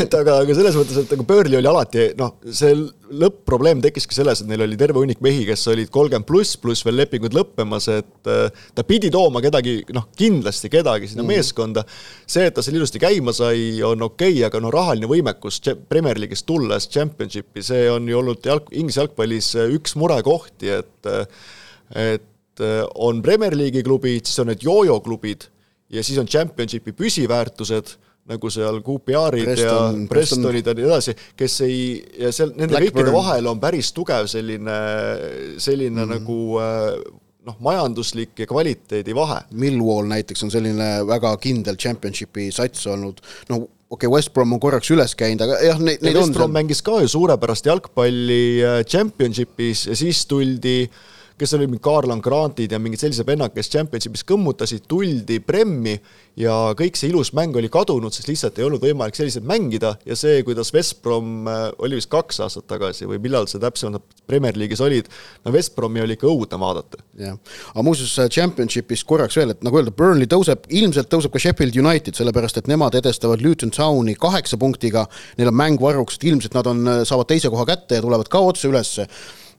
et 0.03 0.17
aga, 0.19 0.41
aga 0.43 0.57
selles 0.59 0.75
mõttes, 0.75 0.99
et 0.99 1.13
nagu 1.15 1.27
Burnley 1.29 1.61
oli 1.61 1.71
alati 1.71 2.09
noh, 2.19 2.35
see 2.51 2.75
lõpp-probleem 2.75 3.85
tekkiski 3.85 4.19
selles, 4.19 4.43
et 4.43 4.51
neil 4.51 4.65
oli 4.67 4.79
terve 4.81 4.99
hunnik 4.99 5.23
mehi, 5.23 5.34
kes 5.49 5.67
olid 5.73 5.91
kolmkümmend 5.95 6.27
pluss, 6.29 6.59
pluss 6.61 6.85
veel 6.87 6.99
lepingud 7.03 7.37
lõppemas, 7.37 7.89
et 7.93 8.31
äh, 8.31 8.67
ta 8.75 8.85
pidi 8.87 9.11
tooma 9.15 9.43
kedagi, 9.45 9.81
noh, 9.97 10.09
kindlasti 10.17 10.71
kedagi 10.73 11.11
sinna 11.11 11.23
mm 11.23 11.29
-hmm. 11.29 11.37
meeskonda. 11.37 11.85
see, 12.27 12.47
et 12.47 12.55
ta 12.55 12.63
seal 12.63 12.77
ilusti 12.77 12.99
käima 12.99 13.33
sai, 13.33 13.83
on 13.83 14.03
okei 14.03 14.33
okay,, 14.33 14.45
aga 14.45 14.61
no 14.61 14.71
rahaline 14.71 15.07
võimekus 15.07 15.61
Premier 15.89 16.19
League'ist 16.19 16.47
tulles 16.47 16.89
Championshipi, 16.89 17.63
see 17.63 17.91
on 17.91 18.09
ju 18.09 18.19
olnud 18.19 18.47
jalg, 18.47 18.69
Inglise 18.73 19.01
jalgpallis 19.01 19.55
üks 19.79 19.97
murekohti, 19.97 20.71
et 20.71 21.13
et 21.95 22.31
Äh, 22.61 22.87
on 22.95 23.23
Premier 23.23 23.55
League'i 23.57 23.83
klubid, 23.83 24.29
siis 24.29 24.39
on 24.39 24.51
need 24.53 24.63
jojo 24.63 25.01
klubid 25.03 25.49
ja 25.91 26.03
siis 26.07 26.19
on 26.23 26.29
Championshipi 26.31 26.95
püsiväärtused, 26.95 27.97
nagu 28.31 28.51
seal 28.53 28.81
QPR-id 28.85 29.45
Preston, 29.51 29.99
ja 30.01 30.09
Prestonid 30.09 30.71
ja 30.71 30.75
nii 30.77 30.87
edasi, 30.87 31.15
kes 31.37 31.59
ei, 31.67 31.83
ja 32.25 32.33
seal 32.33 32.55
nende 32.55 32.73
Blackburn. 32.73 33.05
kõikide 33.05 33.13
vahel 33.13 33.51
on 33.51 33.61
päris 33.61 33.93
tugev 33.97 34.29
selline, 34.33 34.79
selline 35.61 36.07
mm. 36.07 36.15
nagu 36.15 36.39
äh, 36.63 36.89
noh, 37.45 37.61
majanduslik 37.65 38.41
ja 38.41 38.49
kvaliteedi 38.49 39.17
vahe. 39.17 39.43
Millwall 39.61 40.09
näiteks 40.09 40.47
on 40.47 40.53
selline 40.55 40.91
väga 41.09 41.35
kindel 41.43 41.77
Championshipi 41.81 42.49
sats 42.55 42.89
olnud, 42.89 43.21
noh, 43.53 43.67
okei 43.93 44.07
okay,, 44.09 44.15
West 44.17 44.33
Brom 44.35 44.57
on 44.57 44.63
korraks 44.63 44.89
üles 44.95 45.13
käinud, 45.21 45.45
aga 45.45 45.61
jah, 45.61 45.83
neid, 45.85 46.01
neid 46.01 46.17
on 46.17 46.25
West 46.25 46.39
Brom 46.39 46.57
mängis 46.57 46.81
ka 46.87 47.03
ju 47.05 47.13
suurepärast 47.19 47.69
jalgpalli 47.69 48.45
äh, 48.65 48.79
Championshipis 48.89 49.91
ja 49.91 49.99
siis 50.01 50.25
tuldi 50.31 50.79
äh, 50.87 51.03
kes 51.39 51.55
olid 51.57 51.71
mingid 51.71 51.83
Karlan 51.83 52.21
Grantid 52.23 52.73
ja 52.73 52.79
mingid 52.83 53.03
sellised 53.03 53.27
vennad, 53.27 53.55
kes 53.55 53.71
Championshipis 53.73 54.23
kõmmutasid, 54.29 54.85
tuldi 54.91 55.41
Premmi 55.43 55.97
ja 56.39 56.55
kõik 56.79 56.99
see 56.99 57.11
ilus 57.11 57.33
mäng 57.35 57.57
oli 57.59 57.71
kadunud, 57.73 58.15
sest 58.15 58.31
lihtsalt 58.31 58.59
ei 58.59 58.67
olnud 58.67 58.83
võimalik 58.83 59.19
selliselt 59.19 59.47
mängida. 59.47 59.95
Ja 60.07 60.17
see, 60.19 60.43
kuidas 60.47 60.73
West 60.75 61.01
Brom 61.03 61.49
äh, 61.51 61.67
oli 61.83 61.99
vist 61.99 62.11
kaks 62.13 62.41
aastat 62.45 62.69
tagasi 62.71 63.09
või 63.11 63.21
millal 63.23 63.49
see 63.51 63.63
täpsemalt 63.63 64.07
Premier 64.31 64.57
League'is 64.59 64.83
olid, 64.85 65.11
no 65.45 65.53
West 65.55 65.75
Bromi 65.77 66.03
oli 66.05 66.17
ikka 66.17 66.31
õudne 66.31 66.59
vaadata. 66.61 67.03
jah, 67.19 67.39
aga 67.73 67.87
muuseas 67.87 68.15
äh, 68.23 68.31
Championshipis 68.31 69.05
korraks 69.07 69.39
veel, 69.39 69.55
et 69.55 69.67
nagu 69.67 69.81
öelda, 69.81 69.95
Burnley 69.95 70.31
tõuseb, 70.31 70.69
ilmselt 70.71 71.11
tõuseb 71.13 71.35
ka 71.35 71.43
Sheffield 71.43 71.79
United, 71.79 72.15
sellepärast 72.19 72.63
et 72.63 72.71
nemad 72.71 72.95
edestavad 72.99 73.43
Luton 73.43 73.75
Towni 73.75 74.15
kaheksa 74.19 74.59
punktiga, 74.61 75.09
neil 75.39 75.51
on 75.51 75.59
mäng 75.59 75.83
varuks, 75.83 76.19
et 76.19 76.29
ilmselt 76.31 76.55
nad 76.55 76.71
on, 76.71 76.87
äh, 76.87 77.03
saavad 77.09 77.31
teise 77.31 77.51
koha 77.51 77.67
kätte 77.75 77.99
ja 77.99 78.07
tulevad 78.07 78.31
ka 78.31 78.43
otse 78.43 78.71
ülesse 78.71 79.11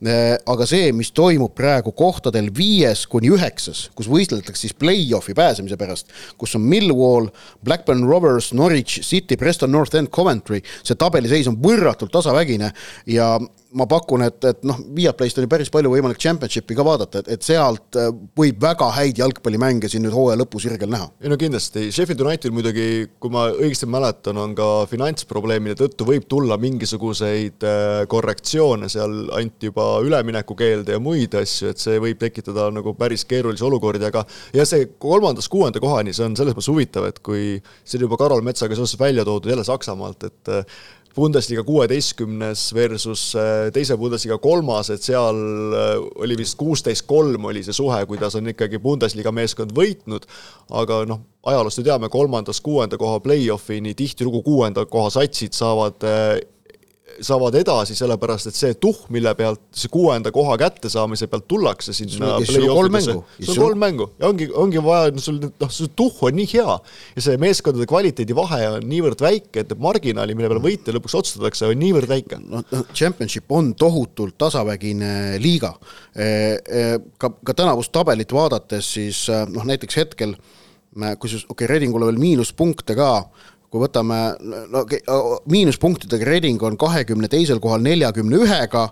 aga 0.04 0.68
see, 0.70 0.92
mis 0.96 1.12
toimub 1.16 1.54
praegu 1.56 1.94
kohtadel 1.96 2.50
viies 2.56 3.06
kuni 3.10 3.32
üheksas, 3.34 3.90
kus 3.96 4.10
võistletakse 4.12 4.66
siis 4.66 4.76
play-off'i 4.78 5.36
pääsemise 5.38 5.78
pärast, 5.80 6.12
kus 6.38 6.56
on 6.60 6.66
Millwall, 6.68 7.30
Blackburn 7.66 8.04
Rovers, 8.08 8.52
Norwich 8.54 9.02
City, 9.06 9.38
Preston 9.40 9.72
North 9.72 9.96
End, 9.96 10.12
Coventry, 10.14 10.62
see 10.84 10.98
tabeliseis 11.00 11.50
on 11.52 11.60
võrratult 11.64 12.14
tasavägine 12.16 12.74
ja 13.12 13.36
ma 13.76 13.88
pakun, 13.90 14.24
et, 14.26 14.38
et 14.48 14.64
noh, 14.68 14.78
Viaplayst 14.96 15.40
on 15.40 15.46
ju 15.46 15.52
päris 15.52 15.72
palju 15.74 15.92
võimalik 15.92 16.20
Championshipi 16.22 16.78
ka 16.78 16.86
vaadata, 16.88 17.22
et, 17.22 17.32
et 17.36 17.46
sealt 17.46 17.98
äh, 18.00 18.10
võib 18.38 18.62
väga 18.64 18.88
häid 18.96 19.20
jalgpallimänge 19.20 19.90
siin 19.92 20.06
nüüd 20.06 20.16
hooaja 20.16 20.40
lõpusirgel 20.40 20.92
näha. 20.92 21.10
ei 21.22 21.32
no 21.32 21.38
kindlasti, 21.40 21.90
Sheffield 21.96 22.24
United 22.24 22.56
muidugi, 22.56 22.88
kui 23.20 23.34
ma 23.34 23.48
õigesti 23.52 23.90
mäletan, 23.92 24.40
on 24.42 24.56
ka 24.58 24.70
finantsprobleemide 24.92 25.78
tõttu 25.80 26.08
võib 26.08 26.28
tulla 26.32 26.58
mingisuguseid 26.62 27.68
äh, 27.68 28.00
korrektsioone, 28.12 28.90
seal 28.92 29.18
anti 29.36 29.72
juba 29.72 29.90
üleminekukeelde 30.06 30.96
ja 30.96 31.04
muid 31.04 31.36
asju, 31.42 31.74
et 31.74 31.84
see 31.84 32.00
võib 32.02 32.22
tekitada 32.22 32.70
nagu 32.76 32.96
päris 32.98 33.28
keerulisi 33.28 33.68
olukordi, 33.68 34.08
aga 34.08 34.24
ja 34.56 34.68
see 34.68 34.88
kolmandast 35.02 35.52
kuuenda 35.52 35.84
kohani, 35.84 36.16
see 36.16 36.28
on 36.30 36.40
selles 36.40 36.56
mõttes 36.56 36.72
huvitav, 36.72 37.10
et 37.12 37.20
kui 37.26 37.56
on 37.60 38.08
juba 38.08 38.20
Karol 38.20 38.44
Metsaga 38.46 38.76
seoses 38.78 39.00
välja 39.00 39.26
toodud 39.28 39.52
jälle 39.52 39.64
Saksamaalt, 39.68 40.24
et 40.28 40.56
Bundesliga 41.16 41.64
kuueteistkümnes 41.64 42.74
versus 42.76 43.22
äh, 43.40 43.70
teise 43.74 43.96
Bundesliga 43.98 44.38
kolmas, 44.44 44.90
et 44.92 45.04
seal 45.06 45.38
äh, 45.72 45.94
oli 46.20 46.36
vist 46.38 46.58
kuusteist 46.60 47.06
kolm 47.08 47.48
oli 47.48 47.64
see 47.64 47.76
suhe, 47.76 48.02
kuidas 48.10 48.36
on 48.36 48.52
ikkagi 48.52 48.82
Bundesliga 48.84 49.32
meeskond 49.32 49.72
võitnud, 49.78 50.28
aga 50.76 51.04
noh, 51.08 51.22
ajaloost 51.48 51.80
ju 51.80 51.86
teame, 51.88 52.10
kolmandast 52.12 52.64
kuuenda 52.66 53.00
koha 53.00 53.22
play-off'ini 53.24 53.96
tihtilugu 53.96 54.44
kuuenda 54.44 54.84
koha 54.92 55.14
satsid 55.16 55.56
saavad 55.56 56.04
äh, 56.04 56.36
saavad 57.24 57.56
edasi, 57.60 57.96
sellepärast 57.98 58.50
et 58.50 58.58
see 58.58 58.76
tuhh, 58.82 59.06
mille 59.14 59.32
pealt, 59.38 59.62
see 59.76 59.92
kuuenda 59.92 60.32
koha 60.36 60.58
kättesaamise 60.60 61.28
pealt 61.32 61.48
tullakse 61.48 61.94
sinna 61.96 62.36
mängu. 62.40 63.22
sul 63.40 63.54
on 63.54 63.62
kolm 63.62 63.80
mängu 63.80 64.10
ja 64.20 64.28
ongi, 64.30 64.50
ongi 64.54 64.84
vaja, 64.84 65.14
sul 65.24 65.40
noh, 65.46 65.72
see 65.72 65.92
tuhh 65.96 66.24
on 66.28 66.38
nii 66.40 66.48
hea 66.54 66.76
ja 67.16 67.26
see 67.28 67.38
meeskondade 67.42 67.88
kvaliteedi 67.90 68.36
vahe 68.38 68.62
on 68.78 68.88
niivõrd 68.90 69.24
väike, 69.26 69.64
et 69.64 69.74
marginaali, 69.80 70.36
mille 70.38 70.52
peale 70.52 70.64
võitja 70.64 70.96
lõpuks 70.96 71.18
otsustatakse, 71.22 71.70
on 71.70 71.82
niivõrd 71.82 72.12
väike. 72.12 72.42
noh, 72.44 72.66
Championship 72.94 73.52
on 73.56 73.74
tohutult 73.80 74.38
tasavägine 74.42 75.40
liiga. 75.44 75.74
E, 76.16 76.26
e, 76.26 76.86
ka, 77.22 77.32
ka 77.46 77.56
tänavust 77.58 77.94
tabelit 77.96 78.32
vaadates, 78.36 78.94
siis 78.98 79.26
noh, 79.52 79.66
näiteks 79.68 80.02
hetkel 80.04 80.36
kusjuures 80.96 81.46
okei 81.50 81.66
okay,, 81.66 81.68
Redingul 81.68 82.06
on 82.06 82.14
veel 82.14 82.22
miinuspunkte 82.22 82.96
ka, 82.96 83.10
kui 83.76 83.84
võtame, 83.84 84.18
no 84.72 84.86
miinuspunktidega 85.52 86.30
Reding 86.30 86.64
on 86.64 86.80
kahekümne 86.80 87.28
teisel 87.32 87.60
kohal 87.64 87.84
neljakümne 87.84 88.40
ühega 88.46 88.88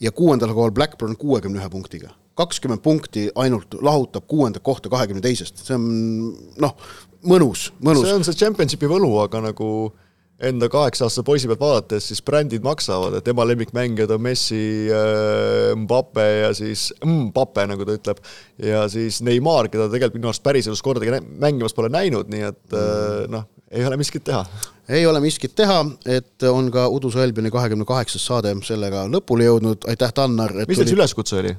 ja 0.00 0.12
kuuendal 0.16 0.54
kohal 0.56 0.72
Blackburn 0.72 1.18
kuuekümne 1.20 1.60
ühe 1.60 1.70
punktiga. 1.70 2.16
kakskümmend 2.34 2.80
punkti 2.80 3.26
ainult 3.36 3.74
lahutab 3.84 4.24
kuuendat 4.26 4.62
kohta 4.64 4.88
kahekümne 4.88 5.20
teisest, 5.20 5.58
see 5.66 5.74
on 5.76 5.82
noh, 6.64 6.72
mõnus, 7.28 7.66
mõnus. 7.84 8.06
see 8.08 8.14
on 8.16 8.24
see 8.24 8.38
championship'i 8.40 8.88
võlu, 8.88 9.10
aga 9.20 9.42
nagu 9.50 9.66
enda 10.42 10.68
kaheksa-aastase 10.72 11.24
poisi 11.26 11.48
pealt 11.50 11.60
vaadates, 11.62 12.08
siis 12.10 12.22
brändid 12.24 12.64
maksavad, 12.66 13.14
et 13.18 13.24
tema 13.26 13.44
lemmikmängijad 13.46 14.10
on 14.16 14.22
Messi, 14.24 14.62
Mbappe 15.78 16.26
ja 16.42 16.52
siis 16.56 16.88
Mbappe, 17.06 17.66
nagu 17.70 17.86
ta 17.86 17.96
ütleb, 17.98 18.22
ja 18.62 18.84
siis 18.92 19.20
Neimar, 19.22 19.70
keda 19.72 19.88
tegelikult 19.92 20.18
minu 20.20 20.30
arust 20.32 20.44
päriselus 20.44 20.82
kordagi 20.82 21.22
mängimas 21.30 21.76
pole 21.76 21.92
näinud, 21.92 22.30
nii 22.32 22.46
et 22.50 22.62
mm. 22.74 23.32
noh, 23.32 23.48
ei 23.72 23.86
ole 23.86 23.98
miskit 24.00 24.24
teha. 24.26 24.44
ei 24.88 25.06
ole 25.06 25.20
miskit 25.22 25.54
teha, 25.56 25.82
et 26.10 26.48
on 26.50 26.70
ka 26.74 26.88
Udu 26.92 27.12
Sõelbini 27.14 27.52
kahekümne 27.54 27.86
kaheksas 27.88 28.26
saade 28.26 28.54
sellega 28.66 29.06
lõpule 29.10 29.46
jõudnud, 29.46 29.86
aitäh, 29.88 30.14
Tannar. 30.16 30.54
mis 30.66 30.80
teil 30.80 30.90
see 30.90 30.98
üleskutse 30.98 31.38
oli? 31.38 31.54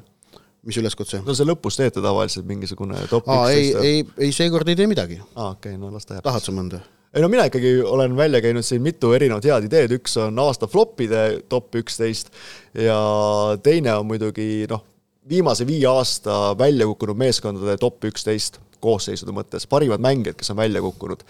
mis 0.67 0.79
üleskutse? 0.79 1.21
no 1.25 1.35
see 1.35 1.47
lõpus 1.47 1.79
teete 1.79 2.03
tavaliselt 2.03 2.47
mingisugune 2.47 2.99
top 3.11 3.27
aa, 3.31 3.47
ei, 3.51 3.71
ei, 3.79 4.03
ei 4.27 4.35
seekord 4.35 4.67
ei 4.71 4.79
tee 4.79 4.87
midagi. 4.91 5.19
aa, 5.35 5.53
okei 5.55 5.75
okay,, 5.75 5.79
no 5.79 5.91
las 5.93 6.07
ta 6.07 6.19
jääb. 6.19 6.27
tahad 6.27 6.45
sa 6.45 6.55
mõnda? 6.55 6.83
Ei 7.13 7.21
no 7.21 7.29
mina 7.29 7.45
ikkagi 7.49 7.75
olen 7.85 8.15
välja 8.17 8.41
käinud 8.41 8.65
siin 8.65 8.81
mitu 8.81 9.13
erinevat 9.13 9.45
head 9.45 9.67
ideed, 9.67 9.93
üks 9.99 10.17
on 10.21 10.39
aasta 10.41 10.67
flopide 10.67 11.43
top 11.49 11.75
üksteist 11.77 12.33
ja 12.73 12.97
teine 13.63 13.93
on 13.99 14.07
muidugi 14.09 14.65
noh, 14.69 14.83
viimase 15.29 15.67
viie 15.67 15.87
aasta 15.89 16.57
välja 16.57 16.87
kukkunud 16.89 17.19
meeskondade 17.19 17.77
top 17.81 18.03
üksteist 18.09 18.59
koosseisude 18.83 19.31
mõttes, 19.35 19.67
parimad 19.69 20.01
mängijad, 20.03 20.35
kes 20.35 20.51
on 20.51 20.59
välja 20.59 20.81
kukkunud. 20.83 21.21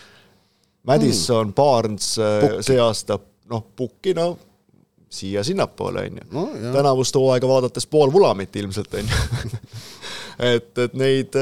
Madison 0.90 1.52
mm., 1.52 1.54
Barnes 1.54 2.08
Pukki. 2.18 2.64
see 2.66 2.80
aasta, 2.82 3.20
noh, 3.52 3.68
Pukki, 3.78 4.16
no 4.18 4.32
siia-sinnapoole, 5.14 6.08
on 6.08 6.18
ju 6.18 6.26
no,. 6.32 6.74
tänavust 6.74 7.16
hooaega 7.16 7.48
vaadates 7.48 7.86
pool 7.88 8.12
Vulamit 8.14 8.56
ilmselt, 8.56 8.94
on 8.98 9.12
ju 9.12 9.52
et, 10.56 10.72
et 10.88 10.98
neid 10.98 11.38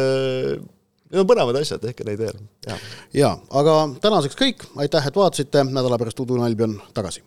Need 1.12 1.24
on 1.24 1.28
põnevad 1.28 1.60
asjad, 1.60 1.82
tehke 1.84 2.06
neid 2.08 2.22
veel, 2.22 2.38
jaa. 2.68 2.78
jaa, 3.18 3.34
aga 3.60 3.74
tänaseks 4.04 4.40
kõik, 4.40 4.64
aitäh, 4.80 5.12
et 5.12 5.20
vaatasite, 5.20 5.66
nädala 5.68 6.00
pärast 6.00 6.24
Udu 6.24 6.40
Nalbi 6.40 6.70
on 6.70 6.78
tagasi 6.96 7.24